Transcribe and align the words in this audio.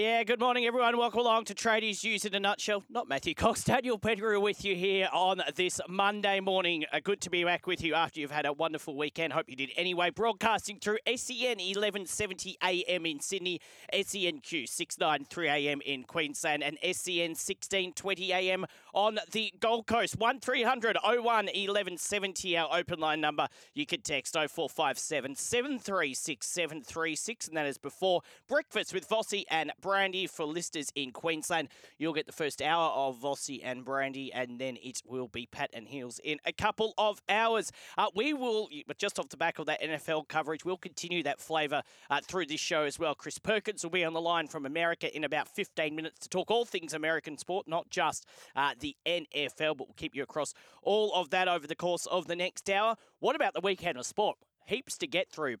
Yeah, 0.00 0.22
good 0.22 0.38
morning, 0.38 0.64
everyone. 0.64 0.96
Welcome 0.96 1.22
along 1.22 1.46
to 1.46 1.56
Tradies 1.56 2.04
News 2.04 2.24
in 2.24 2.32
a 2.32 2.38
Nutshell. 2.38 2.84
Not 2.88 3.08
Matthew 3.08 3.34
Cox, 3.34 3.64
Daniel 3.64 3.98
Pettigrew 3.98 4.38
with 4.38 4.64
you 4.64 4.76
here 4.76 5.08
on 5.12 5.42
this 5.56 5.80
Monday 5.88 6.38
morning. 6.38 6.84
Uh, 6.92 7.00
good 7.02 7.20
to 7.22 7.30
be 7.30 7.42
back 7.42 7.66
with 7.66 7.82
you 7.82 7.94
after 7.94 8.20
you've 8.20 8.30
had 8.30 8.46
a 8.46 8.52
wonderful 8.52 8.96
weekend. 8.96 9.32
Hope 9.32 9.46
you 9.48 9.56
did 9.56 9.70
anyway. 9.76 10.10
Broadcasting 10.10 10.78
through 10.78 10.98
SEN 11.04 11.58
1170 11.58 12.58
AM 12.62 13.06
in 13.06 13.18
Sydney, 13.18 13.60
SENQ 13.92 14.68
693 14.68 15.48
AM 15.48 15.80
in 15.80 16.04
Queensland, 16.04 16.62
and 16.62 16.78
SEN 16.80 17.30
1620 17.30 18.32
AM 18.32 18.66
on 18.94 19.18
the 19.32 19.52
Gold 19.58 19.88
Coast. 19.88 20.16
1300 20.16 20.96
01 21.02 21.24
1170, 21.24 22.56
our 22.56 22.68
open 22.72 23.00
line 23.00 23.20
number. 23.20 23.48
You 23.74 23.84
can 23.84 24.02
text 24.02 24.34
0457 24.34 25.34
736 25.34 26.46
736, 26.46 27.48
and 27.48 27.56
that 27.56 27.66
is 27.66 27.78
before 27.78 28.20
breakfast 28.46 28.94
with 28.94 29.08
Vossi 29.08 29.42
and 29.50 29.72
Brandy 29.88 30.26
for 30.26 30.44
listers 30.44 30.92
in 30.94 31.12
Queensland. 31.12 31.68
You'll 31.96 32.12
get 32.12 32.26
the 32.26 32.32
first 32.32 32.60
hour 32.60 32.90
of 32.90 33.18
Vossi 33.22 33.60
and 33.64 33.86
Brandy, 33.86 34.30
and 34.30 34.58
then 34.58 34.76
it 34.82 35.00
will 35.06 35.28
be 35.28 35.46
Pat 35.46 35.70
and 35.72 35.88
Heels 35.88 36.20
in 36.22 36.38
a 36.44 36.52
couple 36.52 36.92
of 36.98 37.22
hours. 37.26 37.72
Uh, 37.96 38.08
we 38.14 38.34
will, 38.34 38.68
but 38.86 38.98
just 38.98 39.18
off 39.18 39.30
the 39.30 39.38
back 39.38 39.58
of 39.58 39.64
that 39.64 39.80
NFL 39.80 40.28
coverage, 40.28 40.62
we'll 40.62 40.76
continue 40.76 41.22
that 41.22 41.40
flavour 41.40 41.82
uh, 42.10 42.20
through 42.22 42.44
this 42.44 42.60
show 42.60 42.82
as 42.82 42.98
well. 42.98 43.14
Chris 43.14 43.38
Perkins 43.38 43.82
will 43.82 43.90
be 43.90 44.04
on 44.04 44.12
the 44.12 44.20
line 44.20 44.46
from 44.46 44.66
America 44.66 45.16
in 45.16 45.24
about 45.24 45.48
15 45.48 45.96
minutes 45.96 46.18
to 46.18 46.28
talk 46.28 46.50
all 46.50 46.66
things 46.66 46.92
American 46.92 47.38
sport, 47.38 47.66
not 47.66 47.88
just 47.88 48.26
uh, 48.56 48.74
the 48.78 48.94
NFL, 49.06 49.78
but 49.78 49.88
we'll 49.88 49.94
keep 49.96 50.14
you 50.14 50.22
across 50.22 50.52
all 50.82 51.14
of 51.14 51.30
that 51.30 51.48
over 51.48 51.66
the 51.66 51.74
course 51.74 52.04
of 52.04 52.26
the 52.26 52.36
next 52.36 52.68
hour. 52.68 52.94
What 53.20 53.36
about 53.36 53.54
the 53.54 53.60
weekend 53.60 53.96
of 53.96 54.04
sport? 54.04 54.36
Heaps 54.66 54.98
to 54.98 55.06
get 55.06 55.30
through 55.30 55.56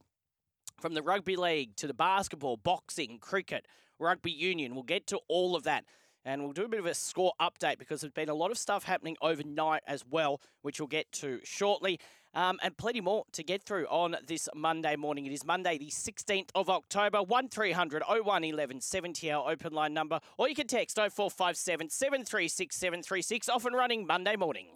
from 0.80 0.94
the 0.94 1.02
rugby 1.02 1.36
league 1.36 1.76
to 1.76 1.86
the 1.86 1.94
basketball, 1.94 2.56
boxing, 2.56 3.18
cricket, 3.18 3.66
rugby 3.98 4.30
union. 4.30 4.74
We'll 4.74 4.84
get 4.84 5.06
to 5.08 5.20
all 5.28 5.56
of 5.56 5.64
that. 5.64 5.84
And 6.24 6.42
we'll 6.42 6.52
do 6.52 6.64
a 6.64 6.68
bit 6.68 6.80
of 6.80 6.86
a 6.86 6.94
score 6.94 7.32
update 7.40 7.78
because 7.78 8.00
there's 8.00 8.12
been 8.12 8.28
a 8.28 8.34
lot 8.34 8.50
of 8.50 8.58
stuff 8.58 8.84
happening 8.84 9.16
overnight 9.22 9.82
as 9.86 10.04
well, 10.08 10.40
which 10.62 10.80
we'll 10.80 10.86
get 10.86 11.10
to 11.12 11.40
shortly. 11.42 11.98
Um, 12.34 12.58
and 12.62 12.76
plenty 12.76 13.00
more 13.00 13.24
to 13.32 13.42
get 13.42 13.62
through 13.62 13.86
on 13.86 14.16
this 14.26 14.48
Monday 14.54 14.96
morning. 14.96 15.26
It 15.26 15.32
is 15.32 15.44
Monday, 15.44 15.78
the 15.78 15.88
16th 15.88 16.50
of 16.54 16.68
October, 16.68 17.22
1300 17.22 18.02
01 18.06 18.24
1170, 18.24 19.32
our 19.32 19.50
open 19.50 19.72
line 19.72 19.94
number. 19.94 20.20
Or 20.36 20.48
you 20.48 20.54
can 20.54 20.66
text 20.66 20.96
0457 20.96 21.88
736 21.88 22.76
736, 22.76 23.48
off 23.48 23.64
and 23.64 23.74
running 23.74 24.06
Monday 24.06 24.36
morning. 24.36 24.66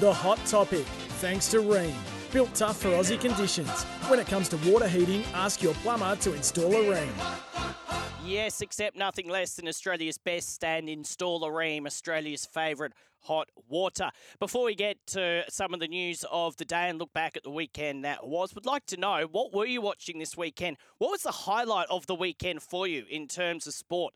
The 0.00 0.12
hot 0.12 0.44
topic, 0.46 0.84
thanks 1.20 1.48
to 1.48 1.58
Rheem. 1.58 2.19
Built 2.32 2.54
tough 2.54 2.82
for 2.82 2.88
Aussie 2.90 3.20
conditions. 3.20 3.82
When 4.06 4.20
it 4.20 4.28
comes 4.28 4.48
to 4.50 4.56
water 4.70 4.86
heating, 4.86 5.24
ask 5.34 5.62
your 5.62 5.74
plumber 5.74 6.14
to 6.16 6.32
install 6.32 6.72
a 6.72 6.84
Rheem. 6.84 7.12
Yes, 8.24 8.60
except 8.60 8.96
nothing 8.96 9.28
less 9.28 9.54
than 9.54 9.66
Australia's 9.66 10.16
best 10.16 10.54
stand 10.54 10.88
installer 10.88 11.50
Rheem, 11.50 11.86
Australia's 11.86 12.46
favourite 12.46 12.92
hot 13.22 13.48
water. 13.68 14.10
Before 14.38 14.64
we 14.64 14.76
get 14.76 14.98
to 15.08 15.42
some 15.48 15.74
of 15.74 15.80
the 15.80 15.88
news 15.88 16.24
of 16.30 16.56
the 16.56 16.64
day 16.64 16.88
and 16.88 17.00
look 17.00 17.12
back 17.12 17.36
at 17.36 17.42
the 17.42 17.50
weekend 17.50 18.04
that 18.04 18.24
was, 18.24 18.54
would 18.54 18.64
like 18.64 18.86
to 18.86 18.96
know 18.96 19.26
what 19.32 19.52
were 19.52 19.66
you 19.66 19.80
watching 19.80 20.20
this 20.20 20.36
weekend? 20.36 20.76
What 20.98 21.10
was 21.10 21.22
the 21.22 21.32
highlight 21.32 21.88
of 21.90 22.06
the 22.06 22.14
weekend 22.14 22.62
for 22.62 22.86
you 22.86 23.04
in 23.10 23.26
terms 23.26 23.66
of 23.66 23.74
sport? 23.74 24.14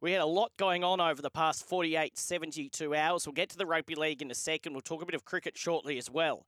We 0.00 0.12
had 0.12 0.20
a 0.20 0.26
lot 0.26 0.52
going 0.56 0.84
on 0.84 1.00
over 1.00 1.20
the 1.20 1.30
past 1.30 1.66
48, 1.68 2.16
72 2.16 2.94
hours. 2.94 3.26
We'll 3.26 3.32
get 3.32 3.48
to 3.50 3.56
the 3.56 3.66
rugby 3.66 3.96
league 3.96 4.22
in 4.22 4.30
a 4.30 4.34
second. 4.34 4.74
We'll 4.74 4.82
talk 4.82 5.02
a 5.02 5.06
bit 5.06 5.16
of 5.16 5.24
cricket 5.24 5.58
shortly 5.58 5.98
as 5.98 6.08
well. 6.08 6.46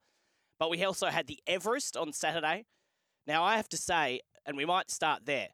But 0.59 0.71
we 0.71 0.85
also 0.85 1.07
had 1.07 1.27
the 1.27 1.39
Everest 1.47 1.97
on 1.97 2.13
Saturday. 2.13 2.67
Now, 3.27 3.45
I 3.45 3.57
have 3.57 3.69
to 3.71 3.77
say, 3.77 4.21
and 4.47 4.57
we 4.57 4.65
might 4.65 4.91
start 4.91 5.27
there, 5.27 5.49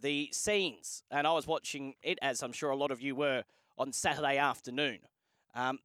the 0.00 0.28
scenes, 0.32 1.02
and 1.10 1.26
I 1.26 1.32
was 1.32 1.46
watching 1.46 1.94
it 2.02 2.18
as 2.20 2.42
I'm 2.42 2.52
sure 2.52 2.70
a 2.70 2.76
lot 2.76 2.90
of 2.90 3.00
you 3.00 3.14
were 3.14 3.44
on 3.76 3.92
Saturday 3.92 4.36
afternoon. 4.36 4.98
Um, 5.54 5.78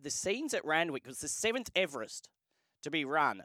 the 0.00 0.10
scenes 0.10 0.54
at 0.54 0.64
Randwick 0.64 1.06
was 1.06 1.20
the 1.20 1.28
seventh 1.28 1.70
Everest 1.74 2.28
to 2.82 2.90
be 2.90 3.04
run. 3.04 3.42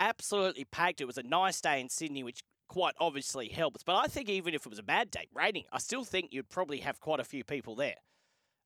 Absolutely 0.00 0.64
packed. 0.64 1.00
It 1.00 1.06
was 1.06 1.18
a 1.18 1.22
nice 1.22 1.60
day 1.60 1.80
in 1.80 1.88
Sydney, 1.88 2.22
which 2.22 2.42
quite 2.68 2.94
obviously 3.00 3.48
helps. 3.48 3.82
But 3.82 3.96
I 3.96 4.06
think 4.06 4.28
even 4.28 4.54
if 4.54 4.66
it 4.66 4.70
was 4.70 4.78
a 4.78 4.84
bad 4.84 5.10
day, 5.10 5.26
raining, 5.34 5.64
I 5.72 5.78
still 5.78 6.04
think 6.04 6.32
you'd 6.32 6.48
probably 6.48 6.78
have 6.80 7.00
quite 7.00 7.20
a 7.20 7.24
few 7.24 7.42
people 7.42 7.74
there. 7.74 7.96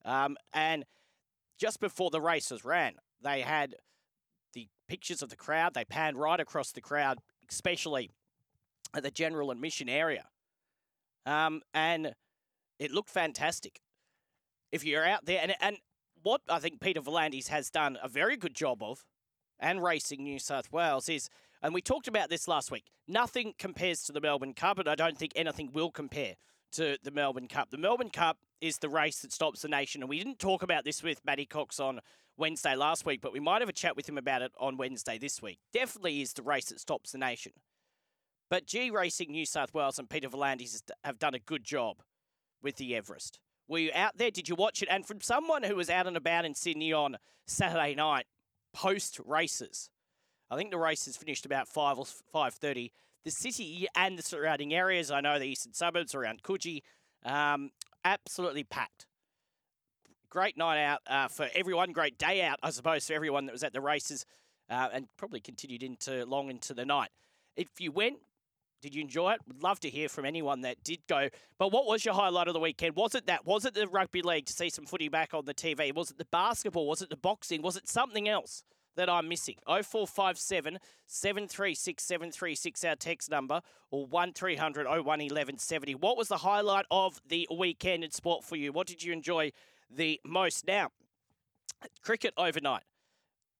Um, 0.05 0.37
and 0.53 0.85
just 1.59 1.81
before 1.81 2.11
the 2.11 2.21
races 2.21 2.65
ran, 2.65 2.95
they 3.23 3.41
had 3.41 3.77
pictures 4.93 5.23
of 5.23 5.31
the 5.31 5.37
crowd. 5.37 5.73
They 5.73 5.87
panned 5.87 6.19
right 6.19 6.39
across 6.39 6.71
the 6.71 6.83
crowd, 6.83 7.17
especially 7.49 8.11
at 8.95 9.03
the 9.03 9.11
general 9.11 9.51
admission 9.51 9.89
area. 9.89 10.27
Um, 11.25 11.63
and 11.73 12.13
it 12.79 12.91
looked 12.91 13.09
fantastic. 13.09 13.81
If 14.71 14.85
you're 14.85 15.07
out 15.07 15.25
there, 15.25 15.41
and, 15.43 15.55
and 15.63 15.79
what 16.23 16.43
I 16.47 16.59
think 16.59 16.79
Peter 16.83 17.01
V'landys 17.01 17.49
has 17.49 17.71
done 17.71 17.97
a 18.03 18.09
very 18.09 18.37
good 18.37 18.55
job 18.55 18.83
of, 18.83 19.07
and 19.59 19.83
Racing 19.83 20.25
New 20.25 20.39
South 20.39 20.71
Wales, 20.71 21.09
is, 21.09 21.31
and 21.63 21.73
we 21.73 21.81
talked 21.81 22.07
about 22.07 22.29
this 22.29 22.47
last 22.47 22.71
week, 22.71 22.85
nothing 23.09 23.55
compares 23.59 24.03
to 24.03 24.13
the 24.13 24.21
Melbourne 24.21 24.53
Cup, 24.53 24.79
and 24.79 24.89
I 24.89 24.95
don't 24.95 25.17
think 25.17 25.33
anything 25.35 25.71
will 25.73 25.91
compare 25.91 26.35
to 26.73 26.99
the 27.03 27.11
Melbourne 27.11 27.49
Cup. 27.49 27.71
The 27.71 27.79
Melbourne 27.79 28.11
Cup 28.11 28.37
is 28.63 28.79
the 28.79 28.89
race 28.89 29.21
that 29.21 29.33
stops 29.33 29.61
the 29.61 29.69
nation, 29.69 30.03
and 30.03 30.09
we 30.09 30.17
didn't 30.17 30.39
talk 30.39 30.63
about 30.63 30.85
this 30.85 31.03
with 31.03 31.21
Matty 31.25 31.45
Cox 31.45 31.81
on 31.81 32.01
Wednesday 32.39 32.75
last 32.77 33.05
week, 33.05 33.21
but 33.21 33.33
we 33.33 33.41
might 33.41 33.61
have 33.61 33.69
a 33.69 33.75
chat 33.75 33.97
with 33.97 34.09
him 34.09 34.17
about 34.17 34.41
it 34.41 34.53
on 34.59 34.77
Wednesday 34.77 35.19
this 35.19 35.43
week. 35.43 35.59
Definitely 35.73 36.23
is 36.23 36.33
the 36.33 36.43
race 36.43 36.67
that 36.67 36.81
stops 36.81 37.13
the 37.13 37.19
nation. 37.19 37.53
But 38.49 38.67
G 38.67 38.91
Racing 38.91 39.33
New 39.33 39.45
South 39.45 39.75
Wales 39.75 39.99
and 39.99 40.09
Peter 40.09 40.29
V'landys 40.29 40.81
have 41.03 41.19
done 41.19 41.35
a 41.35 41.41
good 41.41 41.65
job 41.65 42.03
with 42.63 42.77
the 42.77 42.95
Everest. 42.95 43.41
Were 43.67 43.79
you 43.79 43.91
out 43.95 44.17
there? 44.17 44.31
Did 44.31 44.49
you 44.49 44.55
watch 44.55 44.81
it? 44.81 44.89
And 44.91 45.05
from 45.05 45.21
someone 45.21 45.65
who 45.65 45.75
was 45.75 45.91
out 45.91 46.07
and 46.07 46.17
about 46.17 46.45
in 46.45 46.55
Sydney 46.55 46.93
on 46.93 47.17
Saturday 47.47 47.95
night, 47.95 48.27
post 48.73 49.19
races, 49.25 49.91
I 50.51 50.57
think 50.57 50.71
the 50.71 50.79
race 50.79 51.07
races 51.07 51.17
finished 51.17 51.47
about 51.47 51.67
five 51.67 51.99
or 51.99 52.05
five 52.33 52.55
thirty. 52.55 52.93
The 53.25 53.31
city 53.31 53.87
and 53.97 54.19
the 54.19 54.23
surrounding 54.23 54.75
areas, 54.75 55.11
I 55.11 55.21
know 55.21 55.39
the 55.39 55.47
eastern 55.47 55.73
suburbs 55.73 56.15
around 56.15 56.43
Coogee, 56.43 56.83
um, 57.25 57.71
absolutely 58.05 58.65
packed. 58.65 59.07
Great 60.31 60.57
night 60.57 60.83
out 60.83 61.01
uh, 61.07 61.29
for 61.29 61.49
everyone. 61.55 61.93
Great 61.93 62.19
day 62.19 62.43
out, 62.43 62.59
I 62.63 62.71
suppose, 62.71 63.07
for 63.07 63.13
everyone 63.13 63.47
that 63.47 63.53
was 63.53 63.63
at 63.63 63.73
the 63.73 63.81
races, 63.81 64.25
uh, 64.71 64.89
and 64.93 65.07
probably 65.17 65.41
continued 65.41 65.83
into 65.83 66.25
long 66.25 66.49
into 66.49 66.73
the 66.73 66.87
night. 66.87 67.11
If 67.57 67.69
you 67.79 67.93
went, 67.93 68.17
did 68.81 68.95
you 68.95 69.03
enjoy 69.03 69.33
it? 69.33 69.41
Would 69.47 69.63
love 69.63 69.79
to 69.81 69.91
hear 69.91 70.09
from 70.09 70.25
anyone 70.25 70.63
that 70.63 70.83
did 70.83 71.01
go. 71.07 71.29
But 71.59 71.71
what 71.71 71.87
was 71.87 72.05
your 72.05 72.15
highlight 72.15 72.49
of 72.49 72.55
the 72.55 72.61
weekend? 72.61 72.97
Was 72.97 73.15
it 73.15 73.27
that? 73.27 73.47
Was 73.47 73.65
it 73.65 73.75
the 73.75 73.87
rugby 73.87 74.23
league 74.23 74.47
to 74.47 74.53
see 74.53 74.71
some 74.71 74.87
footy 74.87 75.09
back 75.09 75.35
on 75.35 75.45
the 75.45 75.55
TV? 75.55 75.95
Was 75.95 76.11
it 76.11 76.19
the 76.19 76.27
basketball? 76.33 76.89
Was 76.89 77.03
it 77.03 77.11
the 77.11 77.17
boxing? 77.17 77.63
Was 77.63 77.77
it 77.77 77.89
something 77.89 78.29
else 78.29 78.65
that 78.97 79.09
I'm 79.09 79.29
missing? 79.29 79.57
0457 79.67 80.79
736 81.07 82.03
736, 82.03 82.85
our 82.85 82.97
text 82.97 83.31
number, 83.31 83.61
or 83.91 84.07
1300 84.07 84.87
01 84.87 85.05
1170. 85.05 85.95
What 85.95 86.17
was 86.17 86.29
the 86.29 86.39
highlight 86.39 86.87
of 86.91 87.21
the 87.29 87.49
weekend 87.55 88.05
in 88.05 88.11
sport 88.11 88.45
for 88.45 88.57
you? 88.57 88.73
What 88.73 88.87
did 88.87 89.03
you 89.03 89.13
enjoy 89.13 89.53
the 89.91 90.21
most? 90.25 90.67
Now, 90.67 90.91
cricket 92.03 92.35
overnight. 92.37 92.83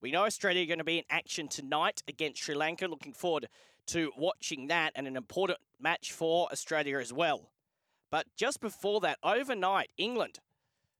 We 0.01 0.11
know 0.11 0.25
Australia 0.25 0.65
are 0.65 0.67
going 0.67 0.79
to 0.79 0.85
be 0.85 0.99
in 0.99 1.05
action 1.11 1.49
tonight 1.49 2.03
against 2.09 2.43
Sri 2.43 2.55
Lanka. 2.55 2.89
Looking 2.89 3.13
forward 3.13 3.49
to 3.87 4.11
watching 4.17 4.67
that 4.69 4.93
and 4.95 5.07
an 5.07 5.17
important 5.17 5.59
match 5.81 6.13
for 6.13 6.49
Australia 6.51 6.99
as 6.99 7.13
well. 7.13 7.51
But 8.11 8.27
just 8.37 8.61
before 8.61 9.01
that, 9.01 9.19
overnight, 9.23 9.91
England, 9.97 10.41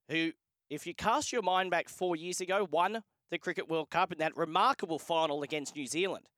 who, 0.09 0.33
if 0.71 0.87
you 0.87 0.95
cast 0.95 1.33
your 1.33 1.43
mind 1.43 1.71
back 1.71 1.89
four 1.89 2.17
years 2.17 2.41
ago, 2.41 2.67
won 2.71 3.03
the 3.33 3.39
Cricket 3.39 3.69
World 3.69 3.91
Cup 3.91 4.13
in 4.13 4.19
that 4.19 4.37
remarkable 4.37 5.01
final 5.01 5.43
against 5.43 5.75
New 5.75 5.87
Zealand. 5.87 6.29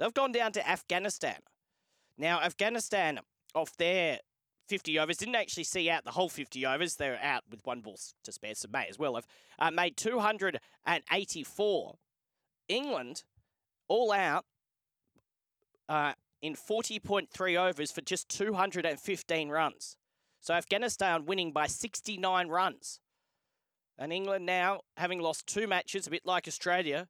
They've 0.00 0.14
gone 0.14 0.32
down 0.32 0.50
to 0.52 0.68
Afghanistan. 0.68 1.36
Now, 2.18 2.40
Afghanistan, 2.40 3.20
off 3.54 3.76
their 3.76 4.20
50 4.68 4.98
overs, 4.98 5.18
didn't 5.18 5.34
actually 5.34 5.64
see 5.64 5.90
out 5.90 6.04
the 6.04 6.12
whole 6.12 6.30
50 6.30 6.64
overs. 6.64 6.96
They're 6.96 7.20
out 7.22 7.42
with 7.50 7.60
one 7.64 7.82
ball 7.82 7.98
to 8.24 8.32
spare, 8.32 8.54
so 8.54 8.68
may 8.72 8.86
as 8.88 8.98
well 8.98 9.14
have 9.14 9.26
uh, 9.58 9.70
made 9.70 9.98
284. 9.98 11.94
England, 12.68 13.22
all 13.86 14.10
out, 14.10 14.46
uh, 15.88 16.14
in 16.40 16.54
40.3 16.54 17.56
overs 17.58 17.92
for 17.92 18.00
just 18.00 18.30
215 18.30 19.50
runs. 19.50 19.98
So 20.40 20.54
Afghanistan 20.54 21.26
winning 21.26 21.52
by 21.52 21.66
69 21.66 22.48
runs. 22.48 23.00
And 23.98 24.12
England 24.12 24.44
now, 24.44 24.80
having 24.96 25.20
lost 25.20 25.46
two 25.46 25.66
matches, 25.66 26.06
a 26.06 26.10
bit 26.10 26.26
like 26.26 26.46
Australia, 26.46 27.08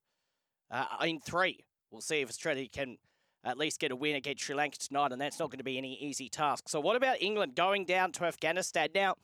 uh, 0.71 0.87
in 1.03 1.21
three. 1.21 1.65
We'll 1.91 2.01
see 2.01 2.21
if 2.21 2.29
Australia 2.29 2.69
can 2.69 2.99
at 3.45 3.59
least 3.59 3.81
get 3.81 3.93
a 3.93 3.97
win 3.97 4.17
against 4.17 4.45
Sri 4.45 4.55
Lanka 4.55 4.79
tonight, 4.79 5.13
and 5.13 5.21
that's 5.21 5.39
not 5.39 5.51
going 5.51 5.59
to 5.59 5.65
be 5.65 5.79
any 5.79 5.95
easy 5.95 6.29
task. 6.29 6.69
So, 6.69 6.81
what 6.81 6.97
about 6.97 7.23
England 7.23 7.55
going 7.55 7.85
down 7.85 8.13
to 8.13 8.25
Afghanistan? 8.25 8.89
Now, 8.95 9.15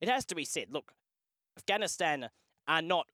it 0.00 0.08
has 0.08 0.24
to 0.26 0.34
be 0.34 0.44
said 0.44 0.66
look, 0.70 0.92
Afghanistan 1.56 2.28
are 2.68 2.82
not 2.82 3.06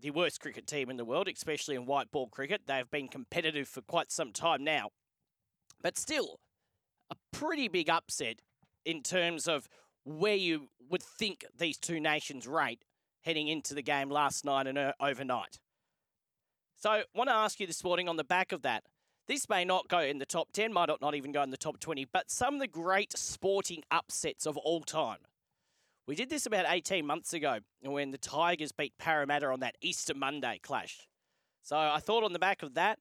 the 0.00 0.10
worst 0.10 0.40
cricket 0.40 0.66
team 0.66 0.90
in 0.90 0.96
the 0.96 1.04
world, 1.04 1.28
especially 1.28 1.74
in 1.74 1.86
white 1.86 2.10
ball 2.10 2.28
cricket. 2.28 2.62
They've 2.66 2.90
been 2.90 3.08
competitive 3.08 3.68
for 3.68 3.80
quite 3.82 4.12
some 4.12 4.32
time 4.32 4.64
now. 4.64 4.90
But 5.82 5.98
still, 5.98 6.40
a 7.10 7.16
pretty 7.32 7.68
big 7.68 7.88
upset 7.90 8.40
in 8.84 9.02
terms 9.02 9.48
of 9.48 9.68
where 10.04 10.34
you 10.34 10.68
would 10.88 11.02
think 11.02 11.44
these 11.56 11.76
two 11.76 12.00
nations 12.00 12.46
rate 12.46 12.84
heading 13.22 13.48
into 13.48 13.74
the 13.74 13.82
game 13.82 14.10
last 14.10 14.44
night 14.44 14.66
and 14.66 14.78
uh, 14.78 14.92
overnight. 15.00 15.58
So, 16.76 16.90
I 16.90 17.04
want 17.14 17.28
to 17.28 17.34
ask 17.34 17.58
you 17.58 17.66
this 17.66 17.82
morning 17.82 18.08
on 18.08 18.16
the 18.16 18.24
back 18.24 18.52
of 18.52 18.62
that. 18.62 18.84
This 19.26 19.48
may 19.48 19.64
not 19.64 19.88
go 19.88 19.98
in 19.98 20.18
the 20.18 20.26
top 20.26 20.52
10, 20.52 20.72
might 20.72 20.88
not 21.00 21.14
even 21.14 21.32
go 21.32 21.42
in 21.42 21.50
the 21.50 21.56
top 21.56 21.80
20, 21.80 22.06
but 22.12 22.30
some 22.30 22.54
of 22.54 22.60
the 22.60 22.66
great 22.66 23.16
sporting 23.16 23.82
upsets 23.90 24.46
of 24.46 24.56
all 24.56 24.80
time. 24.80 25.18
We 26.06 26.14
did 26.14 26.30
this 26.30 26.46
about 26.46 26.64
18 26.66 27.04
months 27.04 27.34
ago 27.34 27.58
when 27.82 28.10
the 28.10 28.16
Tigers 28.16 28.72
beat 28.72 28.94
Parramatta 28.98 29.48
on 29.48 29.60
that 29.60 29.76
Easter 29.82 30.14
Monday 30.14 30.58
clash. 30.62 31.06
So 31.62 31.76
I 31.76 31.98
thought 32.00 32.24
on 32.24 32.32
the 32.32 32.38
back 32.38 32.62
of 32.62 32.72
that, 32.74 32.98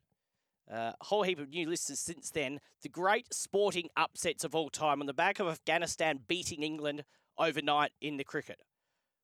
uh, 0.69 0.91
a 0.99 1.05
whole 1.05 1.23
heap 1.23 1.39
of 1.39 1.47
new 1.47 1.69
listeners 1.69 2.01
since 2.01 2.29
then, 2.29 2.59
the 2.81 2.89
great 2.89 3.33
sporting 3.33 3.87
upsets 3.95 4.43
of 4.43 4.53
all 4.53 4.69
time 4.69 4.99
on 4.99 5.07
the 5.07 5.13
back 5.13 5.39
of 5.39 5.47
Afghanistan 5.47 6.19
beating 6.27 6.63
England 6.63 7.05
overnight 7.37 7.93
in 8.01 8.17
the 8.17 8.25
cricket. 8.25 8.59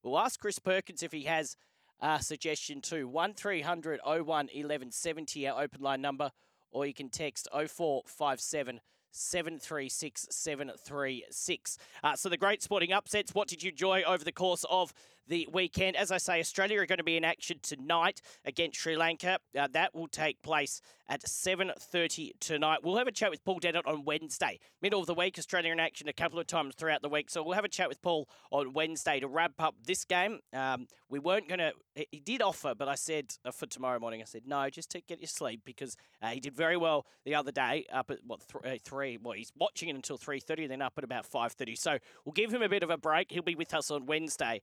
We'll 0.04 0.20
ask 0.20 0.40
Chris 0.40 0.60
Perkins 0.60 1.02
if 1.02 1.14
he 1.14 1.24
has 1.24 1.56
a 2.02 2.22
suggestion 2.22 2.82
too. 2.82 3.08
1300 3.08 4.02
01 4.04 4.26
1170, 4.26 5.48
our 5.48 5.64
open 5.64 5.82
line 5.82 6.02
number, 6.02 6.32
or 6.72 6.86
you 6.86 6.94
can 6.94 7.10
text 7.10 7.48
0457 7.54 8.82
736 9.12 10.28
736. 10.30 11.78
Uh, 12.04 12.16
so 12.16 12.28
the 12.28 12.36
great 12.36 12.62
sporting 12.62 12.92
upsets. 12.92 13.34
What 13.34 13.48
did 13.48 13.64
you 13.64 13.72
enjoy 13.72 14.04
over 14.04 14.26
the 14.26 14.34
course 14.34 14.66
of 14.70 14.94
the 15.28 15.48
weekend? 15.52 15.96
As 15.96 16.12
I 16.12 16.18
say, 16.18 16.40
Australia 16.40 16.80
are 16.80 16.86
going 16.86 16.98
to 16.98 17.04
be 17.04 17.18
in 17.18 17.24
action 17.24 17.60
tonight 17.62 18.22
against 18.46 18.80
Sri 18.80 18.96
Lanka. 18.96 19.40
Uh, 19.58 19.68
that 19.74 19.94
will 19.94 20.08
take 20.08 20.42
place 20.42 20.82
at 21.10 21.24
7.30 21.24 22.32
tonight. 22.40 22.80
We'll 22.84 22.98
have 22.98 23.08
a 23.08 23.12
chat 23.12 23.30
with 23.30 23.44
Paul 23.44 23.60
Dennett 23.60 23.86
on 23.86 24.06
Wednesday. 24.06 24.60
Middle 24.82 25.00
of 25.00 25.08
the 25.08 25.14
week, 25.14 25.38
Australia 25.38 25.72
in 25.72 25.80
action 25.80 26.08
a 26.08 26.14
couple 26.14 26.40
of 26.40 26.48
times 26.48 26.76
throughout 26.76 27.02
the 27.02 27.10
week. 27.10 27.30
So 27.30 27.44
we'll 27.44 27.56
have 27.56 27.66
a 27.66 27.70
chat 27.70 27.90
with 27.90 28.02
Paul 28.02 28.28
on 28.52 28.74
Wednesday 28.74 29.20
to 29.20 29.28
wrap 29.28 29.54
up 29.60 29.76
this 29.86 30.06
game. 30.06 30.40
Um, 30.54 30.88
we 31.10 31.20
weren't 31.20 31.48
going 31.48 31.60
to, 31.60 31.74
he 32.12 32.20
did 32.20 32.42
offer, 32.42 32.74
but 32.76 32.88
I 32.88 32.96
said 32.96 33.34
uh, 33.46 33.52
for 33.52 33.66
tomorrow 33.66 34.00
morning, 34.00 34.22
I 34.22 34.26
said, 34.26 34.44
no, 34.46 34.70
just 34.70 34.90
to 34.92 35.02
get 35.02 35.20
your 35.20 35.28
sleep 35.28 35.62
because 35.66 35.96
uh, 36.22 36.30
he 36.30 36.40
did 36.40 36.56
very 36.56 36.78
well 36.78 37.06
the 37.26 37.36
other 37.36 37.52
day 37.52 37.86
up 37.92 38.10
at, 38.10 38.20
what, 38.26 38.42
th- 38.64 38.76
uh, 38.76 38.80
3, 38.84 39.20
well, 39.22 39.34
he's 39.34 39.52
watching 39.58 39.90
it 39.90 39.96
until 39.96 40.18
3.30, 40.18 40.68
then 40.68 40.82
up 40.82 40.94
at 40.98 41.04
about 41.04 41.30
5.30. 41.30 41.78
So 41.78 41.98
we'll 42.26 42.34
give 42.34 42.54
him 42.54 42.62
a 42.62 42.70
bit 42.70 42.84
of 42.84 42.90
a 42.90 42.98
break. 42.98 43.32
He'll 43.32 43.44
be 43.44 43.56
with 43.56 43.74
us 43.74 43.92
on 43.92 44.06
Wednesday. 44.06 44.62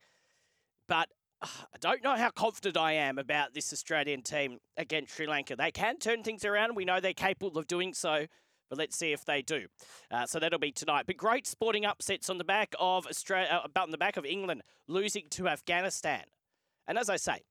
But 0.91 1.09
I 1.41 1.79
don't 1.79 2.03
know 2.03 2.17
how 2.17 2.31
confident 2.31 2.77
I 2.77 2.95
am 2.95 3.17
about 3.17 3.55
this 3.55 3.73
Australian 3.73 4.23
team 4.23 4.59
against 4.77 5.15
Sri 5.15 5.29
Lanka. 5.29 5.55
They 5.55 5.71
can 5.71 5.99
turn 5.99 6.25
things 6.25 6.45
around. 6.45 6.75
We 6.75 6.85
know 6.85 6.99
they're 6.99 7.15
capable 7.15 7.57
of 7.59 7.69
doing 7.69 7.95
so, 7.95 8.27
but 8.69 8.77
let's 8.77 8.99
see 8.99 9.13
if 9.13 9.25
they 9.25 9.41
do. 9.41 9.67
Uh, 10.11 10.27
so 10.27 10.41
that'll 10.41 10.59
be 10.59 10.73
tonight. 10.73 11.05
But 11.07 11.17
great 11.17 11.47
sporting 11.47 11.87
upsets 11.87 12.29
on 12.29 12.39
the 12.39 12.45
back 12.45 12.75
of 12.81 13.07
Australia, 13.07 13.63
uh, 13.65 13.81
on 13.81 13.93
the 13.93 13.99
back 13.99 14.17
of 14.17 14.27
England 14.27 14.63
losing 14.89 15.29
to 15.31 15.47
Afghanistan. 15.47 16.25
And 16.89 16.99
as 16.99 17.09
I 17.09 17.17
say, 17.17 17.43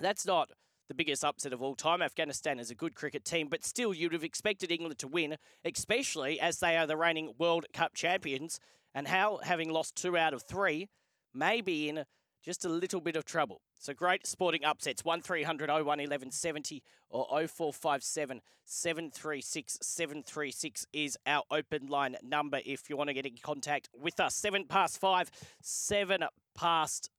that's 0.00 0.24
not 0.24 0.48
the 0.88 0.94
biggest 0.94 1.22
upset 1.22 1.52
of 1.52 1.60
all 1.60 1.74
time. 1.74 2.00
Afghanistan 2.00 2.58
is 2.58 2.70
a 2.70 2.74
good 2.74 2.94
cricket 2.94 3.26
team, 3.26 3.48
but 3.50 3.62
still, 3.62 3.92
you'd 3.92 4.14
have 4.14 4.24
expected 4.24 4.72
England 4.72 4.96
to 5.00 5.06
win, 5.06 5.36
especially 5.66 6.40
as 6.40 6.60
they 6.60 6.78
are 6.78 6.86
the 6.86 6.96
reigning 6.96 7.34
World 7.38 7.66
Cup 7.74 7.94
champions. 7.94 8.58
And 8.94 9.06
how, 9.06 9.40
having 9.42 9.68
lost 9.68 9.96
two 9.96 10.16
out 10.16 10.32
of 10.32 10.44
three, 10.44 10.88
may 11.34 11.60
be 11.60 11.90
in 11.90 12.04
just 12.44 12.64
a 12.64 12.68
little 12.68 13.00
bit 13.00 13.16
of 13.16 13.24
trouble. 13.24 13.60
So 13.78 13.94
great 13.94 14.26
sporting 14.26 14.64
upsets. 14.64 15.04
1300 15.04 15.70
01 15.70 15.84
1170 15.84 16.82
or 17.08 17.26
0457 17.26 18.40
736 18.64 19.78
736 19.80 20.86
is 20.92 21.16
our 21.26 21.42
open 21.50 21.86
line 21.86 22.16
number 22.22 22.60
if 22.64 22.90
you 22.90 22.96
want 22.96 23.08
to 23.08 23.14
get 23.14 23.26
in 23.26 23.36
contact 23.42 23.88
with 23.98 24.20
us. 24.20 24.34
Seven 24.34 24.64
past 24.66 25.00
five, 25.00 25.30
seven 25.62 26.24
past 26.54 27.10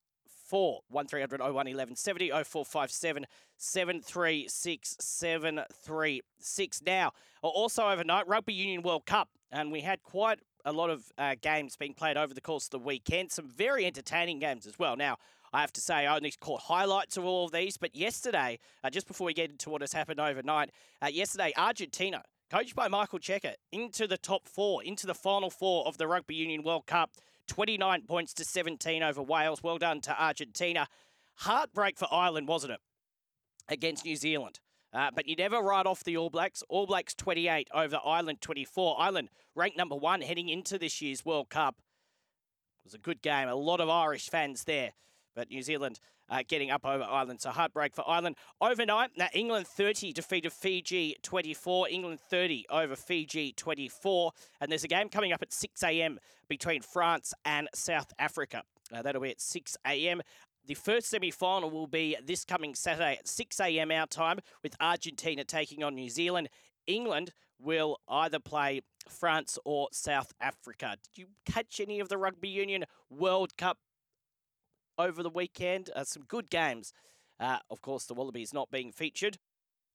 four. 0.47 0.81
1300 0.89 1.41
01 1.41 1.53
1170 1.53 2.29
0457 2.29 3.25
736 3.57 4.97
736. 4.99 6.81
Now, 6.85 7.11
also 7.41 7.87
overnight, 7.87 8.27
Rugby 8.27 8.53
Union 8.53 8.83
World 8.83 9.05
Cup, 9.05 9.29
and 9.51 9.71
we 9.71 9.81
had 9.81 10.03
quite 10.03 10.39
a 10.65 10.71
lot 10.71 10.89
of 10.89 11.11
uh, 11.17 11.35
games 11.41 11.77
being 11.77 11.93
played 11.93 12.17
over 12.17 12.33
the 12.33 12.41
course 12.41 12.65
of 12.65 12.71
the 12.71 12.79
weekend. 12.79 13.31
Some 13.31 13.47
very 13.47 13.85
entertaining 13.85 14.39
games 14.39 14.65
as 14.65 14.77
well. 14.77 14.95
Now, 14.95 15.17
I 15.53 15.61
have 15.61 15.71
to 15.73 15.81
say, 15.81 16.05
I 16.05 16.15
only 16.15 16.33
caught 16.39 16.61
highlights 16.61 17.17
of 17.17 17.23
all 17.23 17.45
of 17.45 17.51
these, 17.51 17.77
but 17.77 17.95
yesterday, 17.95 18.59
uh, 18.83 18.89
just 18.89 19.07
before 19.07 19.25
we 19.25 19.33
get 19.33 19.51
into 19.51 19.69
what 19.69 19.81
has 19.81 19.93
happened 19.93 20.19
overnight, 20.19 20.71
uh, 21.01 21.07
yesterday, 21.07 21.53
Argentina, 21.55 22.23
coached 22.49 22.75
by 22.75 22.87
Michael 22.87 23.19
Cheika, 23.19 23.53
into 23.71 24.07
the 24.07 24.17
top 24.17 24.47
four, 24.47 24.83
into 24.83 25.07
the 25.07 25.13
final 25.13 25.49
four 25.49 25.87
of 25.87 25.97
the 25.97 26.07
Rugby 26.07 26.35
Union 26.35 26.63
World 26.63 26.87
Cup. 26.87 27.11
29 27.47 28.01
points 28.07 28.33
to 28.33 28.43
17 28.43 29.03
over 29.03 29.21
Wales. 29.21 29.61
Well 29.61 29.77
done 29.77 30.01
to 30.01 30.23
Argentina. 30.23 30.87
Heartbreak 31.35 31.97
for 31.97 32.07
Ireland, 32.11 32.47
wasn't 32.47 32.73
it? 32.73 32.79
Against 33.69 34.03
New 34.03 34.15
Zealand. 34.15 34.59
Uh, 34.95 35.11
but 35.13 35.27
you 35.27 35.35
never 35.35 35.59
write 35.59 35.85
off 35.85 36.05
the 36.05 36.15
All 36.15 36.29
Blacks. 36.29 36.63
All 36.69 36.87
Blacks 36.87 37.13
28 37.13 37.67
over 37.73 37.99
Ireland 38.05 38.39
24. 38.39 38.95
Ireland 38.97 39.29
ranked 39.53 39.77
number 39.77 39.95
one 39.95 40.21
heading 40.21 40.47
into 40.47 40.77
this 40.77 41.01
year's 41.01 41.25
World 41.25 41.49
Cup. 41.49 41.75
It 41.77 42.85
was 42.85 42.93
a 42.93 42.99
good 42.99 43.21
game. 43.21 43.49
A 43.49 43.55
lot 43.55 43.81
of 43.81 43.89
Irish 43.89 44.29
fans 44.29 44.63
there. 44.63 44.93
But 45.35 45.49
New 45.49 45.61
Zealand 45.61 45.99
uh, 46.29 46.43
getting 46.47 46.71
up 46.71 46.85
over 46.85 47.03
Ireland. 47.03 47.41
So 47.41 47.49
heartbreak 47.49 47.93
for 47.93 48.07
Ireland. 48.07 48.37
Overnight, 48.61 49.11
now 49.17 49.27
England 49.33 49.67
30 49.67 50.13
defeated 50.13 50.53
Fiji 50.53 51.17
24. 51.23 51.89
England 51.89 52.19
30 52.29 52.65
over 52.69 52.95
Fiji 52.95 53.51
24. 53.51 54.31
And 54.61 54.71
there's 54.71 54.85
a 54.85 54.87
game 54.87 55.09
coming 55.09 55.33
up 55.33 55.41
at 55.41 55.51
6 55.51 55.83
a.m. 55.83 56.19
between 56.47 56.81
France 56.81 57.33
and 57.43 57.67
South 57.75 58.13
Africa. 58.17 58.63
Uh, 58.93 59.01
that'll 59.01 59.21
be 59.21 59.31
at 59.31 59.41
6 59.41 59.75
a.m. 59.85 60.21
The 60.67 60.73
first 60.73 61.07
semi 61.07 61.29
final 61.29 61.69
will 61.69 61.85
be 61.85 62.17
this 62.23 62.43
coming 62.43 62.73
Saturday 62.73 63.17
at 63.19 63.27
6 63.27 63.59
a.m. 63.59 63.91
our 63.91 64.07
time 64.07 64.39
with 64.63 64.75
Argentina 64.79 65.43
taking 65.43 65.83
on 65.83 65.93
New 65.93 66.09
Zealand. 66.09 66.49
England 66.87 67.31
will 67.59 67.99
either 68.09 68.39
play 68.39 68.81
France 69.07 69.59
or 69.63 69.89
South 69.91 70.33
Africa. 70.41 70.97
Did 71.03 71.21
you 71.21 71.27
catch 71.45 71.79
any 71.79 71.99
of 71.99 72.09
the 72.09 72.17
Rugby 72.17 72.49
Union 72.49 72.85
World 73.11 73.55
Cup 73.57 73.77
over 74.97 75.21
the 75.21 75.29
weekend? 75.29 75.91
Uh, 75.95 76.03
some 76.03 76.23
good 76.23 76.49
games. 76.49 76.93
Uh, 77.39 77.59
of 77.69 77.81
course, 77.81 78.05
the 78.05 78.15
Wallabies 78.15 78.53
not 78.53 78.71
being 78.71 78.91
featured. 78.91 79.37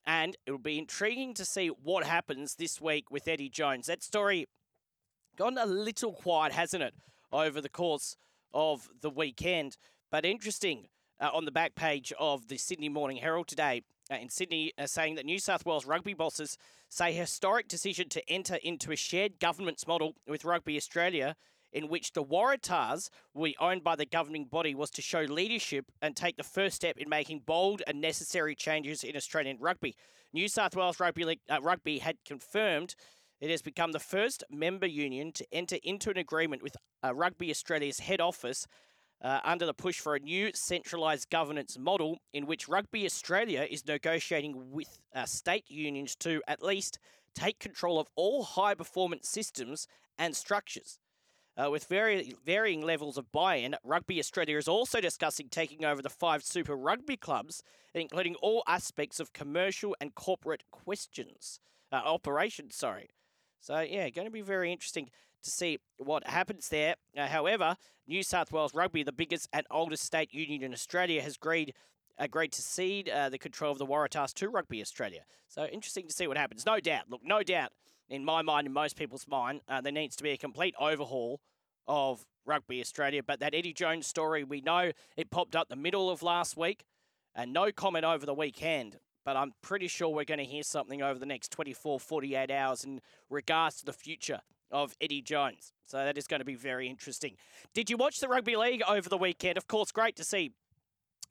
And 0.06 0.36
it 0.46 0.52
will 0.52 0.58
be 0.58 0.78
intriguing 0.78 1.34
to 1.34 1.44
see 1.44 1.68
what 1.68 2.04
happens 2.04 2.54
this 2.54 2.80
week 2.80 3.10
with 3.10 3.26
Eddie 3.26 3.50
Jones. 3.50 3.86
That 3.86 4.04
story 4.04 4.46
gone 5.36 5.58
a 5.58 5.66
little 5.66 6.12
quiet, 6.12 6.52
hasn't 6.52 6.82
it, 6.82 6.94
over 7.32 7.60
the 7.60 7.68
course 7.68 8.16
of 8.54 8.88
the 9.00 9.10
weekend? 9.10 9.76
But 10.10 10.24
interesting 10.24 10.88
uh, 11.20 11.30
on 11.32 11.44
the 11.44 11.52
back 11.52 11.76
page 11.76 12.12
of 12.18 12.48
the 12.48 12.56
Sydney 12.56 12.88
Morning 12.88 13.18
Herald 13.18 13.46
today 13.46 13.82
uh, 14.10 14.16
in 14.16 14.28
Sydney, 14.28 14.72
uh, 14.76 14.86
saying 14.86 15.14
that 15.14 15.24
New 15.24 15.38
South 15.38 15.64
Wales 15.64 15.86
rugby 15.86 16.14
bosses 16.14 16.58
say 16.88 17.12
historic 17.12 17.68
decision 17.68 18.08
to 18.08 18.28
enter 18.28 18.56
into 18.56 18.90
a 18.90 18.96
shared 18.96 19.38
governance 19.38 19.86
model 19.86 20.16
with 20.26 20.44
Rugby 20.44 20.76
Australia, 20.76 21.36
in 21.72 21.86
which 21.86 22.12
the 22.12 22.24
Waratahs 22.24 23.08
will 23.34 23.44
be 23.44 23.56
owned 23.60 23.84
by 23.84 23.94
the 23.94 24.04
governing 24.04 24.46
body, 24.46 24.74
was 24.74 24.90
to 24.90 25.02
show 25.02 25.20
leadership 25.20 25.86
and 26.02 26.16
take 26.16 26.36
the 26.36 26.42
first 26.42 26.74
step 26.74 26.96
in 26.98 27.08
making 27.08 27.42
bold 27.46 27.80
and 27.86 28.00
necessary 28.00 28.56
changes 28.56 29.04
in 29.04 29.14
Australian 29.14 29.58
rugby. 29.60 29.94
New 30.32 30.48
South 30.48 30.74
Wales 30.74 30.98
Rugby 30.98 31.24
League, 31.24 31.40
uh, 31.48 31.60
Rugby 31.62 32.00
had 32.00 32.16
confirmed 32.26 32.96
it 33.40 33.50
has 33.50 33.62
become 33.62 33.92
the 33.92 34.00
first 34.00 34.42
member 34.50 34.86
union 34.86 35.30
to 35.32 35.46
enter 35.52 35.76
into 35.84 36.10
an 36.10 36.18
agreement 36.18 36.64
with 36.64 36.76
uh, 37.04 37.14
Rugby 37.14 37.50
Australia's 37.50 38.00
head 38.00 38.20
office 38.20 38.66
uh, 39.22 39.40
under 39.44 39.66
the 39.66 39.74
push 39.74 40.00
for 40.00 40.14
a 40.14 40.20
new 40.20 40.50
centralised 40.54 41.30
governance 41.30 41.78
model 41.78 42.18
in 42.32 42.46
which 42.46 42.68
Rugby 42.68 43.04
Australia 43.04 43.66
is 43.68 43.86
negotiating 43.86 44.70
with 44.70 45.00
uh, 45.14 45.26
state 45.26 45.70
unions 45.70 46.16
to 46.16 46.42
at 46.48 46.62
least 46.62 46.98
take 47.34 47.58
control 47.58 48.00
of 48.00 48.08
all 48.16 48.42
high 48.42 48.74
performance 48.74 49.28
systems 49.28 49.86
and 50.18 50.34
structures. 50.34 50.98
Uh, 51.56 51.70
with 51.70 51.84
very 51.84 52.34
varying 52.46 52.80
levels 52.80 53.18
of 53.18 53.30
buy-in, 53.32 53.76
Rugby 53.84 54.18
Australia 54.18 54.56
is 54.56 54.68
also 54.68 55.00
discussing 55.00 55.48
taking 55.48 55.84
over 55.84 56.00
the 56.00 56.08
five 56.08 56.42
Super 56.42 56.76
Rugby 56.76 57.16
clubs, 57.16 57.62
including 57.92 58.36
all 58.36 58.62
aspects 58.66 59.20
of 59.20 59.32
commercial 59.32 59.94
and 60.00 60.14
corporate 60.14 60.64
questions, 60.70 61.60
uh, 61.92 61.96
operations. 61.96 62.76
Sorry. 62.76 63.10
So 63.60 63.80
yeah, 63.80 64.08
going 64.08 64.26
to 64.26 64.32
be 64.32 64.40
very 64.40 64.72
interesting 64.72 65.10
to 65.42 65.50
see 65.50 65.78
what 65.98 66.26
happens 66.26 66.68
there. 66.68 66.96
Uh, 67.16 67.26
however, 67.26 67.76
New 68.06 68.22
South 68.22 68.52
Wales 68.52 68.74
Rugby, 68.74 69.02
the 69.02 69.12
biggest 69.12 69.48
and 69.52 69.66
oldest 69.70 70.04
state 70.04 70.32
union 70.32 70.62
in 70.62 70.72
Australia, 70.72 71.22
has 71.22 71.36
agreed 71.36 71.74
agreed 72.18 72.52
to 72.52 72.60
cede 72.60 73.08
uh, 73.08 73.30
the 73.30 73.38
control 73.38 73.72
of 73.72 73.78
the 73.78 73.86
Waratahs 73.86 74.34
to 74.34 74.50
Rugby 74.50 74.82
Australia. 74.82 75.22
So 75.48 75.64
interesting 75.64 76.06
to 76.06 76.12
see 76.12 76.26
what 76.26 76.36
happens. 76.36 76.66
No 76.66 76.78
doubt, 76.78 77.04
look, 77.08 77.22
no 77.24 77.42
doubt 77.42 77.72
in 78.10 78.24
my 78.24 78.42
mind, 78.42 78.66
in 78.66 78.72
most 78.72 78.96
people's 78.96 79.26
mind, 79.28 79.60
uh, 79.68 79.80
there 79.80 79.92
needs 79.92 80.16
to 80.16 80.22
be 80.22 80.30
a 80.30 80.36
complete 80.36 80.74
overhaul 80.78 81.40
of 81.86 82.26
Rugby 82.44 82.80
Australia. 82.80 83.22
But 83.22 83.40
that 83.40 83.54
Eddie 83.54 83.72
Jones 83.72 84.06
story, 84.06 84.44
we 84.44 84.60
know 84.60 84.90
it 85.16 85.30
popped 85.30 85.56
up 85.56 85.68
the 85.68 85.76
middle 85.76 86.10
of 86.10 86.22
last 86.22 86.56
week, 86.56 86.84
and 87.34 87.52
no 87.52 87.70
comment 87.70 88.04
over 88.04 88.26
the 88.26 88.34
weekend. 88.34 88.98
But 89.24 89.36
I'm 89.36 89.52
pretty 89.62 89.86
sure 89.86 90.08
we're 90.08 90.24
going 90.24 90.38
to 90.38 90.44
hear 90.44 90.62
something 90.62 91.02
over 91.02 91.18
the 91.18 91.26
next 91.26 91.52
24, 91.52 92.00
48 92.00 92.50
hours 92.50 92.84
in 92.84 93.00
regards 93.28 93.76
to 93.76 93.84
the 93.84 93.92
future 93.92 94.40
of 94.70 94.94
Eddie 95.00 95.22
Jones. 95.22 95.72
So 95.86 95.98
that 95.98 96.16
is 96.16 96.26
going 96.26 96.40
to 96.40 96.44
be 96.44 96.54
very 96.54 96.88
interesting. 96.88 97.36
Did 97.74 97.90
you 97.90 97.96
watch 97.96 98.20
the 98.20 98.28
rugby 98.28 98.56
league 98.56 98.82
over 98.88 99.08
the 99.08 99.18
weekend? 99.18 99.56
Of 99.56 99.66
course, 99.66 99.90
great 99.90 100.16
to 100.16 100.24
see 100.24 100.52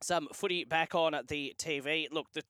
some 0.01 0.27
footy 0.33 0.63
back 0.63 0.95
on 0.95 1.13
the 1.27 1.53
TV. 1.57 2.07
Look, 2.11 2.27
the 2.33 2.43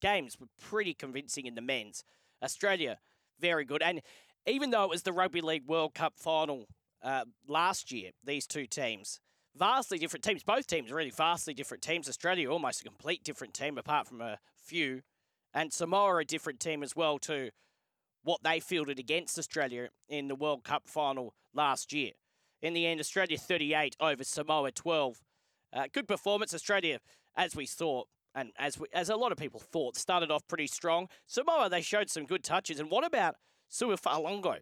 games 0.00 0.38
were 0.40 0.48
pretty 0.60 0.94
convincing 0.94 1.46
in 1.46 1.54
the 1.54 1.60
men's. 1.60 2.04
Australia, 2.42 2.98
very 3.40 3.64
good. 3.64 3.82
And 3.82 4.02
even 4.46 4.70
though 4.70 4.84
it 4.84 4.90
was 4.90 5.02
the 5.02 5.12
Rugby 5.12 5.40
League 5.40 5.66
World 5.66 5.94
Cup 5.94 6.14
final 6.16 6.66
uh, 7.02 7.24
last 7.46 7.92
year, 7.92 8.10
these 8.24 8.46
two 8.46 8.66
teams, 8.66 9.20
vastly 9.56 9.98
different 9.98 10.24
teams. 10.24 10.42
Both 10.42 10.66
teams 10.66 10.92
really 10.92 11.10
vastly 11.10 11.54
different 11.54 11.82
teams. 11.82 12.08
Australia 12.08 12.50
almost 12.50 12.80
a 12.80 12.84
complete 12.84 13.24
different 13.24 13.54
team, 13.54 13.78
apart 13.78 14.06
from 14.06 14.20
a 14.20 14.38
few, 14.56 15.02
and 15.54 15.72
Samoa 15.72 16.18
a 16.18 16.24
different 16.24 16.60
team 16.60 16.82
as 16.82 16.94
well 16.94 17.18
to 17.20 17.50
what 18.26 18.42
they 18.42 18.58
fielded 18.58 18.98
against 18.98 19.38
Australia 19.38 19.88
in 20.08 20.26
the 20.26 20.34
World 20.34 20.64
Cup 20.64 20.88
final 20.88 21.32
last 21.54 21.92
year. 21.92 22.10
In 22.60 22.74
the 22.74 22.84
end, 22.84 22.98
Australia 22.98 23.38
38 23.38 23.94
over 24.00 24.24
Samoa 24.24 24.72
12. 24.72 25.22
Uh, 25.72 25.84
good 25.92 26.08
performance. 26.08 26.52
Australia, 26.52 26.98
as 27.36 27.54
we 27.54 27.66
saw, 27.66 28.02
and 28.34 28.50
as 28.58 28.80
we, 28.80 28.88
as 28.92 29.10
a 29.10 29.14
lot 29.14 29.30
of 29.30 29.38
people 29.38 29.60
thought, 29.60 29.96
started 29.96 30.32
off 30.32 30.42
pretty 30.48 30.66
strong. 30.66 31.06
Samoa, 31.26 31.68
they 31.70 31.80
showed 31.80 32.10
some 32.10 32.26
good 32.26 32.42
touches. 32.42 32.80
And 32.80 32.90
what 32.90 33.06
about 33.06 33.36
Sua 33.68 33.96
Fa'alogo? 33.96 34.56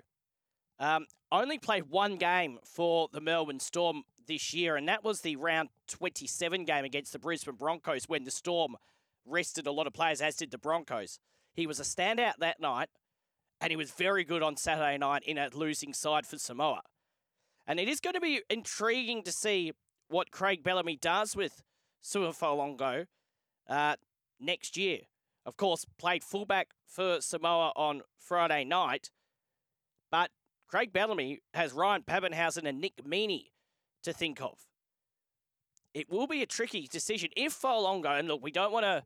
Um, 0.79 1.07
only 1.33 1.59
played 1.59 1.85
one 1.89 2.17
game 2.17 2.59
for 2.65 3.09
the 3.13 3.21
Melbourne 3.21 3.61
Storm 3.61 4.03
this 4.27 4.53
year, 4.53 4.77
and 4.77 4.87
that 4.89 5.03
was 5.03 5.23
the 5.23 5.37
round 5.37 5.71
27 5.89 6.67
game 6.67 6.85
against 6.85 7.15
the 7.15 7.19
Brisbane 7.19 7.55
Broncos 7.55 8.11
when 8.11 8.25
the 8.25 8.31
Storm 8.31 8.77
rested 9.25 9.67
a 9.67 9.73
lot 9.73 9.87
of 9.87 9.95
players, 9.95 10.21
as 10.21 10.37
did 10.37 10.51
the 10.51 10.59
Broncos. 10.59 11.19
He 11.55 11.67
was 11.67 11.81
a 11.81 11.85
standout 11.85 12.35
that 12.41 12.61
night, 12.61 12.91
and 13.61 13.71
he 13.71 13.77
was 13.77 13.91
very 13.91 14.25
good 14.25 14.43
on 14.43 14.57
Saturday 14.57 14.99
night 14.99 15.23
in 15.25 15.39
a 15.39 15.49
losing 15.53 15.95
side 15.95 16.27
for 16.27 16.39
Samoa. 16.39 16.83
And 17.67 17.81
it 17.81 17.89
is 17.89 18.01
going 18.01 18.15
to 18.15 18.21
be 18.21 18.43
intriguing 18.51 19.23
to 19.23 19.33
see 19.33 19.73
what 20.09 20.31
Craig 20.31 20.63
Bellamy 20.63 20.97
does 20.97 21.35
with 21.35 21.63
Sua 22.01 22.33
Fa'alogo 22.33 23.07
uh, 23.69 23.97
next 24.39 24.77
year. 24.77 25.01
Of 25.47 25.57
course, 25.57 25.87
played 25.99 26.23
fullback 26.23 26.71
for 26.87 27.21
Samoa 27.21 27.73
on 27.77 28.03
Friday 28.19 28.65
night, 28.65 29.11
but 30.11 30.31
Craig 30.69 30.93
Bellamy 30.93 31.41
has 31.53 31.73
Ryan 31.73 32.03
Papenhuyzen 32.03 32.67
and 32.67 32.81
Nick 32.81 33.05
Meaney 33.05 33.51
to 34.03 34.13
think 34.13 34.41
of. 34.41 34.67
It 35.93 36.11
will 36.11 36.27
be 36.27 36.43
a 36.43 36.47
tricky 36.47 36.89
decision 36.91 37.31
if 37.37 37.55
Fa'alogo, 37.55 38.19
and 38.19 38.29
look, 38.29 38.43
we 38.43 38.51
don't 38.51 38.73
want 38.73 38.85
to 38.85 39.05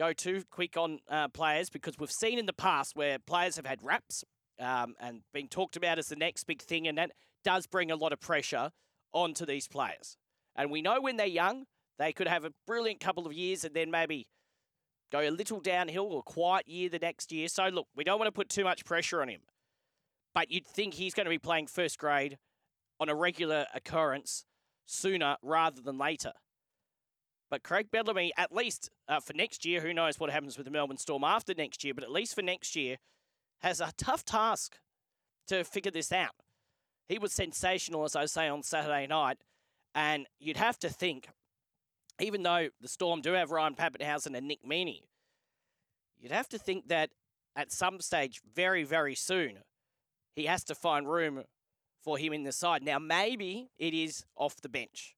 go 0.00 0.14
too 0.14 0.42
quick 0.50 0.78
on 0.78 0.98
uh, 1.10 1.28
players 1.28 1.68
because 1.68 1.98
we've 1.98 2.10
seen 2.10 2.38
in 2.38 2.46
the 2.46 2.54
past 2.54 2.96
where 2.96 3.18
players 3.18 3.56
have 3.56 3.66
had 3.66 3.82
raps 3.82 4.24
um, 4.58 4.94
and 4.98 5.20
been 5.34 5.46
talked 5.46 5.76
about 5.76 5.98
as 5.98 6.08
the 6.08 6.16
next 6.16 6.44
big 6.44 6.62
thing, 6.62 6.88
and 6.88 6.96
that 6.96 7.10
does 7.44 7.66
bring 7.66 7.90
a 7.90 7.96
lot 7.96 8.10
of 8.10 8.18
pressure 8.18 8.70
onto 9.12 9.44
these 9.44 9.68
players. 9.68 10.16
And 10.56 10.70
we 10.70 10.80
know 10.80 11.02
when 11.02 11.18
they're 11.18 11.26
young, 11.26 11.64
they 11.98 12.12
could 12.14 12.28
have 12.28 12.46
a 12.46 12.52
brilliant 12.66 12.98
couple 12.98 13.26
of 13.26 13.34
years 13.34 13.62
and 13.62 13.74
then 13.74 13.90
maybe 13.90 14.26
go 15.12 15.20
a 15.20 15.28
little 15.28 15.60
downhill 15.60 16.06
or 16.06 16.22
quiet 16.22 16.66
year 16.66 16.88
the 16.88 16.98
next 16.98 17.30
year. 17.30 17.46
So, 17.48 17.64
look, 17.66 17.86
we 17.94 18.02
don't 18.02 18.18
want 18.18 18.28
to 18.28 18.32
put 18.32 18.48
too 18.48 18.64
much 18.64 18.86
pressure 18.86 19.20
on 19.20 19.28
him. 19.28 19.40
But 20.34 20.50
you'd 20.50 20.66
think 20.66 20.94
he's 20.94 21.12
going 21.12 21.26
to 21.26 21.30
be 21.30 21.38
playing 21.38 21.66
first 21.66 21.98
grade 21.98 22.38
on 22.98 23.10
a 23.10 23.14
regular 23.14 23.66
occurrence 23.74 24.46
sooner 24.86 25.36
rather 25.42 25.82
than 25.82 25.98
later. 25.98 26.32
But 27.50 27.64
Craig 27.64 27.90
Bellamy, 27.90 28.32
at 28.36 28.54
least 28.54 28.90
uh, 29.08 29.18
for 29.18 29.32
next 29.32 29.66
year, 29.66 29.80
who 29.80 29.92
knows 29.92 30.20
what 30.20 30.30
happens 30.30 30.56
with 30.56 30.66
the 30.66 30.70
Melbourne 30.70 30.96
Storm 30.96 31.24
after 31.24 31.52
next 31.52 31.82
year, 31.82 31.92
but 31.92 32.04
at 32.04 32.12
least 32.12 32.34
for 32.34 32.42
next 32.42 32.76
year, 32.76 32.98
has 33.60 33.80
a 33.80 33.92
tough 33.98 34.24
task 34.24 34.78
to 35.48 35.64
figure 35.64 35.90
this 35.90 36.12
out. 36.12 36.36
He 37.08 37.18
was 37.18 37.32
sensational, 37.32 38.04
as 38.04 38.14
I 38.14 38.26
say, 38.26 38.48
on 38.48 38.62
Saturday 38.62 39.08
night. 39.08 39.38
And 39.96 40.28
you'd 40.38 40.56
have 40.56 40.78
to 40.78 40.88
think, 40.88 41.28
even 42.20 42.44
though 42.44 42.68
the 42.80 42.86
Storm 42.86 43.20
do 43.20 43.32
have 43.32 43.50
Ryan 43.50 43.74
Papenhuyzen 43.74 44.36
and 44.36 44.46
Nick 44.46 44.64
Meaney, 44.64 45.02
you'd 46.20 46.30
have 46.30 46.48
to 46.50 46.58
think 46.58 46.86
that 46.86 47.10
at 47.56 47.72
some 47.72 48.00
stage, 48.00 48.40
very, 48.54 48.84
very 48.84 49.16
soon, 49.16 49.58
he 50.36 50.44
has 50.44 50.62
to 50.64 50.74
find 50.76 51.10
room 51.10 51.42
for 52.04 52.16
him 52.16 52.32
in 52.32 52.44
the 52.44 52.52
side. 52.52 52.84
Now, 52.84 53.00
maybe 53.00 53.70
it 53.76 53.92
is 53.92 54.24
off 54.36 54.60
the 54.60 54.68
bench 54.68 55.16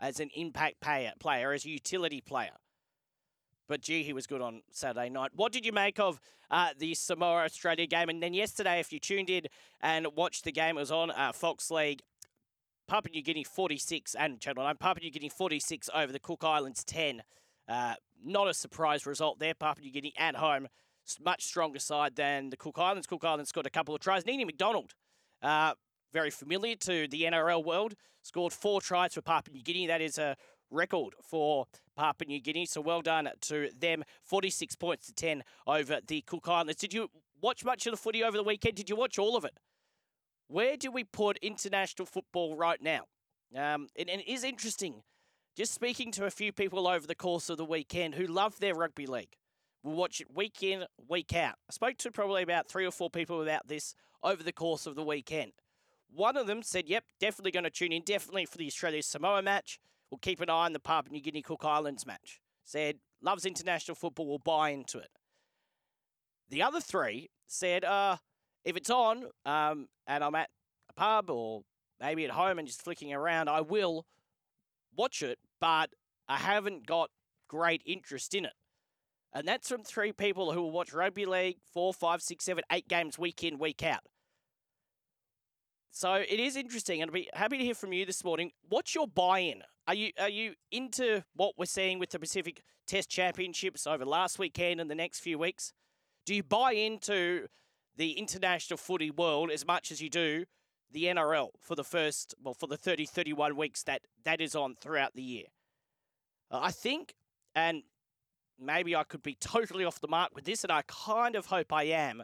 as 0.00 0.18
an 0.18 0.30
impact 0.34 0.80
player, 0.80 1.12
player 1.20 1.52
as 1.52 1.64
a 1.64 1.70
utility 1.70 2.20
player. 2.20 2.56
But 3.68 3.82
gee, 3.82 4.02
he 4.02 4.12
was 4.12 4.26
good 4.26 4.40
on 4.40 4.62
Saturday 4.72 5.10
night. 5.10 5.30
What 5.36 5.52
did 5.52 5.64
you 5.64 5.72
make 5.72 6.00
of 6.00 6.20
uh, 6.50 6.70
the 6.76 6.94
Samoa 6.94 7.44
Australia 7.44 7.86
game? 7.86 8.08
And 8.08 8.20
then 8.20 8.34
yesterday, 8.34 8.80
if 8.80 8.92
you 8.92 8.98
tuned 8.98 9.30
in 9.30 9.44
and 9.80 10.08
watched 10.16 10.42
the 10.42 10.50
game, 10.50 10.76
it 10.76 10.80
was 10.80 10.90
on 10.90 11.12
uh, 11.12 11.30
Fox 11.32 11.70
League. 11.70 12.00
Papua 12.88 13.12
New 13.12 13.22
Guinea 13.22 13.44
46 13.44 14.16
and 14.16 14.40
Channel 14.40 14.64
9. 14.64 14.76
Papua 14.78 15.04
New 15.04 15.12
Guinea 15.12 15.28
46 15.28 15.88
over 15.94 16.12
the 16.12 16.18
Cook 16.18 16.42
Islands 16.42 16.82
10. 16.82 17.22
Uh, 17.68 17.94
not 18.24 18.48
a 18.48 18.54
surprise 18.54 19.06
result 19.06 19.38
there. 19.38 19.54
Papua 19.54 19.84
New 19.84 19.92
Guinea 19.92 20.12
at 20.18 20.34
home, 20.34 20.66
much 21.24 21.44
stronger 21.44 21.78
side 21.78 22.16
than 22.16 22.50
the 22.50 22.56
Cook 22.56 22.76
Islands. 22.76 23.06
Cook 23.06 23.24
Islands 23.24 23.50
scored 23.50 23.66
a 23.66 23.70
couple 23.70 23.94
of 23.94 24.00
tries. 24.00 24.26
Nini 24.26 24.44
McDonald, 24.44 24.94
uh, 25.42 25.74
very 26.12 26.30
familiar 26.30 26.76
to 26.76 27.08
the 27.08 27.22
NRL 27.22 27.64
world, 27.64 27.94
scored 28.22 28.52
four 28.52 28.80
tries 28.80 29.14
for 29.14 29.22
Papua 29.22 29.54
New 29.54 29.62
Guinea. 29.62 29.86
That 29.86 30.00
is 30.00 30.18
a 30.18 30.36
record 30.70 31.14
for 31.22 31.66
Papua 31.96 32.28
New 32.28 32.40
Guinea. 32.40 32.66
So 32.66 32.80
well 32.80 33.02
done 33.02 33.28
to 33.42 33.70
them. 33.78 34.04
46 34.24 34.76
points 34.76 35.06
to 35.06 35.12
10 35.14 35.42
over 35.66 36.00
the 36.06 36.22
Cook 36.22 36.48
Islands. 36.48 36.80
Did 36.80 36.94
you 36.94 37.08
watch 37.40 37.64
much 37.64 37.86
of 37.86 37.92
the 37.92 37.96
footy 37.96 38.22
over 38.22 38.36
the 38.36 38.44
weekend? 38.44 38.76
Did 38.76 38.88
you 38.88 38.96
watch 38.96 39.18
all 39.18 39.36
of 39.36 39.44
it? 39.44 39.58
Where 40.48 40.76
do 40.76 40.90
we 40.90 41.04
put 41.04 41.38
international 41.38 42.06
football 42.06 42.56
right 42.56 42.82
now? 42.82 43.04
Um, 43.54 43.88
and, 43.96 44.08
and 44.08 44.20
it 44.20 44.28
is 44.28 44.44
interesting. 44.44 45.02
Just 45.56 45.74
speaking 45.74 46.12
to 46.12 46.26
a 46.26 46.30
few 46.30 46.52
people 46.52 46.86
over 46.86 47.06
the 47.06 47.14
course 47.14 47.50
of 47.50 47.56
the 47.56 47.64
weekend 47.64 48.14
who 48.14 48.26
love 48.26 48.58
their 48.60 48.74
rugby 48.74 49.06
league. 49.06 49.36
We'll 49.82 49.96
watch 49.96 50.20
it 50.20 50.34
week 50.34 50.62
in, 50.62 50.84
week 51.08 51.34
out. 51.34 51.54
I 51.68 51.72
spoke 51.72 51.96
to 51.98 52.10
probably 52.10 52.42
about 52.42 52.68
three 52.68 52.86
or 52.86 52.90
four 52.90 53.10
people 53.10 53.42
about 53.42 53.66
this 53.66 53.94
over 54.22 54.42
the 54.42 54.52
course 54.52 54.86
of 54.86 54.94
the 54.94 55.02
weekend. 55.02 55.52
One 56.12 56.36
of 56.36 56.46
them 56.46 56.62
said, 56.62 56.88
yep, 56.88 57.04
definitely 57.20 57.52
going 57.52 57.64
to 57.64 57.70
tune 57.70 57.92
in, 57.92 58.02
definitely 58.02 58.46
for 58.46 58.58
the 58.58 58.66
Australia 58.66 59.02
Samoa 59.02 59.42
match. 59.42 59.78
We'll 60.10 60.18
keep 60.18 60.40
an 60.40 60.50
eye 60.50 60.64
on 60.64 60.72
the 60.72 60.80
Papua 60.80 61.12
New 61.12 61.20
Guinea 61.20 61.42
Cook 61.42 61.64
Islands 61.64 62.04
match. 62.04 62.40
Said, 62.64 62.96
loves 63.22 63.46
international 63.46 63.94
football, 63.94 64.26
will 64.26 64.38
buy 64.38 64.70
into 64.70 64.98
it. 64.98 65.10
The 66.48 66.62
other 66.62 66.80
three 66.80 67.30
said, 67.46 67.84
uh, 67.84 68.16
if 68.64 68.76
it's 68.76 68.90
on 68.90 69.26
um, 69.44 69.86
and 70.06 70.24
I'm 70.24 70.34
at 70.34 70.50
a 70.88 70.92
pub 70.94 71.30
or 71.30 71.62
maybe 72.00 72.24
at 72.24 72.32
home 72.32 72.58
and 72.58 72.66
just 72.66 72.82
flicking 72.82 73.12
around, 73.12 73.48
I 73.48 73.60
will 73.60 74.04
watch 74.96 75.22
it, 75.22 75.38
but 75.60 75.90
I 76.28 76.36
haven't 76.38 76.86
got 76.86 77.10
great 77.48 77.82
interest 77.86 78.34
in 78.34 78.44
it. 78.44 78.54
And 79.32 79.46
that's 79.46 79.68
from 79.68 79.84
three 79.84 80.12
people 80.12 80.52
who 80.52 80.62
will 80.62 80.72
watch 80.72 80.92
rugby 80.92 81.24
league 81.24 81.58
four, 81.72 81.94
five, 81.94 82.20
six, 82.20 82.44
seven, 82.44 82.64
eight 82.72 82.88
games 82.88 83.16
week 83.16 83.44
in, 83.44 83.58
week 83.58 83.84
out. 83.84 84.00
So 85.92 86.14
it 86.14 86.38
is 86.38 86.56
interesting, 86.56 87.02
and 87.02 87.10
I'd 87.10 87.14
be 87.14 87.28
happy 87.34 87.58
to 87.58 87.64
hear 87.64 87.74
from 87.74 87.92
you 87.92 88.06
this 88.06 88.24
morning. 88.24 88.52
What's 88.68 88.94
your 88.94 89.08
buy-in? 89.08 89.62
Are 89.88 89.94
you 89.94 90.12
are 90.20 90.28
you 90.28 90.54
into 90.70 91.24
what 91.34 91.54
we're 91.58 91.64
seeing 91.64 91.98
with 91.98 92.10
the 92.10 92.18
Pacific 92.20 92.62
Test 92.86 93.10
Championships 93.10 93.86
over 93.86 94.04
last 94.04 94.38
weekend 94.38 94.80
and 94.80 94.88
the 94.88 94.94
next 94.94 95.18
few 95.18 95.36
weeks? 95.36 95.72
Do 96.24 96.34
you 96.34 96.44
buy 96.44 96.72
into 96.72 97.48
the 97.96 98.12
international 98.12 98.76
footy 98.76 99.10
world 99.10 99.50
as 99.50 99.66
much 99.66 99.90
as 99.90 100.00
you 100.00 100.08
do 100.08 100.44
the 100.92 101.04
NRL 101.04 101.48
for 101.60 101.74
the 101.74 101.82
first 101.82 102.36
well 102.40 102.54
for 102.54 102.68
the 102.68 102.76
30 102.76 103.04
31 103.06 103.56
weeks 103.56 103.82
that 103.82 104.02
that 104.24 104.40
is 104.40 104.54
on 104.54 104.76
throughout 104.80 105.14
the 105.14 105.22
year? 105.22 105.46
I 106.52 106.70
think 106.70 107.14
and 107.56 107.82
maybe 108.60 108.94
I 108.94 109.02
could 109.02 109.24
be 109.24 109.34
totally 109.40 109.84
off 109.84 110.00
the 110.00 110.08
mark 110.08 110.36
with 110.36 110.44
this 110.44 110.62
and 110.62 110.70
I 110.70 110.82
kind 110.86 111.34
of 111.34 111.46
hope 111.46 111.72
I 111.72 111.84
am. 111.84 112.22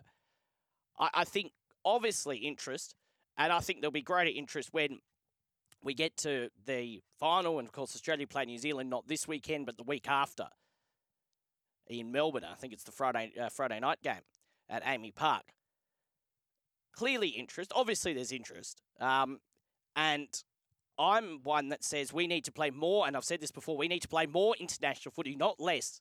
I, 1.01 1.11
I 1.15 1.25
think 1.25 1.51
obviously 1.85 2.39
interest 2.39 2.95
and 3.39 3.53
I 3.53 3.61
think 3.61 3.81
there'll 3.81 3.93
be 3.93 4.03
greater 4.03 4.31
interest 4.35 4.71
when 4.73 4.99
we 5.83 5.95
get 5.95 6.17
to 6.19 6.51
the 6.67 7.01
final. 7.19 7.59
And 7.59 7.69
of 7.69 7.73
course, 7.73 7.95
Australia 7.95 8.27
play 8.27 8.45
New 8.45 8.59
Zealand 8.59 8.91
not 8.91 9.07
this 9.07 9.29
weekend, 9.29 9.67
but 9.67 9.77
the 9.77 9.85
week 9.85 10.09
after 10.09 10.49
in 11.89 12.13
Melbourne. 12.13 12.45
I 12.45 12.55
think 12.55 12.73
it's 12.73 12.85
the 12.85 12.93
Friday 12.93 13.33
uh, 13.41 13.49
Friday 13.49 13.81
night 13.81 14.03
game 14.03 14.25
at 14.69 14.85
AAMI 14.85 15.15
Park. 15.15 15.45
Clearly, 16.93 17.29
interest. 17.29 17.73
Obviously, 17.75 18.15
there's 18.15 18.33
interest. 18.33 18.81
Um, 19.01 19.39
and 19.95 20.29
I'm 20.99 21.41
one 21.43 21.69
that 21.69 21.85
says 21.85 22.13
we 22.13 22.27
need 22.27 22.45
to 22.45 22.53
play 22.53 22.71
more, 22.71 23.07
and 23.07 23.17
I've 23.17 23.25
said 23.25 23.41
this 23.41 23.51
before, 23.51 23.77
we 23.77 23.89
need 23.89 24.01
to 24.01 24.09
play 24.09 24.27
more 24.27 24.55
international 24.59 25.13
footy, 25.13 25.37
not 25.37 25.61
less. 25.61 26.01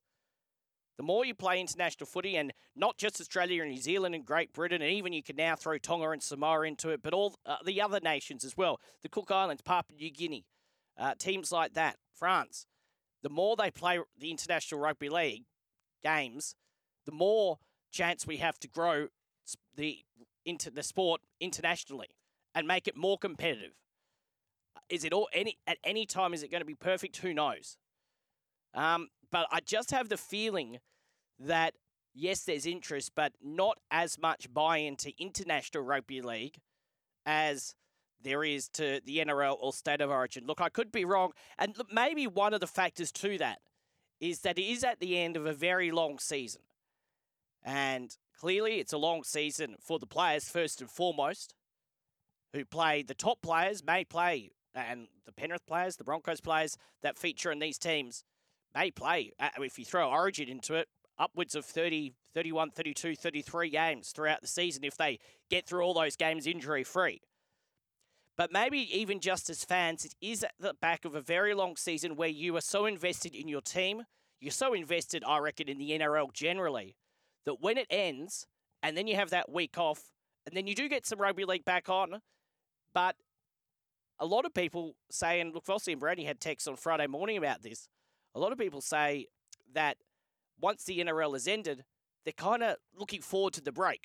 The 0.97 1.03
more 1.03 1.25
you 1.25 1.33
play 1.33 1.59
international 1.59 2.07
footy, 2.07 2.37
and 2.37 2.53
not 2.75 2.97
just 2.97 3.19
Australia 3.19 3.61
and 3.61 3.71
New 3.71 3.81
Zealand 3.81 4.15
and 4.15 4.25
Great 4.25 4.53
Britain, 4.53 4.81
and 4.81 4.91
even 4.91 5.11
you 5.11 5.21
can 5.21 5.35
now 5.35 5.55
throw 5.55 5.77
Tonga 5.77 6.09
and 6.09 6.23
Samoa 6.23 6.61
into 6.61 6.89
it, 6.89 7.01
but 7.03 7.13
all 7.13 7.35
uh, 7.45 7.57
the 7.65 7.81
other 7.81 7.99
nations 7.99 8.45
as 8.45 8.55
well 8.55 8.79
the 9.01 9.09
Cook 9.09 9.29
Islands, 9.29 9.61
Papua 9.61 9.97
New 9.97 10.11
Guinea, 10.11 10.45
uh, 10.97 11.13
teams 11.17 11.51
like 11.51 11.73
that, 11.73 11.97
France. 12.13 12.65
The 13.23 13.29
more 13.29 13.55
they 13.55 13.71
play 13.71 13.99
the 14.17 14.31
International 14.31 14.79
Rugby 14.79 15.09
League 15.09 15.45
games, 16.03 16.55
the 17.05 17.11
more 17.11 17.59
chance 17.91 18.25
we 18.25 18.37
have 18.37 18.59
to 18.59 18.67
grow 18.67 19.07
the 19.75 19.99
into 20.45 20.69
the 20.69 20.83
sport 20.83 21.21
internationally 21.39 22.09
and 22.53 22.67
make 22.67 22.87
it 22.87 22.95
more 22.95 23.17
competitive. 23.17 23.73
Is 24.89 25.03
it 25.03 25.11
all 25.11 25.27
any 25.33 25.57
at 25.65 25.77
any 25.83 26.05
time? 26.05 26.33
Is 26.33 26.43
it 26.43 26.51
going 26.51 26.61
to 26.61 26.65
be 26.65 26.75
perfect? 26.75 27.17
Who 27.17 27.33
knows? 27.33 27.77
Um, 28.73 29.09
but 29.31 29.47
I 29.51 29.59
just 29.59 29.91
have 29.91 30.09
the 30.09 30.17
feeling 30.17 30.79
that 31.39 31.73
yes, 32.15 32.43
there's 32.43 32.65
interest, 32.65 33.11
but 33.15 33.33
not 33.43 33.77
as 33.91 34.17
much 34.17 34.51
buy-in 34.53 34.95
to 34.95 35.11
international 35.21 35.83
rugby 35.83 36.21
league 36.21 36.57
as 37.25 37.75
there 38.21 38.43
is 38.43 38.69
to 38.69 39.01
the 39.05 39.17
NRL 39.17 39.57
or 39.59 39.73
State 39.73 40.01
of 40.01 40.09
Origin. 40.09 40.45
Look, 40.47 40.61
I 40.61 40.69
could 40.69 40.91
be 40.91 41.05
wrong, 41.05 41.31
and 41.59 41.77
look, 41.77 41.91
maybe 41.91 42.25
one 42.25 42.53
of 42.53 42.61
the 42.61 42.67
factors 42.67 43.11
to 43.13 43.37
that 43.37 43.59
is 44.19 44.39
that 44.41 44.57
it 44.57 44.63
is 44.63 44.83
at 44.83 44.99
the 44.99 45.19
end 45.19 45.35
of 45.35 45.45
a 45.45 45.53
very 45.53 45.91
long 45.91 46.17
season, 46.17 46.61
and 47.61 48.15
clearly 48.39 48.79
it's 48.79 48.93
a 48.93 48.97
long 48.97 49.23
season 49.23 49.75
for 49.79 49.99
the 49.99 50.07
players 50.07 50.49
first 50.49 50.81
and 50.81 50.89
foremost, 50.89 51.53
who 52.53 52.63
play 52.63 53.03
the 53.03 53.13
top 53.13 53.41
players 53.41 53.83
may 53.83 54.05
play, 54.05 54.51
and 54.73 55.07
the 55.25 55.33
Penrith 55.33 55.65
players, 55.65 55.97
the 55.97 56.03
Broncos 56.03 56.41
players 56.41 56.77
that 57.03 57.17
feature 57.17 57.51
in 57.51 57.59
these 57.59 57.77
teams 57.77 58.23
may 58.75 58.91
play. 58.91 59.31
Uh, 59.39 59.49
if 59.59 59.79
you 59.79 59.85
throw 59.85 60.09
Origin 60.09 60.49
into 60.49 60.75
it, 60.75 60.87
upwards 61.17 61.55
of 61.55 61.65
30, 61.65 62.13
31, 62.33 62.71
32, 62.71 63.15
33 63.15 63.69
games 63.69 64.09
throughout 64.09 64.41
the 64.41 64.47
season 64.47 64.83
if 64.83 64.97
they 64.97 65.19
get 65.49 65.65
through 65.65 65.81
all 65.81 65.93
those 65.93 66.15
games 66.15 66.45
injury 66.45 66.83
free. 66.83 67.21
But 68.37 68.51
maybe 68.51 68.79
even 68.97 69.21
just 69.21 69.49
as 69.49 69.63
fans, 69.63 70.03
it 70.03 70.13
is 70.19 70.43
at 70.43 70.51
the 70.59 70.73
back 70.73 71.05
of 71.05 71.15
a 71.15 71.21
very 71.21 71.53
long 71.53 71.77
season 71.77 72.17
where 72.17 72.27
you 72.27 72.55
are 72.57 72.61
so 72.61 72.85
invested 72.85 73.33
in 73.33 73.47
your 73.47 73.61
team, 73.61 74.03
you're 74.41 74.51
so 74.51 74.73
invested, 74.73 75.23
I 75.25 75.37
reckon, 75.37 75.69
in 75.69 75.77
the 75.77 75.91
NRL 75.91 76.33
generally, 76.33 76.97
that 77.45 77.61
when 77.61 77.77
it 77.77 77.87
ends 77.89 78.45
and 78.83 78.97
then 78.97 79.07
you 79.07 79.15
have 79.15 79.29
that 79.29 79.49
week 79.49 79.77
off, 79.77 80.11
and 80.45 80.55
then 80.55 80.67
you 80.67 80.75
do 80.75 80.89
get 80.89 81.07
some 81.07 81.19
rugby 81.19 81.45
league 81.45 81.65
back 81.65 81.89
on, 81.89 82.21
but 82.93 83.15
a 84.19 84.25
lot 84.25 84.45
of 84.45 84.53
people 84.53 84.95
saying, 85.09 85.53
look, 85.53 85.65
Vossi 85.65 85.93
and 85.93 85.99
Brandy 85.99 86.25
had 86.25 86.39
texts 86.39 86.67
on 86.67 86.75
Friday 86.75 87.07
morning 87.07 87.37
about 87.37 87.63
this. 87.63 87.87
A 88.35 88.39
lot 88.39 88.51
of 88.51 88.57
people 88.57 88.81
say 88.81 89.27
that 89.73 89.97
once 90.59 90.83
the 90.83 90.99
NRL 90.99 91.33
has 91.33 91.47
ended, 91.47 91.85
they're 92.25 92.33
kind 92.33 92.63
of 92.63 92.75
looking 92.93 93.21
forward 93.21 93.53
to 93.53 93.61
the 93.61 93.71
break. 93.71 94.01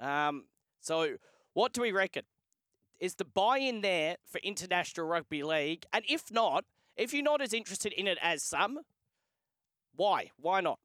Um, 0.00 0.44
so, 0.80 1.16
what 1.52 1.72
do 1.72 1.82
we 1.82 1.92
reckon? 1.92 2.22
Is 2.98 3.16
the 3.16 3.24
buy 3.24 3.58
in 3.58 3.82
there 3.82 4.16
for 4.24 4.38
International 4.38 5.06
Rugby 5.06 5.42
League? 5.42 5.84
And 5.92 6.04
if 6.08 6.30
not, 6.30 6.64
if 6.96 7.12
you're 7.12 7.22
not 7.22 7.42
as 7.42 7.52
interested 7.52 7.92
in 7.92 8.06
it 8.06 8.18
as 8.22 8.42
some, 8.42 8.80
why? 9.94 10.30
Why 10.38 10.60
not? 10.62 10.78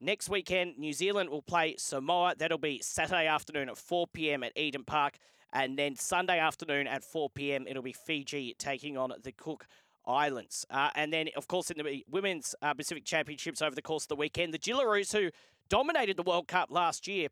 Next 0.00 0.28
weekend, 0.28 0.78
New 0.78 0.92
Zealand 0.92 1.30
will 1.30 1.42
play 1.42 1.76
Samoa. 1.78 2.34
That'll 2.36 2.58
be 2.58 2.80
Saturday 2.82 3.28
afternoon 3.28 3.68
at 3.68 3.78
4 3.78 4.08
p.m. 4.08 4.42
at 4.42 4.56
Eden 4.56 4.82
Park. 4.84 5.14
And 5.52 5.78
then 5.78 5.94
Sunday 5.94 6.40
afternoon 6.40 6.88
at 6.88 7.04
4 7.04 7.30
p.m., 7.30 7.66
it'll 7.68 7.82
be 7.82 7.92
Fiji 7.92 8.56
taking 8.58 8.96
on 8.96 9.12
the 9.22 9.30
Cook 9.30 9.66
Islands. 10.06 10.66
Uh, 10.70 10.90
and 10.94 11.12
then, 11.12 11.28
of 11.36 11.48
course, 11.48 11.70
in 11.70 11.82
the 11.82 12.04
Women's 12.10 12.54
uh, 12.62 12.74
Pacific 12.74 13.04
Championships 13.04 13.62
over 13.62 13.74
the 13.74 13.82
course 13.82 14.04
of 14.04 14.08
the 14.08 14.16
weekend, 14.16 14.52
the 14.52 14.58
Jillaroos, 14.58 15.12
who 15.12 15.30
dominated 15.68 16.16
the 16.16 16.22
World 16.22 16.48
Cup 16.48 16.70
last 16.70 17.06
year, 17.06 17.28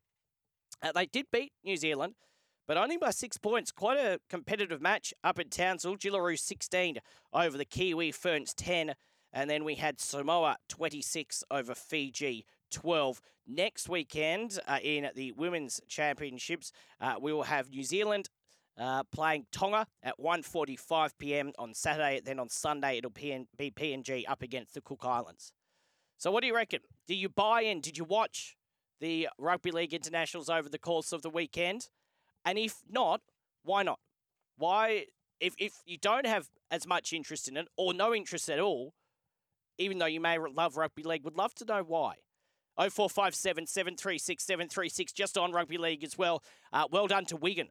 uh, 0.83 0.93
they 0.93 1.07
did 1.07 1.27
beat 1.33 1.53
New 1.65 1.77
Zealand, 1.77 2.15
but 2.67 2.77
only 2.77 2.97
by 2.97 3.11
six 3.11 3.37
points. 3.37 3.73
Quite 3.73 3.99
a 3.99 4.21
competitive 4.29 4.81
match 4.81 5.13
up 5.25 5.39
at 5.39 5.51
Townsville. 5.51 5.97
Jillaroos 5.97 6.41
16 6.41 6.99
over 7.33 7.59
the 7.59 7.65
Kiwi 7.65 8.13
Ferns 8.13 8.55
10. 8.55 8.95
And 9.33 9.49
then 9.49 9.65
we 9.65 9.77
had 9.77 10.01
Samoa 10.01 10.57
26 10.69 11.45
over 11.51 11.75
Fiji 11.75 12.47
12. 12.71 13.21
Next 13.47 13.89
weekend 13.89 14.59
uh, 14.67 14.79
in 14.83 15.09
the 15.15 15.33
Women's 15.33 15.81
Championships, 15.89 16.73
uh, 17.01 17.15
we 17.21 17.33
will 17.33 17.45
have 17.45 17.71
New 17.71 17.83
Zealand 17.83 18.29
uh, 18.81 19.03
playing 19.13 19.47
Tonga 19.53 19.87
at 20.03 20.19
1.45 20.19 21.11
p.m. 21.19 21.53
on 21.59 21.75
Saturday. 21.75 22.21
Then 22.25 22.39
on 22.41 22.49
Sunday, 22.49 22.99
it'll 22.99 23.11
be 23.11 23.71
PNG 23.71 24.25
up 24.27 24.43
against 24.43 24.75
the 24.75 24.81
Cook 24.81 25.05
Islands. 25.05 25.53
So 26.17 26.31
what 26.31 26.41
do 26.41 26.47
you 26.47 26.55
reckon? 26.55 26.81
Do 27.07 27.15
you 27.15 27.29
buy 27.29 27.63
in? 27.63 27.81
Did 27.81 27.99
you 27.99 28.05
watch 28.05 28.57
the 29.01 29.29
Rugby 29.39 29.71
League 29.71 29.93
Internationals 29.93 30.49
over 30.49 30.69
the 30.69 30.79
course 30.79 31.13
of 31.13 31.23
the 31.23 31.31
weekend? 31.31 31.89
And 32.45 32.59
if 32.59 32.79
not, 32.91 33.21
why 33.63 33.83
not? 33.83 34.01
Why, 34.57 35.07
if, 35.41 35.55
if 35.59 35.75
you 35.85 35.99
don't 35.99 36.27
have 36.27 36.49
as 36.71 36.87
much 36.87 37.13
interest 37.13 37.49
in 37.49 37.57
it 37.57 37.69
or 37.77 37.93
no 37.93 38.15
interest 38.15 38.49
at 38.49 38.59
all, 38.59 38.95
even 39.79 39.99
though 39.99 40.07
you 40.07 40.21
may 40.21 40.39
love 40.39 40.77
rugby 40.77 41.03
league, 41.03 41.25
would 41.25 41.37
love 41.37 41.55
to 41.57 41.65
know 41.65 41.83
why. 41.83 42.15
0457 42.79 43.67
736 43.67 44.43
736, 44.43 45.13
just 45.13 45.37
on 45.37 45.53
rugby 45.53 45.77
league 45.77 46.03
as 46.03 46.17
well. 46.17 46.43
Uh, 46.73 46.85
well 46.91 47.07
done 47.07 47.27
to 47.27 47.37
Wigan 47.37 47.69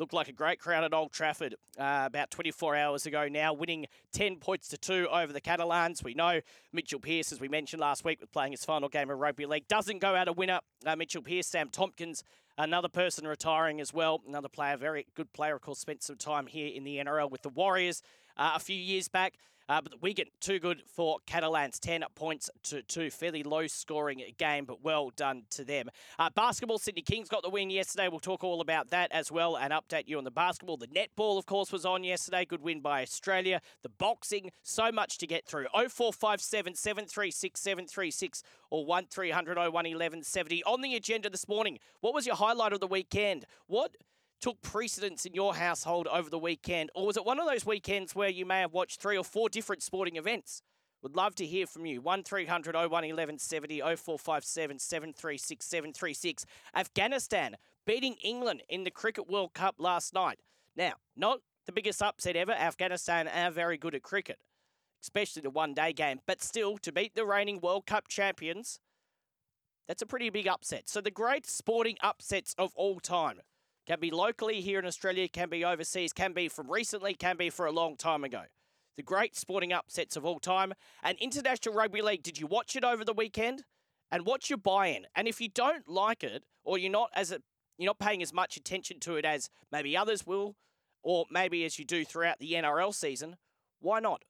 Looked 0.00 0.14
like 0.14 0.28
a 0.28 0.32
great 0.32 0.58
crowd 0.58 0.82
at 0.82 0.94
Old 0.94 1.12
Trafford 1.12 1.56
uh, 1.78 2.04
about 2.06 2.30
24 2.30 2.74
hours 2.74 3.04
ago 3.04 3.28
now, 3.28 3.52
winning 3.52 3.84
10 4.14 4.36
points 4.36 4.68
to 4.68 4.78
2 4.78 5.08
over 5.12 5.30
the 5.30 5.42
Catalans. 5.42 6.02
We 6.02 6.14
know 6.14 6.40
Mitchell 6.72 7.00
Pearce, 7.00 7.32
as 7.32 7.38
we 7.38 7.48
mentioned 7.48 7.80
last 7.82 8.02
week, 8.02 8.18
with 8.18 8.32
playing 8.32 8.52
his 8.52 8.64
final 8.64 8.88
game 8.88 9.10
of 9.10 9.18
rugby 9.18 9.44
league, 9.44 9.68
doesn't 9.68 9.98
go 9.98 10.14
out 10.14 10.26
a 10.26 10.32
winner. 10.32 10.60
Uh, 10.86 10.96
Mitchell 10.96 11.20
Pearce, 11.20 11.48
Sam 11.48 11.68
Tomkins, 11.68 12.24
another 12.56 12.88
person 12.88 13.26
retiring 13.26 13.78
as 13.78 13.92
well. 13.92 14.22
Another 14.26 14.48
player, 14.48 14.78
very 14.78 15.06
good 15.14 15.30
player, 15.34 15.56
of 15.56 15.60
course, 15.60 15.80
spent 15.80 16.02
some 16.02 16.16
time 16.16 16.46
here 16.46 16.72
in 16.74 16.84
the 16.84 16.96
NRL 16.96 17.30
with 17.30 17.42
the 17.42 17.50
Warriors 17.50 18.00
uh, 18.38 18.52
a 18.54 18.58
few 18.58 18.76
years 18.76 19.08
back. 19.08 19.34
Uh, 19.70 19.80
but 19.80 20.02
Wigan, 20.02 20.26
too 20.40 20.58
good 20.58 20.82
for 20.84 21.18
Catalans. 21.26 21.78
10 21.78 22.02
points 22.16 22.50
to 22.64 22.82
two. 22.82 23.08
Fairly 23.08 23.44
low 23.44 23.68
scoring 23.68 24.20
game, 24.36 24.64
but 24.64 24.82
well 24.82 25.12
done 25.14 25.44
to 25.50 25.64
them. 25.64 25.88
Uh, 26.18 26.28
basketball, 26.34 26.76
Sydney 26.76 27.02
Kings 27.02 27.28
got 27.28 27.44
the 27.44 27.50
win 27.50 27.70
yesterday. 27.70 28.08
We'll 28.08 28.18
talk 28.18 28.42
all 28.42 28.60
about 28.60 28.90
that 28.90 29.12
as 29.12 29.30
well 29.30 29.56
and 29.56 29.72
update 29.72 30.08
you 30.08 30.18
on 30.18 30.24
the 30.24 30.32
basketball. 30.32 30.76
The 30.76 30.88
netball, 30.88 31.38
of 31.38 31.46
course, 31.46 31.70
was 31.70 31.86
on 31.86 32.02
yesterday. 32.02 32.44
Good 32.44 32.62
win 32.62 32.80
by 32.80 33.02
Australia. 33.02 33.60
The 33.84 33.90
boxing, 33.90 34.50
so 34.64 34.90
much 34.90 35.18
to 35.18 35.26
get 35.28 35.46
through. 35.46 35.66
0457 35.72 36.74
736 36.74 37.60
736 37.60 38.42
or 38.70 38.84
1300 38.84 39.56
01 39.56 39.72
1170. 39.72 40.64
On 40.64 40.80
the 40.80 40.96
agenda 40.96 41.30
this 41.30 41.46
morning, 41.46 41.78
what 42.00 42.12
was 42.12 42.26
your 42.26 42.34
highlight 42.34 42.72
of 42.72 42.80
the 42.80 42.88
weekend? 42.88 43.46
What 43.68 43.94
took 44.40 44.60
precedence 44.62 45.26
in 45.26 45.34
your 45.34 45.54
household 45.54 46.06
over 46.08 46.30
the 46.30 46.38
weekend? 46.38 46.90
Or 46.94 47.06
was 47.06 47.16
it 47.16 47.24
one 47.24 47.38
of 47.38 47.46
those 47.46 47.66
weekends 47.66 48.14
where 48.14 48.28
you 48.28 48.46
may 48.46 48.60
have 48.60 48.72
watched 48.72 49.00
three 49.00 49.16
or 49.16 49.24
four 49.24 49.48
different 49.48 49.82
sporting 49.82 50.16
events? 50.16 50.62
Would 51.02 51.16
love 51.16 51.34
to 51.36 51.46
hear 51.46 51.66
from 51.66 51.86
you. 51.86 52.00
1300 52.00 52.74
01 52.74 52.90
1170 52.90 53.80
0457 53.80 54.78
736 54.78 55.66
736. 55.66 56.46
Afghanistan 56.74 57.56
beating 57.86 58.16
England 58.22 58.62
in 58.68 58.84
the 58.84 58.90
Cricket 58.90 59.28
World 59.28 59.54
Cup 59.54 59.76
last 59.78 60.12
night. 60.12 60.38
Now, 60.76 60.94
not 61.16 61.40
the 61.66 61.72
biggest 61.72 62.02
upset 62.02 62.36
ever. 62.36 62.52
Afghanistan 62.52 63.28
are 63.28 63.50
very 63.50 63.78
good 63.78 63.94
at 63.94 64.02
cricket, 64.02 64.38
especially 65.02 65.42
the 65.42 65.50
one 65.50 65.72
day 65.72 65.92
game. 65.92 66.20
But 66.26 66.42
still, 66.42 66.76
to 66.78 66.92
beat 66.92 67.14
the 67.14 67.24
reigning 67.24 67.60
World 67.60 67.86
Cup 67.86 68.08
champions, 68.08 68.80
that's 69.88 70.02
a 70.02 70.06
pretty 70.06 70.28
big 70.28 70.46
upset. 70.46 70.88
So, 70.88 71.00
the 71.00 71.10
great 71.10 71.46
sporting 71.46 71.96
upsets 72.02 72.54
of 72.58 72.72
all 72.74 73.00
time. 73.00 73.40
Can 73.90 73.98
be 73.98 74.12
locally 74.12 74.60
here 74.60 74.78
in 74.78 74.86
Australia, 74.86 75.26
can 75.26 75.48
be 75.48 75.64
overseas, 75.64 76.12
can 76.12 76.32
be 76.32 76.46
from 76.46 76.70
recently, 76.70 77.12
can 77.12 77.36
be 77.36 77.50
for 77.50 77.66
a 77.66 77.72
long 77.72 77.96
time 77.96 78.22
ago. 78.22 78.42
The 78.96 79.02
great 79.02 79.34
sporting 79.34 79.72
upsets 79.72 80.14
of 80.14 80.24
all 80.24 80.38
time. 80.38 80.74
And 81.02 81.18
International 81.18 81.74
Rugby 81.74 82.00
League, 82.00 82.22
did 82.22 82.38
you 82.38 82.46
watch 82.46 82.76
it 82.76 82.84
over 82.84 83.04
the 83.04 83.12
weekend? 83.12 83.64
And 84.08 84.24
what's 84.24 84.48
your 84.48 84.58
buy-in? 84.58 85.08
And 85.16 85.26
if 85.26 85.40
you 85.40 85.48
don't 85.48 85.88
like 85.88 86.22
it, 86.22 86.44
or 86.62 86.78
you're 86.78 86.88
not 86.88 87.10
as 87.16 87.32
a, 87.32 87.40
you're 87.78 87.88
not 87.88 87.98
paying 87.98 88.22
as 88.22 88.32
much 88.32 88.56
attention 88.56 89.00
to 89.00 89.16
it 89.16 89.24
as 89.24 89.50
maybe 89.72 89.96
others 89.96 90.24
will, 90.24 90.54
or 91.02 91.24
maybe 91.28 91.64
as 91.64 91.76
you 91.76 91.84
do 91.84 92.04
throughout 92.04 92.38
the 92.38 92.52
NRL 92.52 92.94
season, 92.94 93.38
why 93.80 93.98
not? 93.98 94.22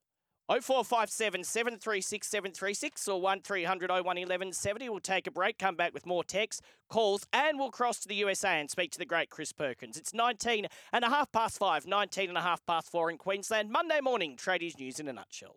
0457 0.51 1.45
736 1.45 2.27
736 2.27 3.07
or 3.07 3.21
1300 3.21 3.89
01 3.89 4.05
1170. 4.05 4.89
We'll 4.89 4.99
take 4.99 5.29
a 5.29 5.31
break, 5.31 5.59
come 5.59 5.77
back 5.77 5.95
with 5.95 6.07
more 6.07 6.25
texts, 6.25 6.61
calls, 6.89 7.25
and 7.33 7.57
we'll 7.57 7.71
cross 7.71 8.01
to 8.01 8.09
the 8.09 8.17
USA 8.17 8.59
and 8.59 8.69
speak 8.69 8.91
to 8.93 8.99
the 8.99 9.07
great 9.07 9.31
Chris 9.31 9.53
Perkins. 9.53 9.97
It's 9.97 10.13
19 10.13 10.67
and 10.93 11.05
a 11.05 11.09
half 11.09 11.31
past 11.31 11.59
five, 11.59 11.87
19 11.87 12.31
and 12.31 12.39
a 12.39 12.43
half 12.43 12.67
past 12.67 12.91
four 12.91 13.11
in 13.11 13.17
Queensland. 13.17 13.71
Monday 13.71 14.01
morning, 14.03 14.37
tradies 14.37 14.77
news 14.77 14.99
in 14.99 15.07
a 15.07 15.13
nutshell 15.13 15.57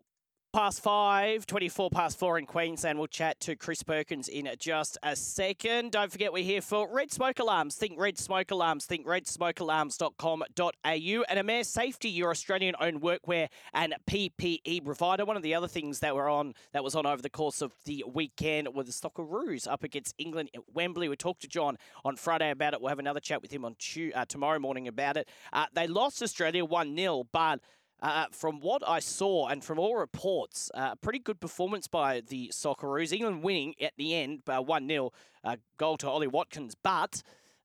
past 0.53 0.81
five, 0.83 1.47
24 1.47 1.89
past 1.89 2.19
four 2.19 2.37
in 2.37 2.45
Queensland. 2.45 2.99
We'll 2.99 3.07
chat 3.07 3.39
to 3.39 3.55
Chris 3.55 3.81
Perkins 3.81 4.29
in 4.29 4.47
just 4.59 4.99
a 5.01 5.15
second. 5.15 5.91
Don't 5.91 6.11
forget, 6.11 6.31
we're 6.31 6.43
here 6.43 6.61
for 6.61 6.87
Red 6.87 7.11
Smoke 7.11 7.39
Alarms. 7.39 7.73
Think 7.73 7.99
Red 7.99 8.19
Smoke 8.19 8.51
Alarms. 8.51 8.85
Think 8.85 9.07
redsmokealarms.com.au. 9.07 10.45
And 10.85 11.39
Amair 11.39 11.65
Safety, 11.65 12.09
your 12.09 12.29
Australian 12.29 12.75
owned 12.79 13.01
workwear 13.01 13.47
and 13.73 13.95
PPE 14.07 14.85
provider. 14.85 15.25
One 15.25 15.37
of 15.37 15.41
the 15.41 15.55
other 15.55 15.67
things 15.67 16.01
that 16.01 16.13
were 16.13 16.29
on 16.29 16.53
that 16.71 16.83
was 16.83 16.93
on 16.93 17.07
over 17.07 17.23
the 17.23 17.31
course 17.31 17.63
of 17.63 17.73
the 17.85 18.05
weekend 18.13 18.67
were 18.75 18.83
the 18.83 18.91
Socceroos 18.91 19.67
up 19.67 19.83
against 19.83 20.13
England 20.19 20.51
at 20.53 20.61
Wembley. 20.71 21.09
We 21.09 21.15
talked 21.15 21.41
to 21.41 21.47
John 21.47 21.79
on 22.05 22.15
Friday 22.15 22.51
about 22.51 22.75
it. 22.75 22.81
We'll 22.81 22.89
have 22.89 22.99
another 22.99 23.19
chat 23.19 23.41
with 23.41 23.49
him 23.49 23.65
on 23.65 23.75
uh, 24.13 24.25
tomorrow 24.25 24.59
morning 24.59 24.87
about 24.87 25.17
it. 25.17 25.27
Uh, 25.51 25.65
they 25.73 25.87
lost 25.87 26.21
Australia 26.21 26.63
1 26.63 26.95
0, 26.95 27.23
but 27.31 27.59
uh, 28.03 28.25
from 28.31 28.59
what 28.59 28.83
I 28.85 28.99
saw 28.99 29.47
and 29.47 29.63
from 29.63 29.79
all 29.79 29.95
reports, 29.95 30.69
a 30.75 30.79
uh, 30.79 30.95
pretty 30.95 31.19
good 31.19 31.39
performance 31.39 31.87
by 31.87 32.21
the 32.27 32.49
Socceroos. 32.49 33.13
England 33.13 33.43
winning 33.43 33.75
at 33.79 33.93
the 33.97 34.13
end 34.13 34.43
by 34.43 34.55
uh, 34.55 34.61
1 34.61 34.87
0, 34.89 35.11
uh, 35.45 35.55
goal 35.77 35.95
to 35.97 36.09
Ollie 36.09 36.27
Watkins. 36.27 36.75
But 36.75 37.23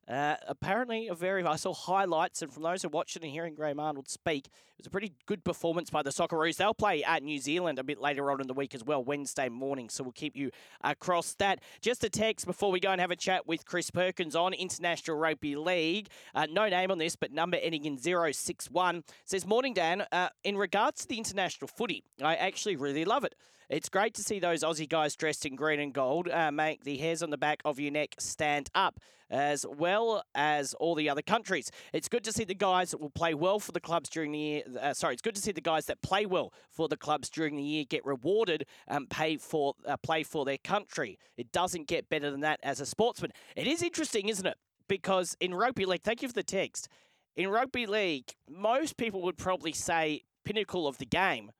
Uh, 0.09 0.37
apparently, 0.47 1.09
a 1.09 1.14
very 1.14 1.44
I 1.44 1.57
saw 1.57 1.75
highlights, 1.75 2.40
and 2.40 2.53
from 2.53 2.62
those 2.62 2.83
who 2.83 2.88
watched 2.88 3.16
it 3.16 3.23
and 3.23 3.31
hearing 3.31 3.55
Graham 3.55 3.79
Arnold 3.79 4.09
speak, 4.09 4.47
it 4.47 4.53
was 4.79 4.87
a 4.87 4.90
pretty 4.90 5.12
good 5.27 5.44
performance 5.44 5.90
by 5.90 6.03
the 6.03 6.09
Socceroos. 6.09 6.57
They'll 6.57 6.73
play 6.73 7.05
at 7.05 7.23
New 7.23 7.38
Zealand 7.38 7.79
a 7.79 7.85
bit 7.85 8.01
later 8.01 8.31
on 8.31 8.40
in 8.40 8.47
the 8.47 8.55
week 8.55 8.75
as 8.75 8.83
well, 8.83 9.05
Wednesday 9.05 9.51
morning. 9.51 9.90
So 9.90 10.03
we'll 10.03 10.12
keep 10.12 10.35
you 10.35 10.51
across 10.83 11.35
that. 11.35 11.61
Just 11.83 12.05
a 12.05 12.09
text 12.09 12.47
before 12.47 12.73
we 12.73 12.81
go 12.81 12.90
and 12.90 13.03
have 13.03 13.11
a 13.11 13.16
chat 13.16 13.47
with 13.47 13.66
Chris 13.66 13.90
Perkins 13.90 14.35
on 14.35 14.55
International 14.55 15.18
Rugby 15.18 15.57
League. 15.57 16.09
Uh, 16.35 16.47
no 16.51 16.68
name 16.68 16.90
on 16.90 16.97
this, 16.97 17.14
but 17.14 17.31
number 17.31 17.59
ending 17.61 17.85
in 17.85 17.99
061 17.99 19.05
says, 19.27 19.44
"Morning, 19.47 19.75
Dan. 19.75 20.07
Uh, 20.11 20.31
in 20.42 20.57
regards 20.57 21.03
to 21.03 21.09
the 21.09 21.18
international 21.18 21.68
footy, 21.68 22.03
I 22.23 22.35
actually 22.37 22.77
really 22.77 23.05
love 23.05 23.25
it." 23.25 23.35
It's 23.68 23.90
great 23.90 24.14
to 24.14 24.22
see 24.22 24.38
those 24.38 24.62
Aussie 24.62 24.88
guys 24.88 25.14
dressed 25.14 25.44
in 25.44 25.54
green 25.54 25.78
and 25.78 25.92
gold 25.92 26.28
uh, 26.31 26.50
make 26.50 26.85
the 26.85 26.96
hairs 26.96 27.22
on 27.22 27.28
the 27.28 27.37
back 27.37 27.61
of 27.66 27.78
your 27.78 27.92
neck 27.92 28.14
stand 28.18 28.70
up, 28.74 28.98
as 29.28 29.66
well 29.68 30.22
as 30.35 30.72
all 30.74 30.94
the 30.94 31.11
other 31.11 31.20
countries. 31.20 31.70
It's 31.92 32.09
good 32.09 32.24
to 32.24 32.33
see 32.33 32.44
the 32.44 32.54
guys 32.54 32.92
that 32.92 32.98
will 32.98 33.11
play 33.11 33.35
well 33.35 33.61
for 33.61 33.72
the 33.72 33.81
clubs 33.81 34.09
during 34.09 34.33
the 34.33 34.38
year. 34.38 34.62
Uh, 34.81 34.94
sorry, 34.94 35.12
it's 35.12 35.20
good 35.20 35.35
to 35.35 35.42
see 35.42 35.52
the 35.52 35.61
guys 35.61 35.85
that 35.85 36.00
play 36.00 36.24
well 36.24 36.50
for 36.70 36.88
the 36.88 36.96
clubs 36.96 37.28
during 37.28 37.57
the 37.57 37.62
year 37.62 37.85
get 37.85 38.07
rewarded 38.07 38.64
and 38.87 39.11
pay 39.11 39.37
for 39.37 39.74
uh, 39.87 39.98
play 39.98 40.22
for 40.22 40.46
their 40.46 40.57
country. 40.57 41.18
It 41.37 41.52
doesn't 41.52 41.88
get 41.88 42.09
better 42.09 42.31
than 42.31 42.40
that 42.40 42.61
as 42.62 42.81
a 42.81 42.87
sportsman. 42.87 43.33
It 43.54 43.66
is 43.66 43.83
interesting, 43.83 44.31
isn't 44.31 44.46
it? 44.46 44.57
Because 44.88 45.37
in 45.40 45.52
rugby 45.52 45.85
league, 45.85 46.02
thank 46.02 46.22
you 46.22 46.28
for 46.28 46.35
the 46.35 46.42
text. 46.42 46.88
In 47.37 47.48
rugby 47.48 47.85
league, 47.85 48.33
most 48.48 48.96
people 48.96 49.20
would 49.22 49.37
probably 49.37 49.72
say 49.72 50.22
pinnacle 50.46 50.87
of 50.87 50.96
the 50.96 51.04
game 51.04 51.50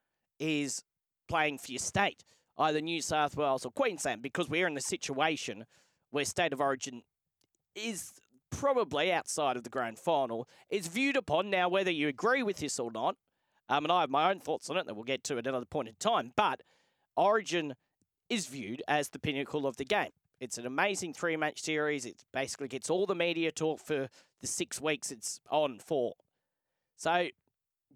is 0.41 0.83
playing 1.29 1.59
for 1.59 1.73
your 1.73 1.79
state, 1.79 2.25
either 2.59 2.81
New 2.81 3.01
South 3.01 3.37
Wales 3.37 3.65
or 3.65 3.71
Queensland, 3.71 4.23
because 4.23 4.49
we're 4.49 4.67
in 4.67 4.77
a 4.77 4.83
situation 4.83 5.65
where 6.11 6.25
state 6.25 6.53
of 6.53 6.61
origin 6.61 7.03
is 7.75 8.13
probably 8.51 9.13
outside 9.13 9.57
of 9.57 9.63
the 9.63 9.71
grand 9.71 9.99
final, 9.99 10.49
is 10.71 10.89
viewed 10.89 11.17
upon 11.17 11.51
now, 11.51 11.69
whether 11.69 11.91
you 11.91 12.09
agree 12.09 12.43
with 12.43 12.59
this 12.59 12.79
or 12.79 12.91
not. 12.91 13.17
Um, 13.69 13.85
and 13.85 13.93
I 13.93 14.01
have 14.01 14.11
my 14.11 14.31
own 14.31 14.41
thoughts 14.41 14.71
on 14.71 14.79
it 14.79 14.87
that 14.87 14.95
we'll 14.95 15.05
get 15.05 15.23
to 15.25 15.37
at 15.37 15.47
another 15.47 15.67
point 15.67 15.89
in 15.89 15.95
time. 15.99 16.33
But 16.35 16.63
Origin 17.17 17.75
is 18.31 18.47
viewed 18.47 18.83
as 18.89 19.11
the 19.11 19.19
pinnacle 19.19 19.67
of 19.67 19.77
the 19.77 19.85
game. 19.85 20.13
It's 20.41 20.57
an 20.57 20.67
amazing 20.67 21.15
three 21.15 21.37
match 21.37 21.61
series. 21.61 22.07
It 22.07 22.25
basically 22.33 22.69
gets 22.69 22.89
all 22.89 23.07
the 23.07 23.15
media 23.15 23.51
talk 23.51 23.81
for 23.81 24.09
the 24.41 24.47
six 24.47 24.81
weeks 24.81 25.11
it's 25.11 25.41
on 25.51 25.81
for. 25.81 26.15
So 26.97 27.29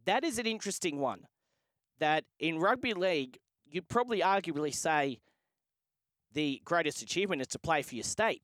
that 0.04 0.24
is 0.24 0.38
an 0.38 0.46
interesting 0.46 0.98
one 0.98 1.26
that 2.02 2.24
in 2.40 2.58
rugby 2.58 2.94
league, 2.94 3.38
you'd 3.64 3.88
probably 3.88 4.20
arguably 4.20 4.74
say 4.74 5.20
the 6.32 6.60
greatest 6.64 7.00
achievement 7.00 7.40
is 7.40 7.46
to 7.48 7.60
play 7.60 7.80
for 7.82 7.94
your 7.94 8.02
state. 8.02 8.42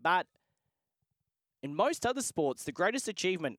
But 0.00 0.28
in 1.64 1.74
most 1.74 2.06
other 2.06 2.22
sports, 2.22 2.62
the 2.62 2.70
greatest 2.70 3.08
achievement 3.08 3.58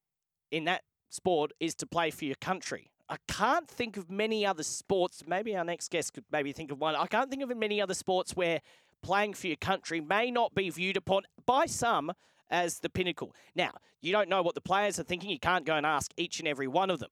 in 0.49 0.63
that 0.63 0.83
sport 1.09 1.51
is 1.59 1.75
to 1.75 1.85
play 1.85 2.09
for 2.09 2.23
your 2.23 2.35
country. 2.35 2.89
I 3.09 3.17
can't 3.27 3.67
think 3.67 3.97
of 3.97 4.09
many 4.09 4.45
other 4.45 4.63
sports. 4.63 5.23
Maybe 5.27 5.57
our 5.57 5.65
next 5.65 5.91
guest 5.91 6.13
could 6.13 6.23
maybe 6.31 6.53
think 6.53 6.71
of 6.71 6.79
one. 6.79 6.95
I 6.95 7.07
can't 7.07 7.29
think 7.29 7.43
of 7.43 7.55
many 7.57 7.81
other 7.81 7.93
sports 7.93 8.33
where 8.33 8.61
playing 9.03 9.33
for 9.33 9.47
your 9.47 9.57
country 9.57 9.99
may 9.99 10.31
not 10.31 10.55
be 10.55 10.69
viewed 10.69 10.95
upon 10.95 11.23
by 11.45 11.65
some 11.65 12.13
as 12.49 12.79
the 12.79 12.89
pinnacle. 12.89 13.35
Now, 13.55 13.71
you 14.01 14.13
don't 14.13 14.29
know 14.29 14.41
what 14.41 14.55
the 14.55 14.61
players 14.61 14.99
are 14.99 15.03
thinking. 15.03 15.29
You 15.29 15.39
can't 15.39 15.65
go 15.65 15.75
and 15.75 15.85
ask 15.85 16.13
each 16.15 16.39
and 16.39 16.47
every 16.47 16.67
one 16.69 16.89
of 16.89 16.99
them. 16.99 17.09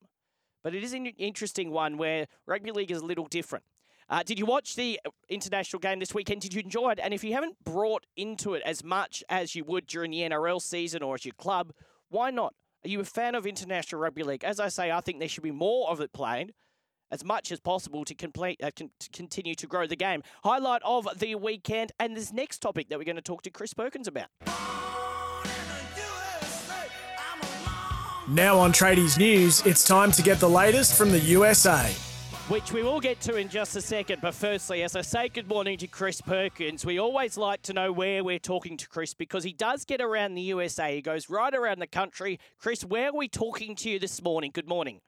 But 0.65 0.73
it 0.73 0.83
is 0.83 0.93
an 0.93 1.05
interesting 1.05 1.69
one 1.69 1.95
where 1.95 2.25
rugby 2.47 2.71
league 2.71 2.89
is 2.89 2.97
a 2.97 3.05
little 3.05 3.27
different. 3.27 3.63
Uh, 4.09 4.23
did 4.23 4.39
you 4.39 4.47
watch 4.47 4.75
the 4.75 4.99
uh, 5.05 5.11
international 5.29 5.79
game 5.79 5.99
this 5.99 6.11
weekend? 6.11 6.41
Did 6.41 6.55
you 6.55 6.61
enjoy 6.61 6.89
it? 6.89 6.99
And 6.99 7.13
if 7.13 7.23
you 7.23 7.33
haven't 7.33 7.63
brought 7.63 8.07
into 8.17 8.55
it 8.55 8.63
as 8.65 8.83
much 8.83 9.23
as 9.29 9.53
you 9.53 9.63
would 9.63 9.85
during 9.85 10.09
the 10.09 10.21
NRL 10.21 10.59
season 10.59 11.03
or 11.03 11.13
as 11.13 11.23
your 11.23 11.35
club, 11.35 11.71
why 12.09 12.31
not? 12.31 12.55
Are 12.83 12.89
you 12.89 12.99
a 12.99 13.05
fan 13.05 13.35
of 13.35 13.45
international 13.45 14.01
rugby 14.01 14.23
league? 14.23 14.43
As 14.43 14.59
I 14.59 14.69
say, 14.69 14.89
I 14.89 15.01
think 15.01 15.19
there 15.19 15.29
should 15.29 15.43
be 15.43 15.51
more 15.51 15.87
of 15.87 16.01
it 16.01 16.11
played 16.13 16.51
as 17.11 17.23
much 17.23 17.51
as 17.51 17.59
possible 17.59 18.03
to 18.03 18.15
complete 18.15 18.59
uh, 18.63 18.71
con- 18.75 18.89
to 18.99 19.09
continue 19.11 19.53
to 19.53 19.67
grow 19.67 19.85
the 19.85 19.95
game. 19.95 20.23
Highlight 20.43 20.81
of 20.83 21.07
the 21.19 21.35
weekend 21.35 21.91
and 21.99 22.17
this 22.17 22.33
next 22.33 22.63
topic 22.63 22.89
that 22.89 22.97
we're 22.97 23.05
going 23.05 23.17
to 23.17 23.21
talk 23.21 23.43
to 23.43 23.51
Chris 23.51 23.75
Perkins 23.75 24.07
about. 24.07 24.29
Now 28.27 28.57
on 28.57 28.73
Tradies 28.73 29.19
News, 29.19 29.63
it's 29.67 29.85
time 29.85 30.11
to 30.13 30.23
get 30.23 30.39
the 30.39 30.49
latest 30.49 30.97
from 30.97 31.11
the 31.11 31.19
USA. 31.19 31.91
Which 32.47 32.71
we 32.71 32.81
will 32.81 32.99
get 32.99 33.21
to 33.21 33.35
in 33.35 33.49
just 33.49 33.75
a 33.75 33.81
second. 33.81 34.19
But 34.19 34.33
firstly, 34.33 34.81
as 34.81 34.95
I 34.95 35.01
say 35.01 35.29
good 35.29 35.47
morning 35.47 35.77
to 35.77 35.85
Chris 35.85 36.21
Perkins, 36.21 36.83
we 36.83 36.99
always 36.99 37.37
like 37.37 37.61
to 37.63 37.73
know 37.73 37.91
where 37.91 38.23
we're 38.23 38.39
talking 38.39 38.77
to 38.77 38.89
Chris 38.89 39.13
because 39.13 39.43
he 39.43 39.53
does 39.53 39.85
get 39.85 40.01
around 40.01 40.33
the 40.33 40.41
USA. 40.41 40.95
He 40.95 41.03
goes 41.03 41.29
right 41.29 41.53
around 41.53 41.77
the 41.77 41.85
country. 41.87 42.39
Chris, 42.57 42.83
where 42.83 43.09
are 43.09 43.15
we 43.15 43.27
talking 43.27 43.75
to 43.75 43.91
you 43.91 43.99
this 43.99 44.19
morning? 44.23 44.49
Good 44.51 44.67
morning. 44.67 45.01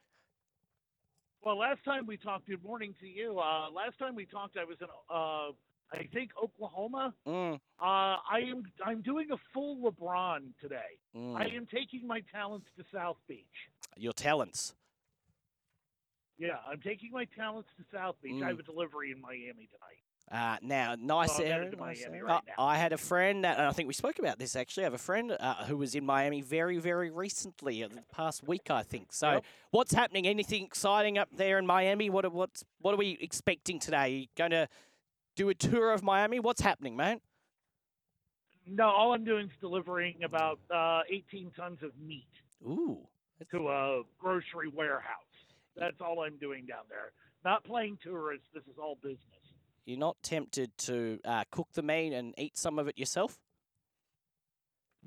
Well, 1.42 1.58
last 1.58 1.84
time 1.84 2.06
we 2.06 2.18
talked, 2.18 2.48
good 2.48 2.64
morning 2.64 2.94
to 3.00 3.08
you. 3.08 3.40
Uh, 3.40 3.72
last 3.72 3.98
time 3.98 4.14
we 4.14 4.28
talked, 4.28 4.58
I 4.58 4.64
was 4.64 4.78
in 4.80 4.88
uh, 5.10 5.54
I 5.92 6.04
think 6.14 6.32
Oklahoma. 6.42 7.14
Mm. 7.28 7.56
Uh, 7.56 7.60
I 7.82 8.40
am 8.50 8.64
I'm 8.86 9.02
doing 9.02 9.28
a 9.32 9.38
full 9.54 9.78
LeBron 9.78 10.40
today. 10.62 10.98
Mm. 11.16 11.36
I 11.36 11.46
am 11.56 11.66
taking 11.74 12.06
my 12.06 12.22
talents 12.34 12.68
to 12.78 12.84
South 12.94 13.18
Beach. 13.28 13.46
Your 13.96 14.14
talents. 14.14 14.76
Yeah, 16.38 16.58
I'm 16.70 16.80
taking 16.82 17.12
my 17.12 17.26
talents 17.36 17.70
to 17.78 17.84
South 17.96 18.16
Beach. 18.22 18.34
Mm. 18.34 18.44
I 18.44 18.48
have 18.50 18.60
a 18.60 18.64
delivery 18.64 19.12
in 19.12 19.20
Miami 19.22 19.68
tonight. 19.72 20.02
Uh, 20.30 20.58
now, 20.62 20.94
nice 21.00 21.38
So 21.38 21.44
I'm 21.46 21.50
area. 21.52 21.72
to 21.72 21.78
nice 21.78 22.04
area. 22.04 22.22
right 22.26 22.44
Uh, 22.58 22.62
I 22.62 22.78
had 22.78 22.92
a 22.92 22.98
friend, 22.98 23.46
that, 23.46 23.58
and 23.60 23.66
I 23.66 23.72
think 23.72 23.88
we 23.88 23.94
spoke 23.94 24.20
about 24.20 24.38
this 24.38 24.58
actually. 24.58 24.84
I 24.84 24.88
have 24.88 24.94
a 24.94 24.98
friend 24.98 25.32
uh, 25.40 25.64
who 25.66 25.78
was 25.78 25.96
in 25.96 26.06
Miami 26.06 26.42
very, 26.42 26.80
very 26.80 27.10
recently, 27.10 27.82
uh, 27.82 27.88
the 27.88 28.04
past 28.14 28.46
week, 28.46 28.70
I 28.70 28.84
think. 28.84 29.14
So, 29.14 29.32
Yep. 29.32 29.46
what's 29.72 29.94
happening? 29.94 30.28
Anything 30.28 30.66
exciting 30.66 31.18
up 31.18 31.30
there 31.32 31.58
in 31.58 31.66
Miami? 31.66 32.10
What 32.10 32.26
are, 32.26 32.30
what's 32.30 32.66
what 32.82 32.94
are 32.94 32.98
we 32.98 33.18
expecting 33.22 33.80
today? 33.80 34.28
Going 34.36 34.52
to 34.52 34.68
do 35.38 35.48
a 35.50 35.54
tour 35.56 35.92
of 35.94 36.04
Miami? 36.04 36.40
What's 36.42 36.62
happening, 36.62 36.98
man? 36.98 37.22
No, 38.66 38.88
all 38.88 39.14
I'm 39.14 39.24
doing 39.24 39.46
is 39.46 39.52
delivering 39.62 40.16
about 40.26 40.60
uh, 40.74 41.02
18 41.10 41.52
tons 41.56 41.78
of 41.82 41.92
meat 42.06 42.28
Ooh, 42.66 43.00
to 43.52 43.70
a 43.70 44.02
grocery 44.20 44.68
warehouse. 44.68 45.14
That's 45.78 46.02
all 46.02 46.22
I'm 46.22 46.38
doing 46.38 46.66
down 46.66 46.84
there. 46.90 47.14
Not 47.46 47.64
playing 47.64 48.00
tourists. 48.04 48.48
This 48.54 48.64
is 48.64 48.78
all 48.78 48.98
business. 49.02 49.22
you're 49.86 49.98
not 49.98 50.18
tempted 50.22 50.76
to 50.80 51.20
uh, 51.24 51.46
cook 51.50 51.68
the 51.74 51.84
meat 51.84 52.12
and 52.12 52.34
eat 52.38 52.58
some 52.58 52.78
of 52.78 52.90
it 52.90 52.98
yourself? 52.98 53.38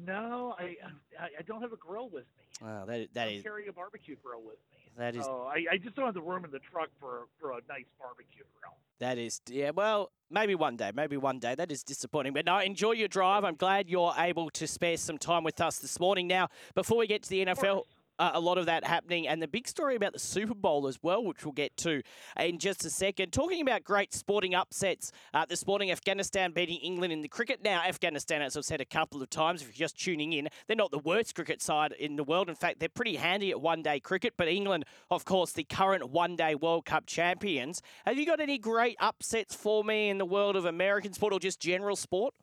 No, 0.03 0.55
I 0.59 0.77
I, 1.21 1.43
don't 1.47 1.61
have 1.61 1.75
a 1.75 1.77
grill 1.77 2.09
with 2.09 2.25
me. 2.39 2.45
Oh, 2.67 2.87
that 2.87 3.09
that 3.13 3.29
I'm 3.29 3.35
is 3.35 3.43
carrying 3.43 3.69
a 3.69 3.73
barbecue 3.73 4.17
grill 4.25 4.41
with 4.43 4.57
me. 4.73 4.79
that 4.97 5.15
is 5.15 5.27
Oh, 5.27 5.51
I, 5.53 5.75
I 5.75 5.77
just 5.77 5.97
don't 5.97 6.07
have 6.07 6.15
the 6.15 6.23
room 6.23 6.47
in 6.47 6.51
the 6.51 6.61
truck 6.73 6.89
for 6.99 7.27
for 7.39 7.51
a 7.51 7.61
nice 7.69 7.85
barbecue 7.99 8.45
grill. 8.59 8.77
That 9.01 9.17
is, 9.17 9.41
yeah, 9.49 9.71
well, 9.71 10.13
maybe 10.31 10.55
one 10.55 10.77
day, 10.77 10.93
maybe 10.95 11.17
one 11.17 11.39
day. 11.39 11.55
That 11.55 11.73
is 11.73 11.83
disappointing. 11.83 12.35
But 12.35 12.45
no, 12.45 12.59
enjoy 12.59 12.93
your 12.93 13.09
drive. 13.09 13.45
I'm 13.45 13.57
glad 13.57 13.89
you're 13.89 14.13
able 14.19 14.51
to 14.51 14.67
spare 14.67 14.99
some 14.99 15.17
time 15.17 15.43
with 15.43 15.61
us 15.61 15.79
this 15.79 15.99
morning. 15.99 16.27
Now, 16.27 16.49
before 16.75 16.99
we 16.99 17.07
get 17.07 17.23
to 17.23 17.31
the 17.31 17.47
NFL, 17.47 17.85
uh, 18.21 18.33
a 18.35 18.41
lot 18.41 18.59
of 18.59 18.67
that 18.67 18.85
happening, 18.85 19.27
and 19.27 19.43
the 19.43 19.49
big 19.49 19.67
story 19.67 19.97
about 19.97 20.13
the 20.13 20.19
Super 20.19 20.55
Bowl 20.55 20.87
as 20.87 20.99
well, 21.03 21.25
which 21.25 21.45
we'll 21.45 21.53
get 21.53 21.75
to 21.79 22.03
in 22.39 22.59
just 22.59 22.85
a 22.85 22.91
second. 22.91 23.33
Talking 23.33 23.63
about 23.63 23.83
great 23.83 24.13
sporting 24.13 24.55
upsets 24.55 25.11
uh, 25.33 25.47
this 25.49 25.67
morning, 25.67 25.91
Afghanistan 25.91 26.53
beating 26.53 26.77
England 26.79 27.15
in 27.15 27.23
the 27.23 27.29
cricket. 27.29 27.61
Now, 27.65 27.83
Afghanistan, 27.83 28.43
as 28.43 28.59
I've 28.59 28.67
said 28.67 28.83
a 28.83 28.85
couple 28.85 29.23
of 29.23 29.31
times, 29.31 29.63
if 29.63 29.69
you're 29.69 29.87
just 29.87 29.99
tuning 29.99 30.35
in, 30.35 30.49
they're 30.67 30.77
not 30.77 30.91
the 30.91 30.99
worst 30.99 31.35
cricket 31.35 31.63
side 31.63 31.93
in 31.99 32.17
the 32.17 32.25
world. 32.25 32.51
In 32.51 32.55
fact, 32.55 32.79
they're 32.79 32.91
pretty 32.91 33.17
handy 33.17 33.51
at 33.51 33.61
one 33.61 33.83
day 33.83 33.99
cricket. 33.99 34.35
But 34.37 34.49
England, 34.49 34.85
of 35.11 35.25
course, 35.25 35.53
the 35.53 35.65
current 35.65 36.11
one 36.11 36.37
day 36.37 36.55
World 36.55 36.85
Cup 36.85 37.07
champions. 37.07 37.81
Have 38.05 38.19
you 38.19 38.27
got 38.27 38.39
any 38.39 38.59
great 38.59 38.97
upsets 39.01 39.55
for 39.55 39.83
me 39.83 40.11
in 40.11 40.19
the 40.19 40.27
world 40.27 40.57
of 40.57 40.67
American 40.67 41.15
sport 41.15 41.33
or 41.33 41.41
just 41.41 41.59
general 41.59 41.97
sport? 41.97 42.35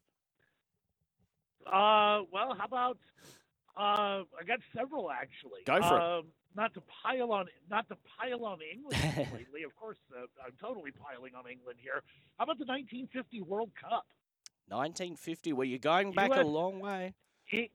Uh, 1.68 2.24
well, 2.32 2.56
how 2.58 2.66
about 2.66 2.98
uh, 3.78 4.24
I 4.40 4.44
got 4.46 4.60
several 4.76 5.12
actually. 5.12 5.62
Go 5.66 5.82
for 5.82 5.98
it. 5.98 6.02
um, 6.04 6.26
Not 6.56 6.74
to 6.74 6.82
pile 7.04 7.32
on, 7.32 7.46
not 7.70 7.88
to 7.90 7.98
pile 8.18 8.46
on 8.46 8.60
England 8.62 9.02
completely. 9.16 9.64
Of 9.64 9.76
course, 9.76 9.98
uh, 10.16 10.26
I'm 10.44 10.54
totally 10.60 10.92
piling 10.92 11.34
on 11.36 11.50
England 11.50 11.78
here. 11.82 12.02
How 12.38 12.46
about 12.46 12.58
the 12.58 12.66
1950 12.66 13.42
World 13.42 13.72
Cup? 13.80 14.06
1950, 14.70 15.54
where 15.54 15.66
you're 15.68 15.80
going 15.80 16.12
back 16.12 16.32
a 16.32 16.42
long 16.42 16.80
way. 16.80 17.14
It, 17.50 17.72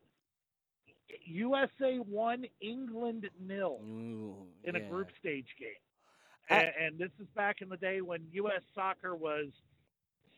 USA 1.25 1.99
won, 1.99 2.45
England 2.61 3.29
nil 3.41 3.81
Ooh, 3.83 4.47
in 4.65 4.77
a 4.77 4.81
group 4.81 5.09
stage 5.19 5.49
game. 5.59 5.69
And, 6.51 6.69
and 6.81 6.99
this 6.99 7.11
is 7.21 7.27
back 7.35 7.63
in 7.63 7.69
the 7.69 7.77
day 7.77 8.01
when 8.01 8.21
U.S. 8.33 8.63
soccer 8.75 9.15
was 9.15 9.47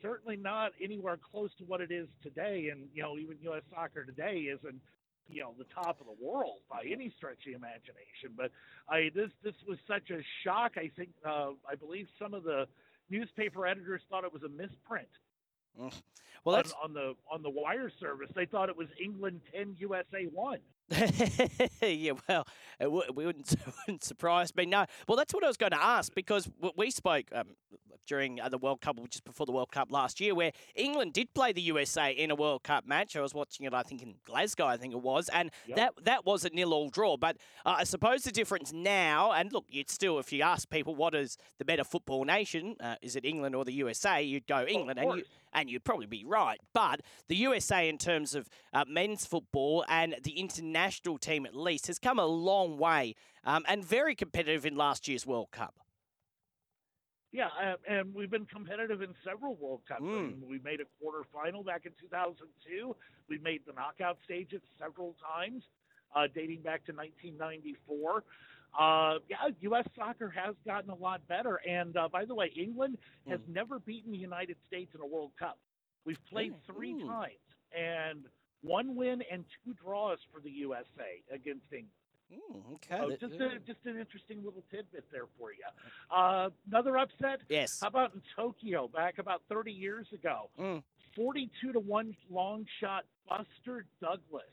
certainly 0.02 0.36
not 0.36 0.72
anywhere 0.82 1.18
close 1.30 1.50
to 1.58 1.64
what 1.64 1.80
it 1.80 1.90
is 1.90 2.08
today. 2.22 2.68
And, 2.70 2.88
you 2.92 3.02
know, 3.02 3.18
even 3.18 3.36
U.S. 3.42 3.62
soccer 3.72 4.04
today 4.04 4.48
isn't, 4.52 4.80
you 5.28 5.42
know, 5.42 5.54
the 5.58 5.66
top 5.74 6.00
of 6.00 6.06
the 6.06 6.24
world 6.24 6.60
by 6.70 6.82
any 6.90 7.12
stretch 7.16 7.38
of 7.46 7.52
the 7.52 7.54
imagination. 7.54 8.32
But 8.36 8.52
I 8.88 9.10
this 9.14 9.30
this 9.42 9.54
was 9.68 9.78
such 9.88 10.10
a 10.10 10.20
shock. 10.44 10.72
I 10.76 10.90
think 10.96 11.10
uh, 11.26 11.52
I 11.70 11.74
believe 11.78 12.08
some 12.18 12.34
of 12.34 12.44
the 12.44 12.66
newspaper 13.10 13.66
editors 13.66 14.02
thought 14.10 14.24
it 14.24 14.32
was 14.32 14.42
a 14.42 14.48
misprint 14.48 15.08
Well, 16.44 16.56
on, 16.56 16.62
that's 16.62 16.74
on 16.82 16.92
the 16.94 17.14
on 17.30 17.42
the 17.42 17.50
wire 17.50 17.90
service. 18.00 18.30
They 18.34 18.46
thought 18.46 18.68
it 18.68 18.76
was 18.76 18.88
England 19.02 19.40
ten, 19.52 19.76
USA 19.78 20.24
one. 20.32 20.60
yeah, 21.82 22.12
well, 22.28 22.46
it, 22.78 22.84
w- 22.84 23.02
it 23.06 23.14
wouldn't, 23.14 23.52
it 23.52 23.58
wouldn't 23.86 24.04
surprise 24.04 24.54
me. 24.54 24.66
No, 24.66 24.86
well, 25.08 25.16
that's 25.16 25.32
what 25.32 25.44
I 25.44 25.48
was 25.48 25.56
going 25.56 25.72
to 25.72 25.82
ask 25.82 26.14
because 26.14 26.48
we 26.76 26.90
spoke 26.90 27.26
um, 27.32 27.48
during 28.06 28.38
uh, 28.40 28.48
the 28.50 28.58
World 28.58 28.80
Cup, 28.82 28.98
just 29.08 29.24
before 29.24 29.46
the 29.46 29.52
World 29.52 29.70
Cup 29.72 29.90
last 29.90 30.20
year, 30.20 30.34
where 30.34 30.52
England 30.74 31.14
did 31.14 31.32
play 31.34 31.52
the 31.52 31.62
USA 31.62 32.10
in 32.12 32.30
a 32.30 32.34
World 32.34 32.62
Cup 32.62 32.86
match. 32.86 33.16
I 33.16 33.20
was 33.22 33.32
watching 33.32 33.64
it, 33.66 33.72
I 33.72 33.82
think, 33.82 34.02
in 34.02 34.14
Glasgow, 34.26 34.66
I 34.66 34.76
think 34.76 34.92
it 34.92 35.00
was, 35.00 35.28
and 35.30 35.50
Yep. 35.66 35.76
that 35.76 35.92
that 36.04 36.26
was 36.26 36.44
a 36.44 36.50
nil-all 36.50 36.90
draw. 36.90 37.16
But 37.16 37.36
uh, 37.64 37.76
I 37.78 37.84
suppose 37.84 38.22
the 38.24 38.30
difference 38.32 38.72
now, 38.72 39.32
and 39.32 39.52
look, 39.52 39.64
it's 39.72 39.92
still, 39.94 40.18
if 40.18 40.32
you 40.32 40.42
ask 40.42 40.68
people 40.68 40.94
what 40.94 41.14
is 41.14 41.38
the 41.58 41.64
better 41.64 41.84
football 41.84 42.24
nation, 42.24 42.76
uh, 42.80 42.96
is 43.00 43.16
it 43.16 43.24
England 43.24 43.54
or 43.54 43.64
the 43.64 43.72
USA? 43.72 44.22
You'd 44.22 44.46
go 44.46 44.64
England, 44.66 44.98
and 44.98 45.18
you. 45.18 45.24
And 45.54 45.70
you'd 45.70 45.84
probably 45.84 46.06
be 46.06 46.24
right. 46.24 46.58
But 46.74 47.00
the 47.28 47.36
USA, 47.36 47.88
in 47.88 47.96
terms 47.98 48.34
of 48.34 48.48
uh, 48.72 48.84
men's 48.88 49.24
football 49.24 49.84
and 49.88 50.16
the 50.22 50.32
international 50.38 51.16
team 51.18 51.46
at 51.46 51.54
least, 51.54 51.86
has 51.86 51.98
come 51.98 52.18
a 52.18 52.26
long 52.26 52.76
way 52.76 53.14
um, 53.44 53.64
and 53.68 53.84
very 53.84 54.14
competitive 54.14 54.66
in 54.66 54.76
last 54.76 55.08
year's 55.08 55.26
World 55.26 55.50
Cup. 55.52 55.74
Yeah, 57.32 57.48
uh, 57.60 57.74
and 57.88 58.14
we've 58.14 58.30
been 58.30 58.46
competitive 58.46 59.02
in 59.02 59.12
several 59.24 59.56
World 59.56 59.82
Cups. 59.88 60.02
I 60.02 60.04
Mm. 60.04 60.26
mean, 60.28 60.44
we 60.48 60.60
made 60.60 60.80
a 60.80 60.84
quarterfinal 61.02 61.64
back 61.64 61.84
in 61.84 61.92
2002. 62.00 62.94
We 63.28 63.38
made 63.38 63.62
the 63.66 63.72
knockout 63.72 64.18
stages 64.24 64.62
several 64.78 65.14
times, 65.14 65.64
uh, 66.14 66.28
dating 66.32 66.62
back 66.62 66.84
to 66.86 66.92
1994. 66.92 68.22
Uh, 68.78 69.18
yeah, 69.28 69.36
U.S. 69.60 69.86
soccer 69.96 70.28
has 70.30 70.54
gotten 70.66 70.90
a 70.90 70.94
lot 70.94 71.26
better. 71.28 71.60
And 71.68 71.96
uh, 71.96 72.08
by 72.08 72.24
the 72.24 72.34
way, 72.34 72.52
England 72.56 72.98
has 73.28 73.40
never 73.48 73.78
beaten 73.78 74.12
the 74.12 74.18
United 74.18 74.56
States 74.66 74.90
in 74.94 75.00
a 75.00 75.06
World 75.06 75.32
Cup. 75.38 75.58
We've 76.04 76.18
played 76.30 76.54
three 76.66 76.92
mm. 76.92 77.06
times, 77.06 77.38
and 77.76 78.24
one 78.62 78.94
win 78.94 79.22
and 79.30 79.44
two 79.64 79.74
draws 79.82 80.18
for 80.32 80.40
the 80.40 80.50
USA 80.50 81.22
against 81.32 81.66
England. 81.72 81.88
Mm, 82.32 82.74
okay. 82.74 82.98
So 82.98 83.28
just 83.28 83.40
a, 83.40 83.58
just 83.66 83.80
an 83.84 83.98
interesting 83.98 84.38
little 84.44 84.64
tidbit 84.70 85.04
there 85.12 85.26
for 85.38 85.52
you. 85.52 85.64
Uh, 86.10 86.50
another 86.66 86.98
upset. 86.98 87.40
yes. 87.48 87.80
How 87.80 87.88
about 87.88 88.14
in 88.14 88.22
Tokyo 88.34 88.88
back 88.88 89.18
about 89.18 89.42
30 89.48 89.72
years 89.72 90.06
ago? 90.12 90.50
Mm. 90.58 90.82
42 91.14 91.72
to 91.72 91.80
1 91.80 92.16
long 92.30 92.66
shot 92.80 93.04
Buster 93.28 93.86
Douglas. 94.00 94.44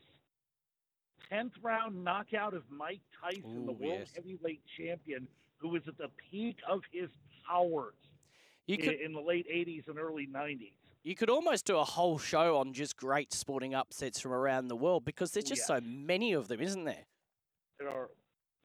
10th 1.32 1.52
round 1.62 2.04
knockout 2.04 2.54
of 2.54 2.64
Mike 2.70 3.02
Tyson, 3.22 3.66
the 3.66 3.72
world 3.72 4.00
yes. 4.00 4.12
heavyweight 4.16 4.62
champion, 4.78 5.28
who 5.58 5.70
was 5.70 5.82
at 5.88 5.98
the 5.98 6.10
peak 6.30 6.58
of 6.70 6.82
his 6.92 7.10
powers 7.48 7.94
could 8.78 9.02
in 9.02 9.14
the 9.14 9.22
late 9.22 9.48
80s 9.50 9.88
and 9.88 9.98
early 9.98 10.28
90s. 10.28 10.74
you 11.04 11.16
could 11.16 11.30
almost 11.30 11.66
do 11.66 11.78
a 11.78 11.84
whole 11.84 12.18
show 12.18 12.58
on 12.58 12.74
just 12.74 12.96
great 12.96 13.34
sporting 13.34 13.74
upsets 13.74 14.20
from 14.20 14.32
around 14.32 14.68
the 14.68 14.76
world 14.76 15.06
because 15.06 15.32
there's 15.32 15.46
just 15.46 15.64
yeah. 15.70 15.78
so 15.78 15.82
many 15.82 16.34
of 16.34 16.48
them, 16.48 16.62
isn't 16.62 16.86
there? 16.86 17.06
There 17.80 17.90
are, 17.90 18.10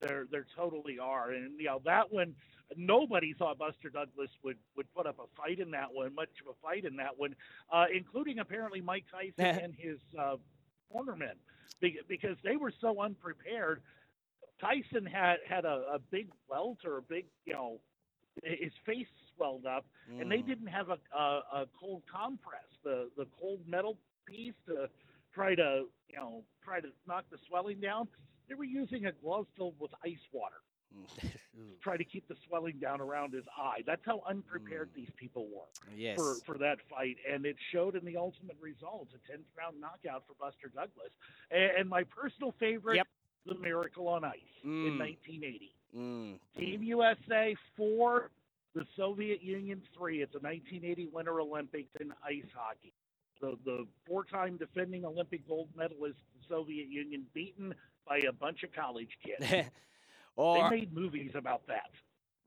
there, 0.00 0.26
there 0.30 0.46
totally 0.54 0.98
are, 0.98 1.30
and 1.30 1.58
you 1.58 1.66
know 1.66 1.80
that 1.84 2.12
one. 2.12 2.34
Nobody 2.76 3.32
thought 3.32 3.58
Buster 3.58 3.90
Douglas 3.90 4.30
would 4.42 4.58
would 4.76 4.92
put 4.94 5.06
up 5.06 5.18
a 5.18 5.40
fight 5.40 5.60
in 5.60 5.70
that 5.70 5.92
one, 5.92 6.14
much 6.14 6.28
of 6.44 6.52
a 6.52 6.66
fight 6.66 6.84
in 6.84 6.96
that 6.96 7.16
one, 7.16 7.34
uh, 7.72 7.86
including 7.94 8.40
apparently 8.40 8.80
Mike 8.80 9.04
Tyson 9.10 9.60
and 9.62 9.74
his 9.74 9.98
uh, 10.18 10.36
cornermen, 10.92 11.36
because 11.80 12.36
they 12.44 12.56
were 12.56 12.72
so 12.80 13.00
unprepared. 13.00 13.82
Tyson 14.60 15.06
had 15.06 15.36
had 15.48 15.64
a, 15.64 15.84
a 15.94 15.98
big 16.10 16.28
welt 16.48 16.78
or 16.84 16.98
a 16.98 17.02
big, 17.02 17.26
you 17.44 17.52
know, 17.52 17.80
his 18.42 18.72
face 18.86 19.06
swelled 19.36 19.66
up, 19.66 19.84
and 20.18 20.30
they 20.30 20.38
Mm. 20.38 20.46
didn't 20.46 20.66
have 20.68 20.88
a, 20.90 20.98
a, 21.16 21.42
a 21.62 21.66
cold 21.78 22.02
compress, 22.10 22.68
the 22.84 23.10
the 23.16 23.26
cold 23.40 23.60
metal 23.66 23.98
piece 24.26 24.54
to 24.66 24.88
try 25.34 25.54
to 25.54 25.84
you 26.08 26.16
know 26.16 26.44
try 26.64 26.80
to 26.80 26.88
knock 27.06 27.24
the 27.30 27.38
swelling 27.48 27.80
down. 27.80 28.08
They 28.48 28.54
were 28.54 28.64
using 28.64 29.06
a 29.06 29.12
glove 29.12 29.46
filled 29.56 29.74
with 29.80 29.92
ice 30.04 30.24
water 30.32 30.56
to 31.20 31.26
try 31.82 31.96
to 31.96 32.04
keep 32.04 32.26
the 32.28 32.34
swelling 32.46 32.78
down 32.78 33.00
around 33.00 33.32
his 33.32 33.44
eye. 33.56 33.82
That's 33.86 34.04
how 34.04 34.22
unprepared 34.28 34.90
these 34.94 35.10
people 35.16 35.46
were 35.46 35.68
yes. 35.96 36.16
for 36.16 36.34
for 36.44 36.58
that 36.58 36.78
fight, 36.90 37.16
and 37.30 37.44
it 37.46 37.56
showed 37.72 37.94
in 37.96 38.04
the 38.04 38.16
ultimate 38.16 38.56
result, 38.60 39.08
a 39.14 39.30
tenth 39.30 39.46
round 39.56 39.80
knockout 39.80 40.24
for 40.26 40.34
Buster 40.40 40.68
Douglas. 40.74 41.10
And, 41.50 41.70
and 41.78 41.88
my 41.88 42.04
personal 42.04 42.52
favorite, 42.58 42.96
Yep. 42.96 43.06
the 43.46 43.54
Miracle 43.56 44.08
on 44.08 44.24
Ice 44.24 44.40
in 44.64 44.70
Mm. 44.70 44.98
1980. 44.98 45.72
Mm. 45.96 46.38
Team 46.58 46.82
USA 46.82 47.56
four, 47.76 48.30
the 48.74 48.84
Soviet 48.96 49.42
Union 49.42 49.80
three. 49.96 50.22
It's 50.22 50.34
a 50.34 50.38
1980 50.40 51.06
Winter 51.12 51.40
Olympics 51.40 51.90
in 52.00 52.12
ice 52.24 52.44
hockey. 52.54 52.92
The 53.40 53.56
the 53.64 53.86
four-time 54.06 54.56
defending 54.56 55.04
Olympic 55.04 55.46
gold 55.46 55.68
medalist, 55.76 56.18
the 56.34 56.46
Soviet 56.48 56.88
Union, 56.88 57.26
beaten 57.34 57.74
by 58.08 58.18
a 58.18 58.32
bunch 58.32 58.62
of 58.62 58.72
college 58.72 59.10
kids. 59.24 59.68
Or, 60.36 60.68
they 60.70 60.76
made 60.76 60.92
movies 60.94 61.32
about 61.34 61.66
that. 61.66 61.90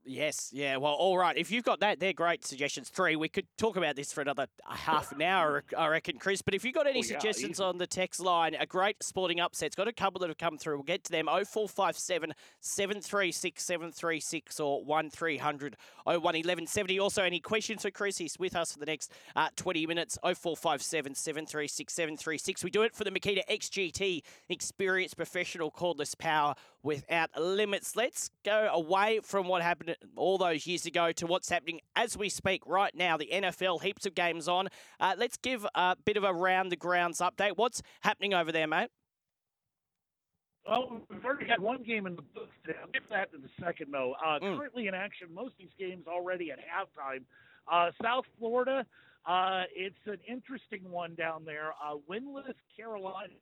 Yes, 0.02 0.48
yeah. 0.50 0.78
Well, 0.78 0.94
all 0.94 1.18
right. 1.18 1.36
If 1.36 1.50
you've 1.50 1.62
got 1.62 1.80
that, 1.80 2.00
they're 2.00 2.14
great 2.14 2.42
suggestions. 2.42 2.88
Three. 2.88 3.16
We 3.16 3.28
could 3.28 3.46
talk 3.58 3.76
about 3.76 3.96
this 3.96 4.14
for 4.14 4.22
another 4.22 4.46
uh, 4.66 4.74
half 4.74 5.12
an 5.12 5.20
hour, 5.20 5.62
I 5.76 5.88
reckon, 5.88 6.18
Chris. 6.18 6.40
But 6.40 6.54
if 6.54 6.64
you've 6.64 6.74
got 6.74 6.86
any 6.86 7.00
Oh, 7.00 7.02
yeah, 7.02 7.08
suggestions 7.18 7.50
easy. 7.52 7.62
on 7.62 7.76
the 7.76 7.86
text 7.86 8.18
line, 8.18 8.54
a 8.58 8.64
great 8.64 9.02
sporting 9.02 9.40
upset's 9.40 9.76
got 9.76 9.88
a 9.88 9.92
couple 9.92 10.18
that 10.20 10.28
have 10.28 10.38
come 10.38 10.56
through. 10.56 10.76
We'll 10.76 10.84
get 10.84 11.04
to 11.04 11.12
them. 11.12 11.26
0457 11.26 12.32
736 12.60 13.62
736 13.62 14.58
or 14.58 14.82
1300 14.84 15.76
01 16.04 16.14
1170. 16.22 16.98
Also, 16.98 17.22
any 17.22 17.38
questions 17.38 17.82
for 17.82 17.90
Chris? 17.90 18.16
He's 18.16 18.38
with 18.38 18.56
us 18.56 18.72
for 18.72 18.78
the 18.78 18.86
next 18.86 19.12
uh, 19.36 19.48
20 19.56 19.86
minutes. 19.86 20.18
0457 20.22 21.14
736 21.14 21.92
736. 21.92 22.64
We 22.64 22.70
do 22.70 22.82
it 22.82 22.94
for 22.96 23.04
the 23.04 23.10
Makita 23.10 23.42
XGT 23.50 24.22
Experience 24.48 25.12
Professional 25.12 25.70
Cordless 25.70 26.16
Power 26.16 26.54
without 26.82 27.30
limits. 27.38 27.96
Let's 27.96 28.30
go 28.44 28.68
away 28.72 29.20
from 29.22 29.48
what 29.48 29.62
happened 29.62 29.96
all 30.16 30.38
those 30.38 30.66
years 30.66 30.86
ago 30.86 31.12
to 31.12 31.26
what's 31.26 31.48
happening 31.48 31.80
as 31.96 32.16
we 32.16 32.28
speak 32.28 32.62
right 32.66 32.94
now. 32.94 33.16
The 33.16 33.28
NFL, 33.32 33.82
heaps 33.82 34.06
of 34.06 34.14
games 34.14 34.48
on. 34.48 34.68
Uh, 34.98 35.14
let's 35.18 35.36
give 35.36 35.66
a 35.74 35.96
bit 36.04 36.16
of 36.16 36.24
a 36.24 36.32
round 36.32 36.72
the 36.72 36.76
grounds 36.76 37.18
update. 37.18 37.52
What's 37.56 37.82
happening 38.00 38.34
over 38.34 38.52
there, 38.52 38.66
mate? 38.66 38.88
Well, 40.68 41.00
we've 41.10 41.24
already 41.24 41.46
had 41.48 41.60
one 41.60 41.82
game 41.82 42.06
in 42.06 42.16
the 42.16 42.22
books. 42.22 42.54
I'll 42.68 42.90
get 42.92 43.08
that 43.10 43.30
in 43.34 43.42
a 43.42 43.64
second, 43.64 43.88
though. 43.92 44.14
Uh, 44.24 44.38
Mm. 44.40 44.58
Currently 44.58 44.88
in 44.88 44.94
action, 44.94 45.28
most 45.32 45.52
of 45.52 45.58
these 45.58 45.74
games 45.78 46.06
already 46.06 46.50
at 46.52 46.58
halftime. 46.58 47.24
Uh, 47.70 47.90
South 48.02 48.24
Florida, 48.38 48.86
uh, 49.26 49.64
it's 49.74 49.98
an 50.06 50.18
interesting 50.28 50.90
one 50.90 51.14
down 51.14 51.44
there. 51.44 51.72
Uh, 51.82 51.96
winless 52.08 52.54
Carolina 52.76 53.32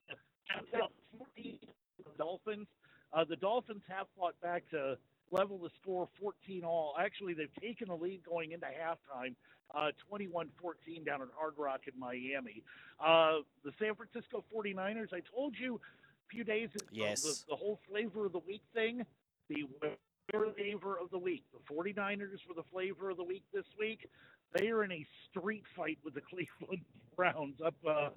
counts 0.73 0.93
14 1.19 1.59
the 1.99 2.05
Dolphins. 2.17 2.67
Uh, 3.13 3.25
the 3.25 3.37
Dolphins 3.37 3.83
have 3.89 4.07
fought 4.19 4.39
back 4.41 4.69
to 4.71 4.97
level 5.31 5.59
the 5.59 5.71
score 5.81 6.09
14 6.21 6.65
all. 6.65 6.95
Actually, 6.99 7.35
they've 7.35 7.55
taken 7.61 7.89
the 7.89 7.95
lead 7.95 8.23
going 8.29 8.53
into 8.53 8.67
halftime, 8.67 9.35
uh, 9.75 9.91
21-14 10.11 11.05
down 11.05 11.23
at 11.23 11.29
Hard 11.37 11.55
Rock 11.57 11.81
in 11.93 11.99
Miami. 11.99 12.63
Uh, 12.99 13.41
the 13.65 13.73
San 13.79 13.95
Francisco 13.95 14.45
49ers, 14.55 15.13
I 15.13 15.21
told 15.35 15.55
you 15.59 15.77
a 15.77 16.29
few 16.31 16.45
days 16.45 16.69
ago, 16.75 16.87
Yes. 16.93 17.23
the, 17.23 17.51
the 17.51 17.57
whole 17.57 17.79
flavor 17.91 18.27
of 18.27 18.33
the 18.33 18.39
week 18.41 18.63
thing, 18.75 19.05
the 19.49 19.65
flavor 20.31 20.97
of 21.01 21.11
the 21.11 21.19
week. 21.19 21.45
The 21.53 21.75
49ers 21.75 22.41
were 22.49 22.55
the 22.55 22.67
flavor 22.73 23.11
of 23.11 23.17
the 23.17 23.25
week 23.25 23.45
this 23.53 23.67
week. 23.79 24.09
They 24.55 24.69
are 24.69 24.83
in 24.85 24.93
a 24.93 25.07
street 25.31 25.65
fight 25.77 25.99
with 26.05 26.15
the 26.15 26.21
Cleveland 26.31 26.83
Browns 27.17 27.57
up 27.65 27.75
uh, 27.87 28.11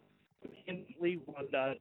in 0.67 0.85
Cleveland. 0.97 1.53
Uh, 1.53 1.73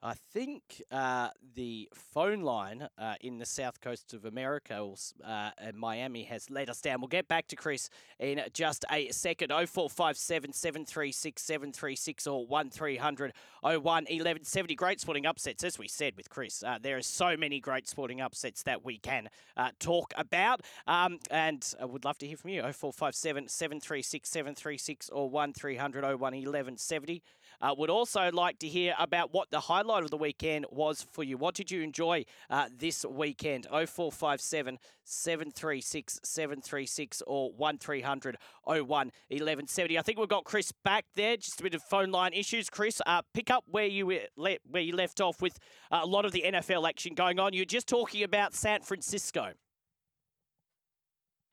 I 0.00 0.14
think 0.14 0.80
uh, 0.92 1.30
the 1.54 1.88
phone 1.92 2.42
line 2.42 2.88
uh, 2.96 3.14
in 3.20 3.38
the 3.38 3.46
south 3.46 3.80
coast 3.80 4.14
of 4.14 4.24
America 4.24 4.86
uh, 5.24 5.50
Miami 5.74 6.22
has 6.24 6.50
let 6.50 6.70
us 6.70 6.80
down. 6.80 7.00
We'll 7.00 7.08
get 7.08 7.26
back 7.26 7.48
to 7.48 7.56
Chris 7.56 7.90
in 8.20 8.40
just 8.52 8.84
a 8.92 9.10
second. 9.10 9.50
0457 9.50 10.52
736 10.52 11.42
736 11.42 12.26
or 12.28 12.46
1300 12.46 13.32
01 13.62 13.82
1170. 13.82 14.74
Great 14.76 15.00
sporting 15.00 15.26
upsets, 15.26 15.64
as 15.64 15.78
we 15.80 15.88
said 15.88 16.16
with 16.16 16.30
Chris. 16.30 16.62
Uh, 16.62 16.78
there 16.80 16.96
are 16.96 17.02
so 17.02 17.36
many 17.36 17.58
great 17.58 17.88
sporting 17.88 18.20
upsets 18.20 18.62
that 18.62 18.84
we 18.84 18.98
can 18.98 19.28
uh, 19.56 19.70
talk 19.80 20.12
about. 20.16 20.60
Um, 20.86 21.18
and 21.28 21.74
I 21.80 21.86
would 21.86 22.04
love 22.04 22.18
to 22.18 22.26
hear 22.26 22.36
from 22.36 22.50
you. 22.50 22.62
0457 22.62 23.48
736 23.48 24.28
736 24.28 25.10
or 25.10 25.28
1300 25.28 26.04
01 26.04 26.18
1170. 26.20 27.22
Uh, 27.60 27.74
would 27.76 27.90
also 27.90 28.30
like 28.32 28.58
to 28.60 28.68
hear 28.68 28.94
about 28.98 29.32
what 29.32 29.50
the 29.50 29.60
highlight 29.60 30.04
of 30.04 30.10
the 30.10 30.16
weekend 30.16 30.66
was 30.70 31.02
for 31.02 31.24
you. 31.24 31.36
What 31.36 31.54
did 31.54 31.70
you 31.70 31.82
enjoy 31.82 32.24
uh, 32.50 32.68
this 32.76 33.04
weekend? 33.04 33.66
0457 33.70 34.78
736 35.04 36.20
736 36.22 37.22
or 37.26 37.52
1300 37.52 38.36
01 38.64 38.86
1170. 38.86 39.98
I 39.98 40.02
think 40.02 40.18
we've 40.18 40.28
got 40.28 40.44
Chris 40.44 40.72
back 40.84 41.06
there. 41.16 41.36
Just 41.36 41.60
a 41.60 41.62
bit 41.62 41.74
of 41.74 41.82
phone 41.82 42.10
line 42.10 42.32
issues. 42.32 42.70
Chris, 42.70 43.00
uh, 43.06 43.22
pick 43.34 43.50
up 43.50 43.64
where 43.66 43.86
you 43.86 44.20
le- 44.36 44.58
where 44.70 44.82
you 44.82 44.94
left 44.94 45.20
off 45.20 45.42
with 45.42 45.58
uh, 45.90 46.00
a 46.02 46.06
lot 46.06 46.24
of 46.24 46.32
the 46.32 46.44
NFL 46.46 46.88
action 46.88 47.14
going 47.14 47.40
on. 47.40 47.52
You're 47.52 47.64
just 47.64 47.88
talking 47.88 48.22
about 48.22 48.54
San 48.54 48.82
Francisco. 48.82 49.52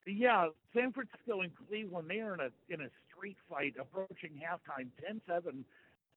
Yeah, 0.05 0.49
San 0.73 0.91
Francisco 0.91 1.41
and 1.41 1.51
Cleveland, 1.67 2.09
they 2.09 2.19
are 2.19 2.35
in 2.35 2.39
a 2.41 2.49
in 2.69 2.81
a 2.81 2.89
street 3.09 3.37
fight 3.49 3.73
approaching 3.79 4.39
halftime. 4.39 4.89
10-7. 5.27 5.63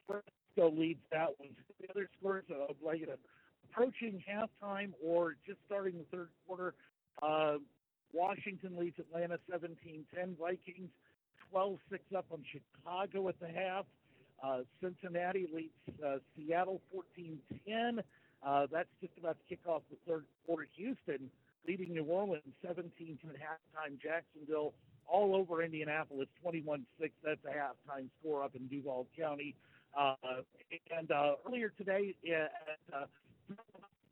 Francisco 0.08 0.80
leads 0.80 1.00
that 1.12 1.28
one. 1.38 1.50
The 1.80 1.90
other 1.90 2.08
scores 2.18 2.44
uh, 2.50 2.72
like 2.84 3.02
uh, 3.06 3.14
approaching 3.70 4.22
halftime 4.28 4.92
or 5.04 5.36
just 5.46 5.58
starting 5.66 5.94
the 5.98 6.16
third 6.16 6.28
quarter. 6.46 6.74
Uh, 7.22 7.58
Washington 8.12 8.76
leads 8.78 8.98
Atlanta 8.98 9.38
17-10. 9.52 10.38
Vikings 10.40 10.90
12-6 11.54 11.78
up 12.16 12.26
on 12.32 12.42
Chicago 12.50 13.28
at 13.28 13.38
the 13.40 13.48
half. 13.48 13.84
Uh, 14.42 14.60
Cincinnati 14.82 15.46
leads 15.52 16.02
uh, 16.04 16.18
Seattle 16.36 16.80
14-10. 16.94 18.00
Uh, 18.46 18.66
that's 18.72 18.88
just 19.00 19.12
about 19.18 19.36
to 19.38 19.44
kick 19.48 19.60
off 19.66 19.82
the 19.90 19.96
third 20.10 20.24
quarter. 20.46 20.66
Houston 20.76 21.30
leading 21.66 21.92
New 21.92 22.04
Orleans 22.04 22.42
17 22.66 23.18
10 23.20 23.30
at 23.30 23.36
halftime. 23.36 24.00
Jacksonville 24.00 24.74
all 25.06 25.34
over 25.34 25.62
Indianapolis 25.62 26.28
21 26.42 26.86
6. 27.00 27.12
That's 27.24 27.40
a 27.44 27.48
halftime 27.48 28.08
score 28.20 28.44
up 28.44 28.54
in 28.54 28.66
Duval 28.68 29.06
County. 29.18 29.54
Uh, 29.96 30.14
and 30.96 31.10
uh, 31.10 31.32
earlier 31.46 31.72
today 31.76 32.14
at 32.26 32.50
uh, 32.94 33.06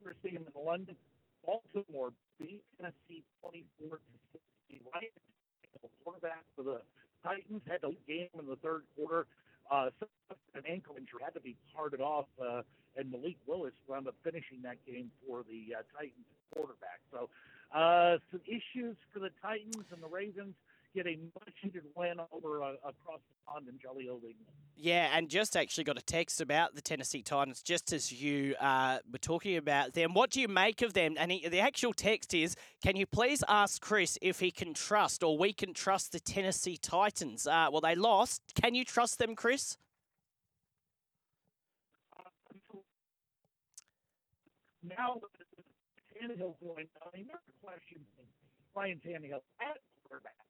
University 0.01 0.37
in 0.37 0.45
London, 0.55 0.97
Baltimore 1.45 2.13
beat 2.39 2.63
Tennessee 2.77 3.23
24 3.43 4.01
60. 4.33 4.83
Right, 4.93 5.13
the 5.83 5.89
quarterback 6.03 6.45
for 6.55 6.63
the 6.63 6.81
Titans 7.23 7.63
had 7.67 7.83
a 7.83 7.93
game 8.07 8.29
in 8.39 8.47
the 8.47 8.57
third 8.57 8.83
quarter. 8.97 9.27
Uh, 9.71 9.91
an 10.55 10.63
ankle 10.69 10.95
injury 10.97 11.21
had 11.25 11.35
to 11.35 11.41
be 11.41 11.57
carted 11.75 12.01
off. 12.01 12.27
Uh, 12.41 12.63
and 12.97 13.11
Malik 13.11 13.37
Willis 13.47 13.75
wound 13.87 14.09
up 14.09 14.15
finishing 14.25 14.63
that 14.63 14.77
game 14.87 15.11
for 15.27 15.45
the 15.45 15.75
uh, 15.75 15.83
Titans 15.97 16.27
quarterback. 16.55 17.01
So 17.13 17.29
uh, 17.75 18.19
some 18.31 18.41
issues 18.47 18.97
for 19.13 19.21
the 19.21 19.31
Titans 19.43 19.85
and 19.93 20.03
the 20.03 20.09
Ravens 20.09 20.55
get 20.97 21.07
a 21.07 21.19
much 21.35 21.55
needed 21.63 21.83
win 21.95 22.15
over 22.33 22.63
uh, 22.63 22.73
across 22.83 23.21
the 23.29 23.35
pond 23.47 23.69
in 23.69 23.79
Jolly 23.79 24.09
Old 24.09 24.23
England. 24.23 24.57
Yeah, 24.75 25.11
and 25.13 25.29
just 25.29 25.57
actually 25.57 25.85
got 25.85 25.99
a 25.99 26.03
text 26.03 26.41
about 26.41 26.75
the 26.75 26.81
Tennessee 26.81 27.23
Titans 27.23 27.63
just 27.63 27.93
as 27.93 28.11
you 28.11 28.55
uh, 28.61 28.99
were 29.11 29.19
talking 29.19 29.57
about 29.57 29.93
them. 29.93 30.15
What 30.15 30.31
do 30.31 30.41
you 30.41 30.49
make 30.49 30.83
of 30.83 30.95
them? 30.95 31.17
And 31.19 31.31
he, 31.31 31.49
the 31.49 31.61
actual 31.61 31.93
text 31.93 32.35
is 32.35 32.57
Can 32.83 32.97
you 32.97 33.07
please 33.07 33.45
ask 33.49 33.81
Chris 33.81 34.19
if 34.23 34.41
he 34.41 34.51
can 34.51 34.75
trust 34.75 35.23
or 35.23 35.37
we 35.37 35.53
can 35.53 35.75
trust 35.75 36.13
the 36.13 36.21
Tennessee 36.21 36.79
Titans? 36.79 37.47
Uh, 37.47 37.69
well, 37.71 37.83
they 37.83 37.95
lost. 37.95 38.43
Can 38.55 38.75
you 38.75 38.85
trust 38.85 39.19
them, 39.19 39.35
Chris? 39.35 39.77
now 44.89 45.19
Tannehill 46.15 46.55
going 46.63 46.87
down, 46.95 47.27
never 47.27 47.41
questioned 47.63 48.05
Ryan 48.75 49.01
Tannehill 49.05 49.43
at 49.61 49.79
quarterback. 50.05 50.46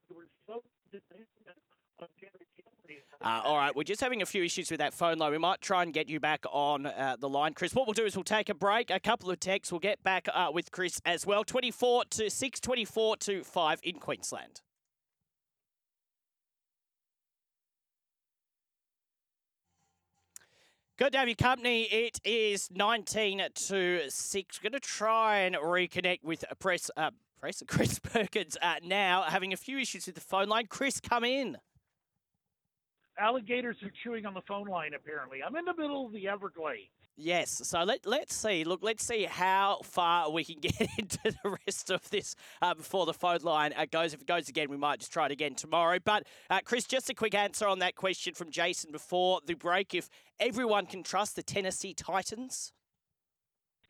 Uh, 3.23 3.41
all 3.45 3.57
right, 3.57 3.75
we're 3.75 3.83
just 3.83 4.01
having 4.01 4.23
a 4.23 4.27
few 4.27 4.45
issues 4.45 4.71
with 4.71 4.79
that 4.79 4.95
phone 4.95 5.19
line. 5.19 5.33
We 5.33 5.39
might 5.39 5.61
try 5.61 5.83
and 5.83 5.93
get 5.93 6.09
you 6.09 6.21
back 6.21 6.45
on 6.53 6.87
uh, 6.87 7.17
the 7.19 7.29
line, 7.29 7.55
Chris. 7.55 7.75
What 7.75 7.87
we'll 7.87 7.95
do 7.95 8.05
is 8.05 8.15
we'll 8.15 8.25
take 8.25 8.49
a 8.49 8.55
break, 8.55 8.91
a 8.91 9.01
couple 9.01 9.31
of 9.31 9.41
texts. 9.41 9.73
We'll 9.73 9.81
get 9.81 10.03
back 10.03 10.29
uh, 10.33 10.51
with 10.53 10.71
Chris 10.71 11.01
as 11.05 11.27
well. 11.27 11.43
24 11.43 12.05
to 12.11 12.31
6, 12.31 12.61
24 12.61 13.17
to 13.17 13.43
5 13.43 13.81
in 13.83 13.99
Queensland. 13.99 14.61
Good 20.99 21.13
to 21.13 21.19
have 21.19 21.29
your 21.29 21.35
company. 21.35 21.83
It 21.83 22.21
is 22.25 22.71
19 22.73 23.43
to 23.55 24.01
6. 24.11 24.61
We're 24.63 24.71
going 24.71 24.81
to 24.81 24.87
try 24.87 25.41
and 25.41 25.55
reconnect 25.57 26.25
with 26.25 26.43
a 26.51 26.55
Press, 26.55 26.91
uh, 26.97 27.11
Press 27.47 27.63
Chris 27.69 28.01
Perkins 28.01 28.57
uh, 28.61 28.75
now, 28.83 29.23
having 29.23 29.53
a 29.53 29.57
few 29.57 29.79
issues 29.79 30.07
with 30.07 30.17
the 30.17 30.21
phone 30.21 30.49
line. 30.49 30.67
Chris, 30.69 30.99
come 30.99 31.23
in. 31.23 31.57
Alligators 33.21 33.77
are 33.85 33.93
chewing 34.03 34.27
on 34.27 34.35
the 34.35 34.43
phone 34.49 34.67
line, 34.67 34.91
apparently. 34.97 35.45
I'm 35.47 35.55
in 35.55 35.65
the 35.65 35.75
middle 35.79 36.07
of 36.07 36.13
the 36.13 36.27
Everglades. 36.27 36.91
Yes, 37.17 37.61
so 37.63 37.85
let, 37.85 38.05
let's 38.05 38.35
see. 38.35 38.65
Look, 38.65 38.81
let's 38.83 39.07
see 39.07 39.23
how 39.23 39.79
far 39.85 40.29
we 40.29 40.43
can 40.43 40.59
get 40.61 40.89
into 40.99 41.19
the 41.23 41.57
rest 41.69 41.93
of 41.93 42.11
this 42.11 42.35
uh, 42.61 42.75
before 42.75 43.07
the 43.07 43.15
phone 43.15 43.39
line 43.43 43.73
uh, 43.77 43.87
goes. 43.89 44.13
If 44.13 44.23
it 44.23 44.27
goes 44.27 44.49
again, 44.49 44.69
we 44.69 44.77
might 44.77 44.99
just 44.99 45.13
try 45.13 45.27
it 45.27 45.31
again 45.31 45.55
tomorrow. 45.55 46.01
But, 46.05 46.27
uh, 46.51 46.59
Chris, 46.65 46.85
just 46.85 47.09
a 47.11 47.15
quick 47.15 47.37
answer 47.37 47.69
on 47.69 47.79
that 47.79 47.95
question 47.95 48.35
from 48.35 48.51
Jason 48.51 48.91
before 48.91 49.41
the 49.47 49.55
break. 49.55 49.95
If 49.95 50.11
everyone 50.41 50.87
can 50.87 51.05
trust 51.05 51.37
the 51.37 51.45
Tennessee 51.45 51.95
Titans? 51.95 52.73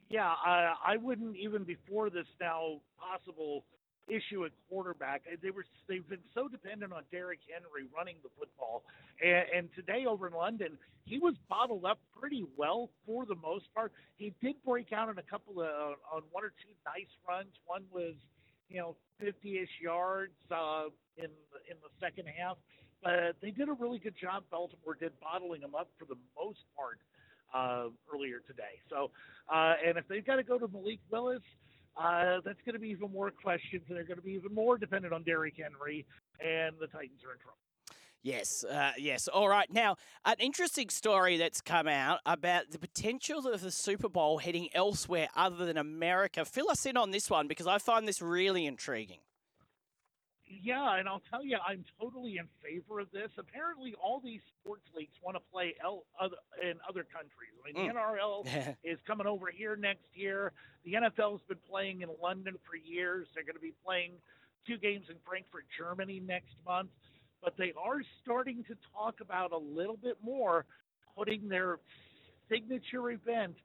Yeah, 0.09 0.29
I, 0.29 0.75
I 0.87 0.97
wouldn't 0.99 1.37
even 1.37 1.65
before 1.65 2.11
this 2.11 2.27
now 2.41 2.81
possible 2.99 3.65
issue 4.09 4.45
at 4.45 4.53
quarterback. 4.69 5.23
They 5.43 5.51
were 5.51 5.65
they've 5.89 6.09
been 6.09 6.23
so 6.35 6.47
dependent 6.49 6.93
on 6.93 7.03
Derrick 7.11 7.41
Henry 7.51 7.89
running 7.95 8.17
the 8.23 8.31
football, 8.39 8.85
and, 9.23 9.45
and 9.55 9.69
today 9.75 10.07
over 10.07 10.29
in 10.29 10.35
London, 10.35 10.79
he 11.05 11.19
was 11.19 11.35
bottled 11.49 11.85
up 11.85 11.99
pretty 12.19 12.45
well 12.57 12.91
for 13.05 13.27
the 13.27 13.35
most 13.35 13.65
part. 13.75 13.93
He 14.17 14.33
did 14.41 14.55
break 14.65 14.93
out 14.93 15.09
in 15.09 15.19
a 15.19 15.23
couple 15.23 15.61
of 15.61 15.99
on 16.13 16.23
one 16.31 16.45
or 16.45 16.53
two 16.63 16.75
nice 16.87 17.11
runs. 17.29 17.51
One 17.67 17.83
was 17.93 18.15
you 18.69 18.79
know 18.79 18.97
50ish 19.21 19.83
yards 19.83 20.39
uh, 20.53 20.85
in 21.17 21.31
in 21.67 21.77
the 21.83 21.91
second 22.01 22.27
half, 22.31 22.59
but 23.03 23.35
they 23.43 23.51
did 23.51 23.69
a 23.69 23.73
really 23.73 23.99
good 23.99 24.15
job. 24.21 24.45
Baltimore 24.53 24.95
did 24.95 25.19
bottling 25.21 25.63
him 25.63 25.75
up 25.75 25.89
for 25.99 26.05
the 26.05 26.19
most 26.39 26.63
part 26.77 27.01
uh, 27.55 27.89
earlier 28.13 28.41
today. 28.47 28.81
So, 28.91 29.11
uh, 29.53 29.75
and 29.87 29.99
if 29.99 30.07
they've 30.09 30.25
got 30.25 30.37
to 30.37 30.43
go 30.43 30.59
to 30.59 30.69
Malik 30.69 31.01
Willis 31.11 31.43
uh, 31.97 32.41
that's 32.45 32.61
going 32.65 32.75
to 32.75 32.79
be 32.79 32.89
even 32.89 33.11
more 33.11 33.31
questions, 33.31 33.83
and 33.89 33.97
they're 33.97 34.05
going 34.05 34.19
to 34.19 34.25
be 34.25 34.33
even 34.33 34.55
more 34.55 34.77
dependent 34.77 35.15
on 35.15 35.23
Derrick 35.23 35.55
Henry, 35.57 36.05
and 36.41 36.77
the 36.79 36.87
Titans 36.87 37.25
are 37.27 37.33
in 37.33 37.39
trouble. 37.39 37.59
Yes, 38.23 38.65
uh, 38.65 38.93
yes. 38.99 39.29
All 39.29 39.49
right. 39.49 39.73
Now, 39.73 39.97
an 40.25 40.35
interesting 40.41 40.91
story 40.91 41.37
that's 41.37 41.61
come 41.61 41.87
out 41.87 42.19
about 42.27 42.71
the 42.73 42.79
potential 42.79 43.47
of 43.47 43.61
the 43.61 43.71
Super 43.71 44.09
Bowl 44.09 44.39
heading 44.39 44.69
elsewhere 44.75 45.29
other 45.37 45.65
than 45.65 45.77
America. 45.77 46.45
Fill 46.45 46.69
us 46.69 46.85
in 46.87 46.97
on 46.97 47.13
this 47.13 47.31
one 47.31 47.47
because 47.47 47.69
I 47.69 47.79
find 47.79 48.07
this 48.07 48.21
really 48.21 48.67
intriguing. 48.67 49.21
Yeah, 50.63 50.97
and 50.97 51.09
I'll 51.09 51.23
tell 51.31 51.45
you, 51.45 51.59
I'm 51.67 51.85
totally 52.01 52.39
in 52.39 52.49
favor 52.63 53.01
of 53.01 53.11
this. 53.13 53.31
Apparently, 53.39 53.95
all 54.03 54.21
these 54.25 54.41
sports 54.61 54.85
leagues 54.97 55.15
want 55.23 55.37
to 55.37 55.43
play 55.53 55.75
el- 55.83 56.05
other, 56.21 56.37
in 56.63 56.75
other 56.89 57.05
countries. 57.05 57.53
I 57.61 57.73
mean, 57.73 57.91
mm. 57.91 57.93
the 57.93 57.99
NRL 57.99 58.77
is 58.85 58.99
coming 59.07 59.27
over 59.27 59.47
here 59.55 59.77
next 59.77 60.07
year. 60.15 60.53
The 60.85 60.95
NFL's 60.95 61.43
been 61.49 61.59
playing 61.69 62.03
in 62.03 62.09
London 62.23 62.55
for 62.69 62.77
years. 62.77 63.27
They're 63.35 63.45
going 63.45 63.57
to 63.57 63.61
be 63.61 63.75
playing 63.85 64.13
two 64.67 64.79
games 64.79 65.07
in 65.09 65.17
Frankfurt, 65.27 65.65
Germany 65.77 66.21
next 66.25 66.55
month. 66.65 66.91
But 67.43 67.55
they 67.59 67.73
are 67.81 68.01
starting 68.23 68.65
to 68.65 68.75
talk 68.95 69.21
about 69.21 69.53
a 69.53 69.59
little 69.59 69.97
bit 69.97 70.17
more 70.23 70.65
putting 71.17 71.49
their 71.49 71.79
signature 72.51 73.11
event 73.11 73.57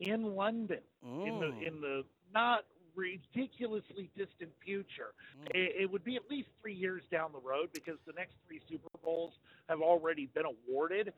in 0.00 0.34
London 0.34 0.80
mm. 1.04 1.28
in 1.28 1.40
the 1.40 1.46
mm. 1.46 1.66
in 1.66 1.80
the 1.80 2.02
not 2.34 2.64
ridiculously 2.94 4.10
distant 4.16 4.50
future. 4.64 5.14
Mm. 5.40 5.50
It, 5.54 5.72
it, 5.82 5.90
would 5.90 6.04
be 6.04 6.16
at 6.16 6.22
least 6.30 6.48
three 6.60 6.74
years 6.74 7.02
down 7.10 7.32
the 7.32 7.40
road 7.40 7.70
because 7.72 7.96
the 8.06 8.12
next 8.16 8.34
three 8.46 8.60
Super 8.68 8.88
Bowls 9.02 9.32
have 9.68 9.80
already 9.80 10.26
been 10.34 10.44
awarded. 10.46 11.12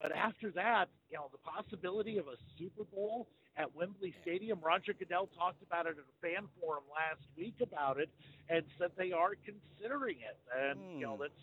But 0.00 0.12
after 0.12 0.50
that, 0.52 0.86
you 1.10 1.16
know, 1.16 1.30
the 1.32 1.38
possibility 1.38 2.18
of 2.18 2.26
a 2.26 2.36
Super 2.58 2.84
Bowl 2.84 3.28
at 3.56 3.74
Wembley 3.74 4.14
Stadium, 4.22 4.60
Roger 4.62 4.92
Goodell 4.92 5.28
talked 5.38 5.62
about 5.62 5.86
it 5.86 5.96
at 5.96 6.04
a 6.04 6.16
fan 6.20 6.46
forum 6.60 6.84
last 6.92 7.24
week 7.36 7.56
about 7.62 7.98
it 7.98 8.10
and 8.50 8.62
said 8.78 8.90
they 8.98 9.12
are 9.12 9.32
considering 9.44 10.16
it. 10.20 10.36
And, 10.52 10.78
mm. 10.78 11.00
you 11.00 11.06
know, 11.06 11.16
hmm. 11.16 11.22
that's 11.22 11.42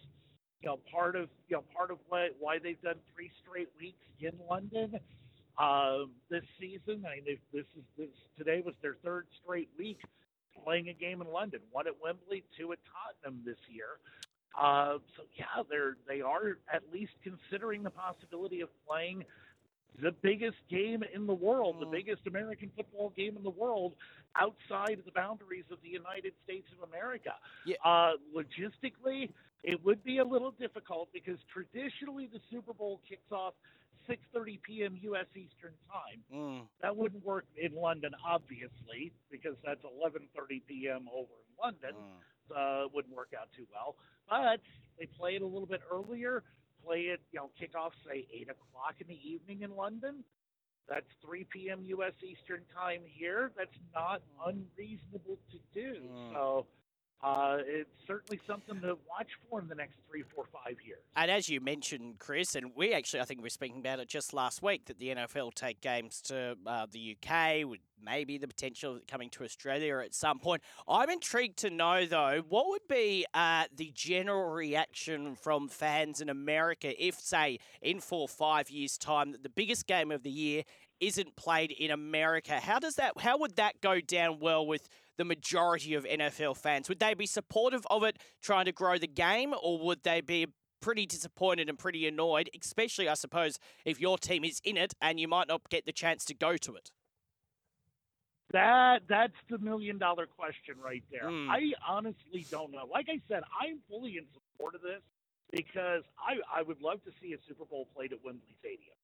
you 0.61 0.69
know 0.69 0.79
part 0.89 1.15
of 1.15 1.29
you 1.49 1.57
know 1.57 1.63
part 1.75 1.91
of 1.91 1.97
why 2.07 2.29
why 2.39 2.57
they've 2.57 2.81
done 2.81 2.95
three 3.13 3.29
straight 3.43 3.67
weeks 3.77 4.05
in 4.19 4.31
London 4.49 4.97
uh, 5.57 6.05
this 6.29 6.43
season. 6.59 7.05
I 7.05 7.21
mean, 7.23 7.37
this 7.53 7.65
is 7.77 7.83
this 7.97 8.09
today 8.37 8.61
was 8.65 8.75
their 8.81 8.95
third 9.03 9.27
straight 9.43 9.69
week 9.77 9.99
playing 10.63 10.89
a 10.89 10.93
game 10.93 11.21
in 11.21 11.27
London. 11.31 11.59
One 11.71 11.87
at 11.87 11.93
Wembley, 12.01 12.43
two 12.57 12.71
at 12.71 12.79
Tottenham 12.91 13.41
this 13.45 13.57
year. 13.69 13.99
Uh, 14.59 14.99
so 15.17 15.23
yeah, 15.37 15.63
they're 15.69 15.97
they 16.07 16.21
are 16.21 16.57
at 16.71 16.83
least 16.91 17.13
considering 17.23 17.83
the 17.83 17.89
possibility 17.89 18.61
of 18.61 18.69
playing 18.87 19.25
the 20.01 20.11
biggest 20.11 20.57
game 20.69 21.03
in 21.13 21.27
the 21.27 21.33
world, 21.33 21.77
the 21.79 21.85
mm. 21.85 21.91
biggest 21.91 22.25
American 22.27 22.71
football 22.75 23.13
game 23.15 23.37
in 23.37 23.43
the 23.43 23.49
world, 23.49 23.93
outside 24.35 24.97
of 24.99 25.05
the 25.05 25.11
boundaries 25.11 25.65
of 25.71 25.77
the 25.83 25.89
United 25.89 26.33
States 26.43 26.67
of 26.77 26.87
America. 26.89 27.33
Yeah. 27.65 27.75
Uh, 27.85 28.13
logistically, 28.35 29.29
it 29.63 29.83
would 29.85 30.03
be 30.03 30.17
a 30.17 30.25
little 30.25 30.51
difficult 30.51 31.09
because 31.13 31.37
traditionally 31.51 32.27
the 32.31 32.39
Super 32.51 32.73
Bowl 32.73 33.01
kicks 33.07 33.31
off 33.31 33.53
6:30 34.09 34.61
p.m. 34.63 34.97
U.S. 35.01 35.25
Eastern 35.35 35.73
Time. 35.91 36.21
Mm. 36.33 36.61
That 36.81 36.95
wouldn't 36.95 37.25
work 37.25 37.45
in 37.57 37.75
London, 37.75 38.11
obviously, 38.25 39.13
because 39.31 39.55
that's 39.65 39.81
11:30 39.83 40.61
p.m. 40.67 41.07
over 41.13 41.31
in 41.31 41.53
London. 41.61 41.95
Mm. 41.95 42.19
Uh, 42.53 42.87
wouldn't 42.93 43.15
work 43.15 43.29
out 43.39 43.47
too 43.55 43.65
well. 43.71 43.95
But 44.29 44.61
they 44.99 45.05
play 45.17 45.35
it 45.35 45.41
a 45.41 45.45
little 45.45 45.65
bit 45.65 45.81
earlier. 45.91 46.43
Play 46.85 47.13
it, 47.13 47.21
you 47.31 47.39
know, 47.39 47.49
kick 47.57 47.71
off 47.75 47.93
say 48.05 48.27
eight 48.33 48.49
o'clock 48.49 48.95
in 48.99 49.07
the 49.07 49.19
evening 49.23 49.61
in 49.61 49.75
London. 49.75 50.23
That's 50.89 51.07
3 51.25 51.45
p.m. 51.45 51.79
U.S. 51.85 52.11
Eastern 52.21 52.61
Time 52.75 53.01
here. 53.05 53.51
That's 53.57 53.77
not 53.95 54.21
unreasonable 54.45 55.37
to 55.51 55.57
do. 55.73 56.01
Mm. 56.11 56.33
So 56.33 56.65
uh, 57.23 57.57
it's 57.65 57.89
certainly 58.05 58.39
something 58.45 58.81
to 58.81 58.97
watch 59.09 59.29
for 59.49 59.61
in 59.61 59.67
the 59.69 59.75
next 59.75 59.95
three, 60.09 60.23
four, 60.35 60.43
five 60.51 60.75
years. 60.85 60.99
And 61.15 61.31
as 61.31 61.47
you 61.47 61.61
mentioned, 61.61 62.19
Chris, 62.19 62.55
and 62.55 62.71
we 62.75 62.93
actually, 62.93 63.21
I 63.21 63.25
think 63.25 63.39
we 63.39 63.45
were 63.45 63.49
speaking 63.49 63.79
about 63.79 63.99
it 63.99 64.09
just 64.09 64.33
last 64.33 64.61
week, 64.61 64.85
that 64.85 64.99
the 64.99 65.15
NFL 65.15 65.53
take 65.53 65.79
games 65.79 66.21
to 66.23 66.57
uh, 66.67 66.85
the 66.91 67.15
UK 67.15 67.65
with 67.65 67.79
maybe 68.03 68.37
the 68.37 68.47
potential 68.47 68.97
of 68.97 69.07
coming 69.07 69.29
to 69.29 69.45
Australia 69.45 69.99
at 69.99 70.13
some 70.13 70.39
point. 70.39 70.61
I'm 70.85 71.09
intrigued 71.09 71.57
to 71.59 71.69
know, 71.69 72.05
though, 72.05 72.43
what 72.49 72.67
would 72.67 72.87
be 72.89 73.25
uh, 73.33 73.65
the 73.73 73.91
general 73.95 74.51
reaction 74.51 75.35
from 75.35 75.69
fans 75.69 76.19
in 76.19 76.27
America 76.27 76.93
if, 77.01 77.15
say, 77.19 77.59
in 77.81 78.01
four 78.01 78.21
or 78.21 78.27
five 78.27 78.69
years' 78.69 78.97
time, 78.97 79.31
that 79.31 79.43
the 79.43 79.49
biggest 79.49 79.87
game 79.87 80.11
of 80.11 80.23
the 80.23 80.29
year 80.29 80.63
isn't 80.99 81.35
played 81.35 81.71
in 81.71 81.91
America? 81.91 82.59
How 82.59 82.79
does 82.79 82.95
that? 82.95 83.19
How 83.19 83.37
would 83.37 83.55
that 83.55 83.81
go 83.81 84.01
down 84.01 84.39
well 84.39 84.65
with? 84.65 84.89
The 85.17 85.25
majority 85.25 85.93
of 85.93 86.05
NFL 86.05 86.57
fans? 86.57 86.89
Would 86.89 86.99
they 86.99 87.13
be 87.13 87.25
supportive 87.25 87.85
of 87.89 88.03
it, 88.03 88.17
trying 88.41 88.65
to 88.65 88.71
grow 88.71 88.97
the 88.97 89.07
game, 89.07 89.53
or 89.61 89.79
would 89.79 90.03
they 90.03 90.21
be 90.21 90.47
pretty 90.81 91.05
disappointed 91.05 91.69
and 91.69 91.79
pretty 91.79 92.07
annoyed, 92.07 92.49
especially, 92.59 93.07
I 93.07 93.13
suppose, 93.13 93.57
if 93.85 94.01
your 94.01 94.17
team 94.17 94.43
is 94.43 94.59
in 94.63 94.77
it 94.77 94.93
and 95.01 95.19
you 95.19 95.27
might 95.27 95.47
not 95.47 95.69
get 95.69 95.85
the 95.85 95.93
chance 95.93 96.25
to 96.25 96.33
go 96.33 96.57
to 96.57 96.75
it? 96.75 96.91
That 98.51 99.01
that's 99.09 99.33
the 99.49 99.57
million 99.57 99.97
dollar 99.97 100.27
question 100.27 100.75
right 100.83 101.03
there. 101.11 101.23
Mm. 101.23 101.49
I 101.49 101.71
honestly 101.87 102.45
don't 102.51 102.71
know. 102.71 102.87
Like 102.91 103.07
I 103.09 103.19
said, 103.27 103.41
I'm 103.59 103.79
fully 103.89 104.17
in 104.17 104.25
support 104.31 104.75
of 104.75 104.81
this 104.81 105.01
because 105.51 106.03
I 106.19 106.59
I 106.59 106.61
would 106.61 106.79
love 106.79 107.03
to 107.05 107.11
see 107.19 107.33
a 107.33 107.37
Super 107.47 107.65
Bowl 107.65 107.87
played 107.95 108.13
at 108.13 108.19
Wembley 108.23 108.55
Stadium. 108.59 108.95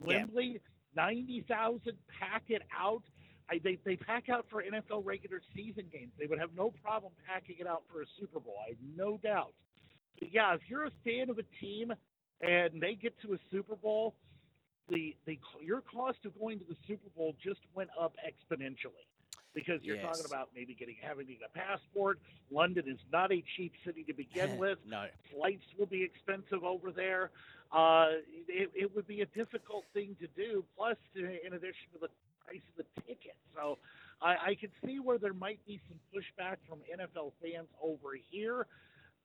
Yeah. 0.00 0.06
Wembley, 0.06 0.60
ninety 0.96 1.44
thousand, 1.46 1.98
pack 2.18 2.44
it 2.48 2.62
out. 2.74 3.02
I, 3.50 3.60
they 3.62 3.78
they 3.84 3.96
pack 3.96 4.28
out 4.28 4.46
for 4.50 4.62
NFL 4.62 5.04
regular 5.04 5.40
season 5.54 5.84
games. 5.92 6.12
They 6.18 6.26
would 6.26 6.38
have 6.38 6.50
no 6.56 6.72
problem 6.82 7.12
packing 7.26 7.56
it 7.60 7.66
out 7.66 7.82
for 7.90 8.02
a 8.02 8.06
Super 8.18 8.40
Bowl. 8.40 8.56
I 8.64 8.70
have 8.70 8.78
no 8.96 9.18
doubt. 9.22 9.52
But 10.18 10.32
yeah, 10.32 10.54
if 10.54 10.60
you're 10.68 10.86
a 10.86 10.90
fan 11.04 11.30
of 11.30 11.38
a 11.38 11.44
team 11.64 11.92
and 12.40 12.80
they 12.80 12.94
get 12.94 13.14
to 13.22 13.34
a 13.34 13.38
Super 13.50 13.76
Bowl, 13.76 14.14
the 14.88 15.16
the 15.26 15.38
your 15.62 15.80
cost 15.82 16.18
of 16.24 16.38
going 16.38 16.58
to 16.58 16.64
the 16.68 16.76
Super 16.86 17.08
Bowl 17.16 17.34
just 17.42 17.60
went 17.74 17.90
up 17.98 18.14
exponentially 18.26 19.06
because 19.54 19.82
you're 19.82 19.96
Yes. 19.96 20.04
talking 20.06 20.24
about 20.26 20.50
maybe 20.54 20.74
getting 20.74 20.96
having 21.00 21.26
to 21.26 21.32
get 21.32 21.42
a 21.54 21.58
passport. 21.58 22.20
London 22.50 22.84
is 22.86 22.98
not 23.12 23.32
a 23.32 23.42
cheap 23.56 23.72
city 23.84 24.04
to 24.04 24.12
begin 24.12 24.56
with. 24.58 24.78
no. 24.86 25.06
Flights 25.34 25.64
will 25.78 25.86
be 25.86 26.02
expensive 26.02 26.64
over 26.64 26.90
there. 26.92 27.30
Uh, 27.72 28.08
it, 28.48 28.70
it 28.74 28.94
would 28.94 29.06
be 29.06 29.20
a 29.20 29.26
difficult 29.26 29.84
thing 29.92 30.16
to 30.20 30.26
do. 30.28 30.64
Plus, 30.76 30.96
in 31.14 31.52
addition 31.52 31.88
to 31.92 31.98
the 32.00 32.08
price 32.48 32.64
of 32.72 32.84
the 32.84 33.02
ticket, 33.02 33.36
so 33.54 33.76
I, 34.22 34.50
I 34.50 34.54
can 34.58 34.70
see 34.84 34.98
where 34.98 35.18
there 35.18 35.34
might 35.34 35.60
be 35.66 35.80
some 35.88 35.98
pushback 36.08 36.56
from 36.68 36.78
NFL 36.88 37.32
fans 37.42 37.68
over 37.82 38.16
here. 38.30 38.66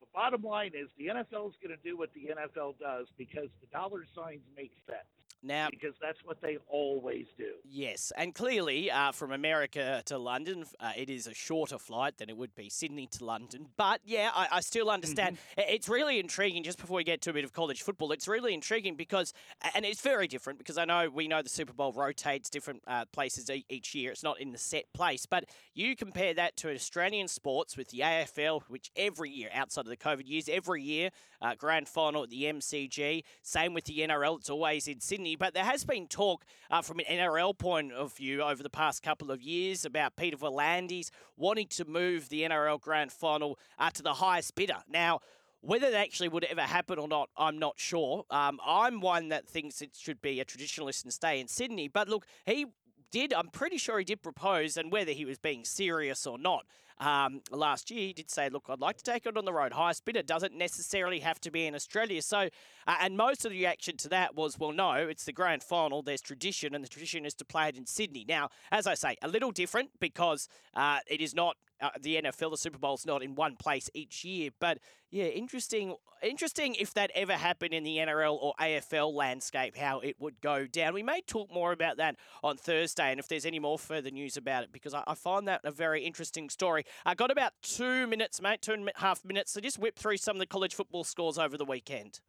The 0.02 0.08
bottom 0.14 0.44
line 0.44 0.72
is 0.76 0.90
the 0.98 1.08
NFL 1.08 1.50
is 1.50 1.56
going 1.64 1.72
to 1.72 1.82
do 1.84 1.98
what 1.98 2.10
the 2.14 2.30
NFL 2.36 2.76
does 2.80 3.08
because 3.18 3.48
the 3.62 3.68
dollar 3.72 4.06
signs 4.16 4.42
make 4.56 4.72
sense 4.86 5.08
Now, 5.46 5.68
because 5.70 5.94
that's 6.02 6.20
what 6.24 6.42
they 6.42 6.58
always 6.70 7.26
do. 7.38 7.52
Yes, 7.70 8.14
and 8.16 8.34
clearly 8.34 8.90
uh, 8.90 9.12
from 9.12 9.32
America 9.34 10.02
to 10.06 10.18
London, 10.18 10.64
uh, 10.80 10.92
it 10.96 11.10
is 11.10 11.28
a 11.28 11.34
shorter 11.34 11.78
flight 11.78 12.18
than 12.18 12.30
it 12.30 12.38
would 12.38 12.56
be 12.56 12.70
Sydney 12.70 13.08
to 13.08 13.26
London. 13.26 13.68
But 13.76 14.00
yeah, 14.06 14.32
I, 14.34 14.48
I 14.54 14.60
still 14.62 14.90
understand. 14.90 15.38
I- 15.58 15.64
It's 15.64 15.90
really 15.90 16.20
intriguing. 16.20 16.64
Just 16.64 16.80
before 16.80 16.96
we 16.98 17.04
get 17.04 17.22
to 17.24 17.30
a 17.30 17.34
bit 17.34 17.44
of 17.44 17.52
college 17.52 17.82
football, 17.82 18.12
it's 18.14 18.28
really 18.28 18.54
intriguing 18.54 18.96
because, 18.96 19.34
and 19.76 19.84
it's 19.84 20.00
very 20.02 20.28
different 20.28 20.60
because 20.60 20.78
I 20.78 20.86
know 20.86 21.10
we 21.14 21.28
know 21.28 21.42
the 21.42 21.50
Super 21.50 21.74
Bowl 21.74 21.92
rotates 21.92 22.50
different 22.50 22.82
uh, 22.88 23.04
places 23.12 23.50
each 23.70 23.94
year. 23.94 24.12
It's 24.12 24.24
not 24.24 24.40
in 24.40 24.52
the 24.54 24.58
set 24.58 24.86
place, 24.94 25.26
but 25.26 25.44
you 25.74 25.96
compare 25.98 26.34
that 26.36 26.56
to 26.58 26.72
Australian 26.74 27.28
sports 27.28 27.76
with 27.76 27.90
the 27.90 28.00
AFL, 28.00 28.62
which 28.70 28.92
every 28.96 29.30
year 29.30 29.50
outside 29.54 29.82
of 29.82 29.88
the 29.90 29.98
COVID 29.98 30.28
years, 30.28 30.48
every 30.48 30.82
year 30.82 31.10
uh, 31.42 31.56
grand 31.56 31.90
final 31.90 32.24
at 32.24 32.30
the 32.30 32.44
MCG. 32.44 33.24
Same 33.42 33.74
with 33.74 33.84
the 33.86 34.00
NRL; 34.00 34.38
it's 34.40 34.50
always 34.50 34.88
in 34.88 35.02
Sydney. 35.02 35.33
But 35.36 35.54
there 35.54 35.64
has 35.64 35.84
been 35.84 36.08
talk 36.08 36.46
uh, 36.70 36.82
from 36.82 37.00
an 37.00 37.06
NRL 37.10 37.58
point 37.58 37.92
of 37.94 38.14
view 38.14 38.42
over 38.42 38.62
the 38.62 38.70
past 38.70 39.04
couple 39.04 39.32
of 39.32 39.42
years 39.42 39.86
about 39.86 40.16
Peter 40.16 40.38
V'landys 40.38 41.10
wanting 41.38 41.68
to 41.68 41.86
move 41.86 42.30
the 42.30 42.42
NRL 42.42 42.80
grand 42.80 43.12
final 43.12 43.58
uh, 43.78 43.90
to 43.92 44.04
the 44.04 44.16
highest 44.16 44.56
bidder. 44.56 44.84
Now. 44.88 45.20
Whether 45.66 45.92
that 45.92 46.02
actually 46.02 46.28
would 46.28 46.44
ever 46.44 46.60
happen 46.60 47.00
or 47.00 47.08
not, 47.08 47.30
I'm 47.38 47.58
not 47.58 47.76
sure. 47.80 48.26
Um, 48.30 48.60
I'm 48.66 49.00
one 49.00 49.30
that 49.30 49.48
thinks 49.48 49.82
it 49.82 49.92
should 49.98 50.22
be 50.22 50.42
a 50.42 50.44
traditionalist 50.44 51.06
and 51.06 51.14
stay 51.14 51.40
in 51.40 51.48
Sydney. 51.48 51.88
But 51.88 52.10
look, 52.10 52.26
he 52.46 52.66
did, 53.14 53.32
I'm 53.32 53.48
pretty 53.48 53.78
sure 53.78 53.98
he 54.00 54.04
did 54.04 54.22
propose, 54.22 54.76
and 54.76 54.92
whether 54.92 55.14
he 55.14 55.24
was 55.24 55.38
being 55.38 55.64
serious 55.64 56.28
or 56.28 56.38
not, 56.38 56.66
um, 57.04 57.42
last 57.52 57.92
year 57.92 58.08
he 58.08 58.14
did 58.14 58.32
say, 58.32 58.50
look, 58.50 58.66
I'd 58.70 58.80
like 58.80 58.98
to 58.98 59.04
take 59.04 59.26
it 59.26 59.38
on 59.38 59.46
the 59.46 59.54
road. 59.54 59.74
Highest 59.74 60.06
bidder 60.06 60.24
doesn't 60.24 60.56
necessarily 60.56 61.20
have 61.20 61.40
to 61.42 61.52
be 61.52 61.66
in 61.66 61.76
Australia. 61.76 62.22
So, 62.22 62.50
uh, 62.88 62.96
and 63.02 63.18
most 63.18 63.46
of 63.46 63.52
the 63.52 63.60
reaction 63.60 63.98
to 63.98 64.10
that 64.10 64.36
was, 64.36 64.58
well, 64.58 64.72
no, 64.72 64.94
it's 64.94 65.26
the 65.26 65.34
grand 65.34 65.64
final. 65.64 66.02
There's 66.02 66.22
tradition, 66.22 66.74
and 66.74 66.84
the 66.84 66.88
tradition 66.88 67.26
is 67.26 67.34
to 67.36 67.46
play 67.46 67.68
it 67.68 67.78
in 67.78 67.86
Sydney. 67.86 68.26
Now, 68.28 68.50
as 68.72 68.88
I 68.88 68.94
say, 68.94 69.18
a 69.22 69.28
little 69.28 69.52
different 69.52 69.90
because 70.00 70.48
uh, 70.76 71.00
it 71.08 71.20
is 71.20 71.36
not 71.36 71.58
uh, 71.82 71.90
the 72.02 72.22
NFL, 72.22 72.52
the 72.52 72.58
Super 72.58 72.78
Bowl's 72.78 73.06
not 73.06 73.22
in 73.22 73.36
one 73.36 73.58
place 73.58 73.90
each 73.94 74.24
year. 74.24 74.52
But 74.60 74.78
yeah, 75.12 75.26
interesting. 75.26 75.96
Interesting 76.22 76.76
if 76.76 76.94
that 76.94 77.12
ever 77.14 77.34
happened 77.34 77.74
in 77.74 77.84
the 77.84 77.98
NRL 77.98 78.38
or 78.42 78.54
AFL 78.60 79.14
landscape, 79.14 79.76
how 79.76 80.00
it 80.00 80.16
would 80.20 80.40
go 80.40 80.66
down. 80.66 80.94
We 80.94 81.04
may 81.04 81.20
talk 81.20 81.54
more 81.54 81.74
about 81.74 81.98
that 81.98 82.16
on 82.42 82.56
Thursday, 82.56 83.12
and 83.12 83.20
if 83.20 83.28
there's 83.28 83.46
any 83.46 83.60
more 83.60 83.78
further 83.78 84.10
news 84.10 84.38
about 84.38 84.64
it, 84.64 84.72
because 84.72 84.94
I, 84.94 85.04
I 85.06 85.16
find 85.16 85.48
that 85.50 85.62
a 85.66 85.72
very 85.72 86.04
interesting 86.04 86.50
story. 86.50 86.86
I 87.06 87.16
got 87.16 87.32
about 87.32 87.54
two 87.62 88.08
minutes, 88.08 88.42
mate, 88.42 88.62
two 88.62 88.74
and 88.74 88.88
a 88.90 89.00
half 89.00 89.24
minutes. 89.26 89.52
So 89.52 89.62
just 89.62 89.80
whip 89.80 89.98
through 89.98 90.18
some 90.18 90.36
of 90.36 90.40
the 90.40 90.46
college 90.46 90.74
football 90.76 91.04
scores 91.04 91.38
over 91.38 91.58
the 91.58 91.66
weekend. 91.66 92.20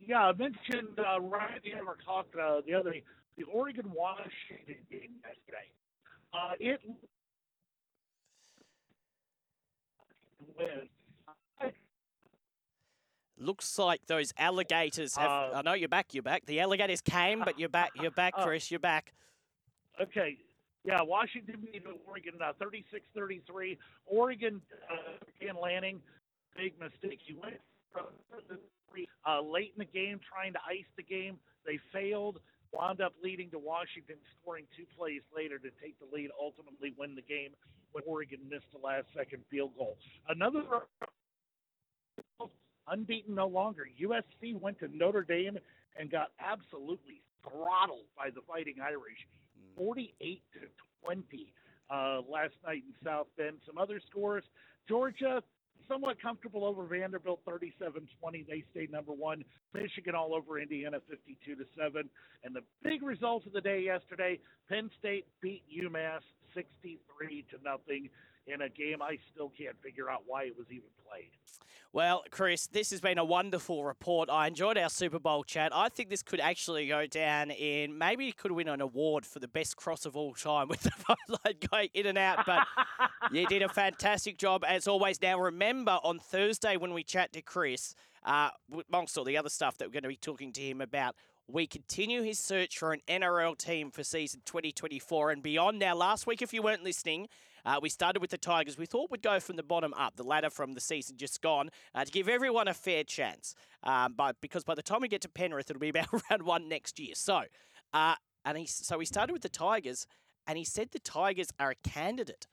Yeah, 0.00 0.26
I 0.28 0.32
mentioned 0.32 0.98
uh, 0.98 1.20
right 1.20 1.50
at 1.56 1.62
the 1.62 1.72
end 1.72 1.80
of 1.80 1.88
our 1.88 1.96
talk 2.04 2.26
uh, 2.40 2.60
the 2.66 2.74
other 2.74 2.92
day, 2.92 3.02
the 3.36 3.44
Oregon 3.44 3.90
Washington 3.92 4.76
game 4.90 5.10
yesterday. 5.24 5.70
Uh, 6.32 6.52
it 6.60 6.80
wins. 10.56 10.88
Looks 13.40 13.78
like 13.78 14.00
those 14.08 14.32
alligators 14.36 15.14
have. 15.16 15.30
Uh, 15.30 15.50
I 15.54 15.62
know 15.62 15.72
you're 15.74 15.88
back. 15.88 16.12
You're 16.12 16.24
back. 16.24 16.44
The 16.46 16.58
alligators 16.58 17.00
came, 17.00 17.38
but 17.44 17.56
you're 17.58 17.68
back. 17.68 17.90
You're 17.94 18.10
back, 18.10 18.34
Uh, 18.36 18.44
Chris. 18.44 18.68
You're 18.68 18.80
back. 18.80 19.14
Okay. 20.00 20.38
Yeah, 20.88 21.02
Washington 21.02 21.56
beat 21.60 21.84
Oregon 22.08 22.32
uh, 22.40 22.56
36-33. 22.56 23.76
Oregon, 24.06 24.62
uh, 24.88 25.60
Lanning, 25.62 26.00
big 26.56 26.72
mistake. 26.80 27.20
He 27.26 27.34
went 27.34 27.60
uh, 27.94 29.40
late 29.42 29.74
in 29.76 29.84
the 29.84 29.84
game 29.84 30.18
trying 30.24 30.54
to 30.54 30.58
ice 30.66 30.88
the 30.96 31.02
game. 31.02 31.36
They 31.66 31.78
failed, 31.92 32.40
wound 32.72 33.02
up 33.02 33.12
leading 33.22 33.50
to 33.50 33.58
Washington 33.58 34.16
scoring 34.40 34.64
two 34.74 34.86
plays 34.96 35.20
later 35.36 35.58
to 35.58 35.68
take 35.82 35.98
the 36.00 36.08
lead, 36.10 36.30
ultimately 36.40 36.94
win 36.96 37.14
the 37.14 37.20
game 37.28 37.50
when 37.92 38.02
Oregon 38.06 38.38
missed 38.48 38.72
the 38.72 38.80
last 38.80 39.04
second 39.14 39.42
field 39.50 39.72
goal. 39.76 39.98
Another 40.30 40.62
unbeaten 42.88 43.34
no 43.34 43.46
longer. 43.46 43.86
USC 44.00 44.58
went 44.58 44.78
to 44.78 44.88
Notre 44.88 45.22
Dame 45.22 45.58
and 46.00 46.10
got 46.10 46.28
absolutely 46.40 47.20
throttled 47.44 48.08
by 48.16 48.30
the 48.30 48.40
Fighting 48.48 48.76
Irish, 48.82 49.20
48 49.78 50.42
to 50.54 50.60
20 51.04 51.52
uh, 51.90 52.20
last 52.30 52.54
night 52.66 52.82
in 52.86 52.94
South 53.04 53.28
Bend. 53.36 53.56
Some 53.66 53.78
other 53.78 54.00
scores: 54.10 54.44
Georgia 54.88 55.42
somewhat 55.88 56.20
comfortable 56.20 56.66
over 56.66 56.84
Vanderbilt, 56.84 57.40
37-20. 57.48 58.46
They 58.46 58.62
stayed 58.70 58.92
number 58.92 59.12
one. 59.12 59.42
Michigan 59.72 60.14
all 60.14 60.34
over 60.34 60.60
Indiana, 60.60 60.98
52 61.08 61.54
to 61.54 61.64
seven. 61.78 62.10
And 62.44 62.54
the 62.54 62.62
big 62.82 63.02
result 63.02 63.46
of 63.46 63.52
the 63.52 63.60
day 63.60 63.80
yesterday: 63.80 64.38
Penn 64.68 64.90
State 64.98 65.26
beat 65.40 65.62
UMass 65.72 66.20
63 66.54 67.46
to 67.50 67.56
nothing 67.64 68.10
in 68.50 68.62
a 68.62 68.68
game 68.68 69.02
I 69.02 69.18
still 69.32 69.52
can't 69.56 69.76
figure 69.82 70.10
out 70.10 70.22
why 70.26 70.44
it 70.44 70.56
was 70.56 70.66
even 70.70 70.88
played. 71.08 71.30
Well, 71.90 72.22
Chris, 72.30 72.66
this 72.66 72.90
has 72.90 73.00
been 73.00 73.16
a 73.16 73.24
wonderful 73.24 73.82
report. 73.82 74.28
I 74.28 74.46
enjoyed 74.46 74.76
our 74.76 74.90
Super 74.90 75.18
Bowl 75.18 75.42
chat. 75.42 75.74
I 75.74 75.88
think 75.88 76.10
this 76.10 76.22
could 76.22 76.38
actually 76.38 76.86
go 76.86 77.06
down 77.06 77.50
in 77.50 77.96
maybe 77.96 78.30
could 78.32 78.52
win 78.52 78.68
an 78.68 78.82
award 78.82 79.24
for 79.24 79.38
the 79.38 79.48
best 79.48 79.76
cross 79.76 80.04
of 80.04 80.14
all 80.14 80.34
time 80.34 80.68
with 80.68 80.80
the 80.80 80.90
phone 80.98 81.16
line 81.28 81.54
going 81.70 81.88
in 81.94 82.04
and 82.04 82.18
out. 82.18 82.44
But 82.44 82.66
you 83.32 83.46
did 83.46 83.62
a 83.62 83.70
fantastic 83.70 84.36
job 84.36 84.64
as 84.68 84.86
always. 84.86 85.22
Now, 85.22 85.40
remember 85.40 85.98
on 86.02 86.18
Thursday 86.18 86.76
when 86.76 86.92
we 86.92 87.02
chat 87.02 87.32
to 87.32 87.40
Chris, 87.40 87.94
uh, 88.22 88.50
amongst 88.92 89.16
all 89.16 89.24
the 89.24 89.38
other 89.38 89.48
stuff 89.48 89.78
that 89.78 89.88
we're 89.88 89.92
going 89.92 90.02
to 90.02 90.08
be 90.10 90.16
talking 90.16 90.52
to 90.52 90.60
him 90.60 90.82
about, 90.82 91.16
we 91.50 91.66
continue 91.66 92.22
his 92.22 92.38
search 92.38 92.76
for 92.76 92.92
an 92.92 93.00
NRL 93.08 93.56
team 93.56 93.90
for 93.90 94.04
season 94.04 94.42
2024 94.44 95.30
and 95.30 95.42
beyond. 95.42 95.78
Now, 95.78 95.94
last 95.94 96.26
week, 96.26 96.42
if 96.42 96.52
you 96.52 96.60
weren't 96.60 96.84
listening, 96.84 97.28
uh, 97.68 97.78
we 97.82 97.88
started 97.88 98.20
with 98.20 98.30
the 98.30 98.38
Tigers. 98.38 98.78
We 98.78 98.86
thought 98.86 99.10
we'd 99.10 99.22
go 99.22 99.38
from 99.40 99.56
the 99.56 99.62
bottom 99.62 99.92
up, 99.94 100.16
the 100.16 100.22
ladder 100.22 100.50
from 100.50 100.72
the 100.72 100.80
season 100.80 101.16
just 101.16 101.42
gone, 101.42 101.70
uh, 101.94 102.04
to 102.04 102.10
give 102.10 102.28
everyone 102.28 102.66
a 102.68 102.74
fair 102.74 103.04
chance. 103.04 103.54
Um, 103.82 104.14
but 104.16 104.36
because 104.40 104.64
by 104.64 104.74
the 104.74 104.82
time 104.82 105.00
we 105.02 105.08
get 105.08 105.20
to 105.22 105.28
Penrith, 105.28 105.70
it'll 105.70 105.80
be 105.80 105.88
about 105.90 106.08
round 106.30 106.42
one 106.42 106.68
next 106.68 106.98
year. 106.98 107.14
So, 107.14 107.42
uh, 107.92 108.14
and 108.44 108.56
he 108.56 108.66
so 108.66 108.96
we 108.96 109.04
started 109.04 109.32
with 109.32 109.42
the 109.42 109.48
Tigers, 109.50 110.06
and 110.46 110.56
he 110.56 110.64
said 110.64 110.92
the 110.92 110.98
Tigers 110.98 111.48
are 111.60 111.70
a 111.70 111.88
candidate 111.88 112.46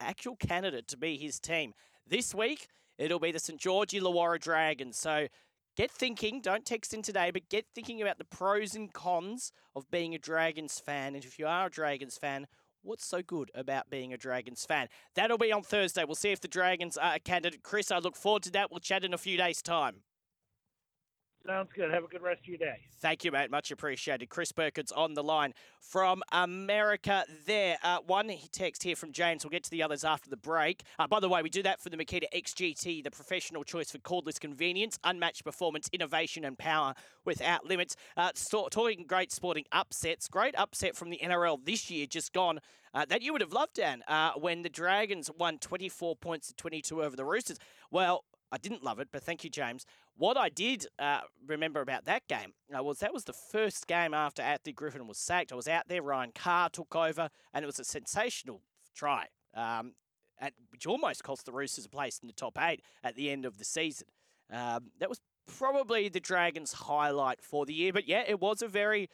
actual 0.00 0.36
candidate 0.36 0.88
to 0.88 0.96
be 0.96 1.16
his 1.16 1.38
team. 1.40 1.72
This 2.06 2.34
week, 2.34 2.68
it'll 2.98 3.18
be 3.18 3.32
the 3.32 3.38
St 3.38 3.58
George 3.58 3.90
Illawarra 3.90 4.40
Dragons. 4.40 4.98
So 4.98 5.28
get 5.76 5.90
thinking, 5.90 6.40
don't 6.40 6.64
text 6.64 6.92
in 6.92 7.02
today, 7.02 7.30
but 7.30 7.48
get 7.48 7.66
thinking 7.74 8.02
about 8.02 8.18
the 8.18 8.24
pros 8.24 8.74
and 8.74 8.92
cons 8.92 9.52
of 9.74 9.90
being 9.90 10.14
a 10.14 10.18
Dragons 10.18 10.78
fan. 10.78 11.14
And 11.14 11.24
if 11.24 11.38
you 11.38 11.46
are 11.46 11.66
a 11.66 11.70
Dragons 11.70 12.18
fan, 12.18 12.46
what's 12.82 13.04
so 13.04 13.22
good 13.22 13.50
about 13.54 13.90
being 13.90 14.12
a 14.12 14.16
Dragons 14.16 14.64
fan? 14.64 14.88
That'll 15.14 15.38
be 15.38 15.52
on 15.52 15.62
Thursday. 15.62 16.04
We'll 16.04 16.14
see 16.14 16.32
if 16.32 16.40
the 16.40 16.48
Dragons 16.48 16.96
are 16.96 17.14
a 17.14 17.18
candidate. 17.18 17.62
Chris, 17.62 17.90
I 17.90 17.98
look 17.98 18.16
forward 18.16 18.42
to 18.44 18.50
that. 18.52 18.70
We'll 18.70 18.80
chat 18.80 19.04
in 19.04 19.14
a 19.14 19.18
few 19.18 19.36
days' 19.36 19.62
time. 19.62 20.02
Sounds 21.46 21.70
good. 21.74 21.90
Have 21.90 22.04
a 22.04 22.06
good 22.06 22.22
rest 22.22 22.42
of 22.42 22.48
your 22.48 22.58
day. 22.58 22.76
Thank 23.00 23.24
you, 23.24 23.32
mate. 23.32 23.50
Much 23.50 23.70
appreciated. 23.70 24.28
Chris 24.28 24.52
Perkins 24.52 24.92
on 24.92 25.14
the 25.14 25.22
line 25.22 25.54
from 25.80 26.22
America 26.32 27.24
there. 27.46 27.78
Uh, 27.82 27.98
one 28.06 28.30
text 28.52 28.82
here 28.82 28.94
from 28.94 29.10
James. 29.12 29.42
We'll 29.42 29.50
get 29.50 29.64
to 29.64 29.70
the 29.70 29.82
others 29.82 30.04
after 30.04 30.28
the 30.28 30.36
break. 30.36 30.82
Uh, 30.98 31.06
by 31.06 31.18
the 31.18 31.28
way, 31.28 31.42
we 31.42 31.48
do 31.48 31.62
that 31.62 31.80
for 31.80 31.88
the 31.88 31.96
Makita 31.96 32.24
XGT, 32.34 33.02
the 33.02 33.10
professional 33.10 33.64
choice 33.64 33.90
for 33.90 33.98
cordless 33.98 34.38
convenience, 34.38 34.98
unmatched 35.02 35.44
performance, 35.44 35.88
innovation, 35.92 36.44
and 36.44 36.58
power 36.58 36.94
without 37.24 37.64
limits. 37.64 37.96
Uh, 38.18 38.30
so, 38.34 38.68
talking 38.68 39.06
great 39.06 39.32
sporting 39.32 39.64
upsets. 39.72 40.28
Great 40.28 40.54
upset 40.58 40.94
from 40.94 41.08
the 41.08 41.20
NRL 41.22 41.64
this 41.64 41.90
year, 41.90 42.06
just 42.06 42.34
gone. 42.34 42.60
Uh, 42.92 43.04
that 43.08 43.22
you 43.22 43.32
would 43.32 43.40
have 43.40 43.52
loved, 43.52 43.74
Dan, 43.74 44.02
uh, 44.08 44.32
when 44.32 44.62
the 44.62 44.68
Dragons 44.68 45.30
won 45.38 45.58
24 45.58 46.16
points 46.16 46.48
to 46.48 46.54
22 46.54 47.02
over 47.02 47.14
the 47.14 47.24
Roosters. 47.24 47.58
Well, 47.90 48.24
I 48.52 48.58
didn't 48.58 48.82
love 48.82 48.98
it, 48.98 49.08
but 49.12 49.22
thank 49.22 49.44
you, 49.44 49.50
James. 49.50 49.86
What 50.16 50.36
I 50.36 50.48
did 50.48 50.86
uh, 50.98 51.20
remember 51.46 51.80
about 51.80 52.04
that 52.06 52.26
game 52.28 52.52
uh, 52.76 52.82
was 52.82 52.98
that 52.98 53.14
was 53.14 53.24
the 53.24 53.32
first 53.32 53.86
game 53.86 54.12
after 54.12 54.42
Anthony 54.42 54.72
Griffin 54.72 55.06
was 55.06 55.18
sacked. 55.18 55.52
I 55.52 55.54
was 55.54 55.68
out 55.68 55.88
there, 55.88 56.02
Ryan 56.02 56.32
Carr 56.34 56.68
took 56.68 56.94
over, 56.96 57.30
and 57.54 57.62
it 57.62 57.66
was 57.66 57.78
a 57.78 57.84
sensational 57.84 58.62
try, 58.94 59.26
um, 59.54 59.92
at, 60.40 60.52
which 60.70 60.86
almost 60.86 61.22
cost 61.22 61.46
the 61.46 61.52
Roosters 61.52 61.86
a 61.86 61.88
place 61.88 62.18
in 62.20 62.26
the 62.26 62.34
top 62.34 62.58
eight 62.60 62.82
at 63.04 63.14
the 63.14 63.30
end 63.30 63.44
of 63.44 63.58
the 63.58 63.64
season. 63.64 64.08
Um, 64.52 64.90
that 64.98 65.08
was 65.08 65.20
probably 65.46 66.08
the 66.08 66.20
Dragons' 66.20 66.72
highlight 66.72 67.40
for 67.42 67.66
the 67.66 67.72
year, 67.72 67.92
but 67.92 68.08
yeah, 68.08 68.24
it 68.26 68.40
was 68.40 68.62
a 68.62 68.68
very 68.68 69.08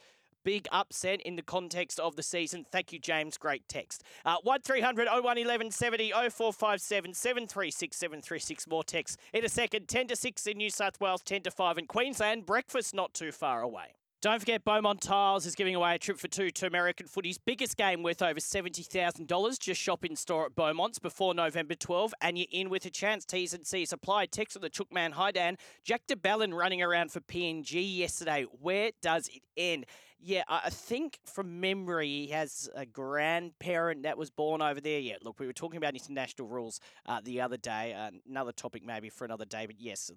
big 0.47 0.65
upset 0.71 1.21
in 1.23 1.35
the 1.35 1.41
context 1.41 1.99
of 1.99 2.15
the 2.15 2.23
season. 2.23 2.65
Thank 2.71 2.93
you, 2.93 2.99
James. 2.99 3.37
Great 3.37 3.67
text. 3.67 4.01
Uh, 4.23 4.37
1300 4.43 5.07
01 5.07 5.21
1170 5.21 6.11
0457 6.11 7.13
736 7.13 7.97
736. 7.97 8.67
More 8.69 8.81
text 8.81 9.19
in 9.33 9.43
a 9.43 9.49
second. 9.49 9.89
10 9.89 10.07
to 10.07 10.15
6 10.15 10.47
in 10.47 10.55
New 10.55 10.69
South 10.69 11.01
Wales, 11.01 11.21
10 11.21 11.41
to 11.41 11.51
5 11.51 11.79
in 11.79 11.85
Queensland. 11.85 12.45
Breakfast 12.45 12.95
not 12.95 13.13
too 13.13 13.33
far 13.33 13.61
away. 13.61 13.97
Don't 14.21 14.39
forget, 14.39 14.63
Beaumont 14.63 15.01
Tiles 15.01 15.45
is 15.45 15.53
giving 15.53 15.75
away 15.75 15.95
a 15.95 15.99
trip 15.99 16.17
for 16.17 16.29
two 16.29 16.49
to 16.49 16.65
American 16.65 17.07
footy's 17.07 17.37
biggest 17.37 17.75
game 17.75 18.01
worth 18.01 18.21
over 18.21 18.39
$70,000. 18.39 19.59
Just 19.59 19.81
shop 19.81 20.05
in 20.05 20.15
store 20.15 20.45
at 20.45 20.55
Beaumont's 20.55 20.97
before 20.97 21.35
November 21.35 21.75
12 21.75 22.15
and 22.21 22.37
you're 22.37 22.47
in 22.51 22.69
with 22.69 22.85
a 22.85 22.89
chance. 22.89 23.25
T's 23.25 23.53
and 23.53 23.67
C's 23.67 23.93
apply. 23.93 24.25
Text 24.25 24.55
on 24.55 24.61
the 24.61 24.69
Chookman. 24.69 25.11
Hi, 25.11 25.31
Dan. 25.31 25.57
Jack 25.83 26.07
de 26.07 26.15
Belin 26.15 26.53
running 26.53 26.81
around 26.81 27.11
for 27.11 27.19
PNG 27.19 27.97
yesterday. 27.97 28.45
Where 28.59 28.89
does 29.03 29.27
it 29.27 29.43
end? 29.55 29.85
Yeah, 30.19 30.43
I 30.47 30.71
think 30.71 31.19
from 31.25 31.59
memory, 31.59 32.07
he 32.07 32.27
has 32.29 32.67
a 32.75 32.85
grandparent 32.87 34.03
that 34.03 34.17
was 34.17 34.31
born 34.31 34.63
over 34.63 34.81
there. 34.81 34.99
Yeah, 34.99 35.17
look, 35.21 35.39
we 35.39 35.45
were 35.45 35.53
talking 35.53 35.77
about 35.77 35.93
international 35.93 36.47
rules 36.47 36.79
uh, 37.05 37.21
the 37.23 37.39
other 37.41 37.57
day. 37.57 37.93
Uh, 37.93 38.09
another 38.27 38.51
topic 38.51 38.83
maybe 38.83 39.09
for 39.09 39.25
another 39.25 39.45
day, 39.45 39.67
but 39.67 39.79
yes, 39.79 40.09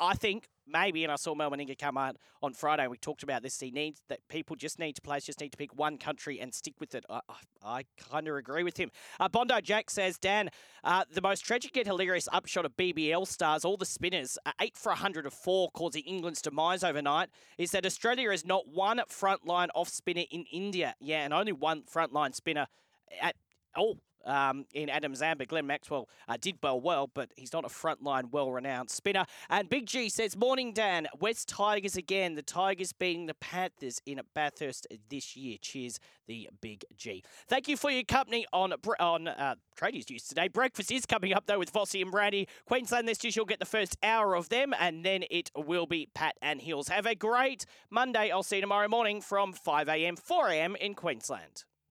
I 0.00 0.14
think 0.14 0.48
maybe, 0.70 1.04
and 1.04 1.12
I 1.12 1.16
saw 1.16 1.34
Mal 1.34 1.50
Meninga 1.50 1.78
come 1.78 1.96
out 1.96 2.16
on 2.42 2.52
Friday. 2.54 2.82
and 2.82 2.90
We 2.90 2.98
talked 2.98 3.22
about 3.22 3.42
this. 3.42 3.58
He 3.58 3.70
needs 3.70 4.00
that 4.08 4.20
people 4.28 4.56
just 4.56 4.78
need 4.78 4.94
to 4.96 5.02
players 5.02 5.24
just 5.24 5.40
need 5.40 5.52
to 5.52 5.56
pick 5.56 5.74
one 5.74 5.98
country 5.98 6.40
and 6.40 6.52
stick 6.52 6.74
with 6.80 6.94
it. 6.94 7.04
I, 7.08 7.20
I, 7.28 7.34
I 7.64 7.84
kind 8.10 8.28
of 8.28 8.36
agree 8.36 8.62
with 8.62 8.76
him. 8.76 8.90
Uh, 9.18 9.28
Bondi 9.28 9.60
Jack 9.62 9.90
says, 9.90 10.18
Dan, 10.18 10.50
uh, 10.84 11.04
the 11.12 11.20
most 11.20 11.40
tragic 11.44 11.76
yet 11.76 11.86
hilarious 11.86 12.28
upshot 12.32 12.64
of 12.64 12.76
BBL 12.76 13.26
stars, 13.26 13.64
all 13.64 13.76
the 13.76 13.86
spinners, 13.86 14.38
uh, 14.46 14.52
eight 14.60 14.76
for 14.76 14.90
100 14.90 15.26
of 15.26 15.34
four, 15.34 15.70
causing 15.72 16.02
England's 16.04 16.42
demise 16.42 16.84
overnight, 16.84 17.28
is 17.56 17.70
that 17.72 17.86
Australia 17.86 18.30
is 18.30 18.44
not 18.44 18.68
one 18.68 19.00
frontline 19.08 19.68
off 19.74 19.88
spinner 19.88 20.24
in 20.30 20.44
India. 20.52 20.94
Yeah, 21.00 21.24
and 21.24 21.32
only 21.32 21.52
one 21.52 21.82
frontline 21.82 22.34
spinner 22.34 22.66
at 23.20 23.36
all 23.76 23.98
um, 24.24 24.64
in 24.74 24.88
Adam 24.88 25.14
Zampa. 25.14 25.46
Glenn 25.46 25.66
Maxwell 25.66 26.08
uh, 26.28 26.36
did 26.40 26.60
bowl 26.60 26.80
well, 26.80 27.10
but 27.12 27.30
he's 27.36 27.52
not 27.52 27.64
a 27.64 27.68
frontline, 27.68 28.30
well 28.30 28.50
renowned 28.50 28.90
spinner. 28.90 29.26
And 29.48 29.68
Big 29.68 29.86
G 29.86 30.08
says, 30.08 30.36
Morning, 30.36 30.72
Dan. 30.72 31.08
West 31.18 31.48
Tigers 31.48 31.96
again. 31.96 32.34
The 32.34 32.42
Tigers 32.42 32.92
beating 32.92 33.26
the 33.26 33.34
Panthers 33.34 34.00
in 34.06 34.20
Bathurst 34.34 34.86
this 35.08 35.36
year. 35.36 35.58
Cheers, 35.60 35.98
the 36.26 36.48
Big 36.60 36.84
G. 36.96 37.22
Thank 37.48 37.68
you 37.68 37.76
for 37.76 37.90
your 37.90 38.04
company 38.04 38.46
on 38.52 38.74
on 39.00 39.28
uh, 39.28 39.54
Tradies 39.78 40.10
News 40.10 40.24
today. 40.24 40.48
Breakfast 40.48 40.90
is 40.90 41.06
coming 41.06 41.32
up, 41.32 41.46
though, 41.46 41.58
with 41.58 41.72
Vossi 41.72 42.02
and 42.02 42.10
Brandy. 42.10 42.48
Queensland 42.66 43.08
this 43.08 43.22
year, 43.24 43.32
you'll 43.34 43.44
get 43.44 43.60
the 43.60 43.66
first 43.66 43.96
hour 44.02 44.34
of 44.34 44.48
them, 44.48 44.74
and 44.78 45.04
then 45.04 45.24
it 45.30 45.50
will 45.56 45.86
be 45.86 46.08
Pat 46.14 46.36
and 46.42 46.60
Hills. 46.60 46.88
Have 46.88 47.06
a 47.06 47.14
great 47.14 47.64
Monday. 47.90 48.30
I'll 48.30 48.42
see 48.42 48.56
you 48.56 48.62
tomorrow 48.62 48.88
morning 48.88 49.20
from 49.20 49.52
5 49.52 49.88
a.m., 49.88 50.16
4 50.16 50.48
a.m. 50.48 50.76
in 50.76 50.94
Queensland. 50.94 51.64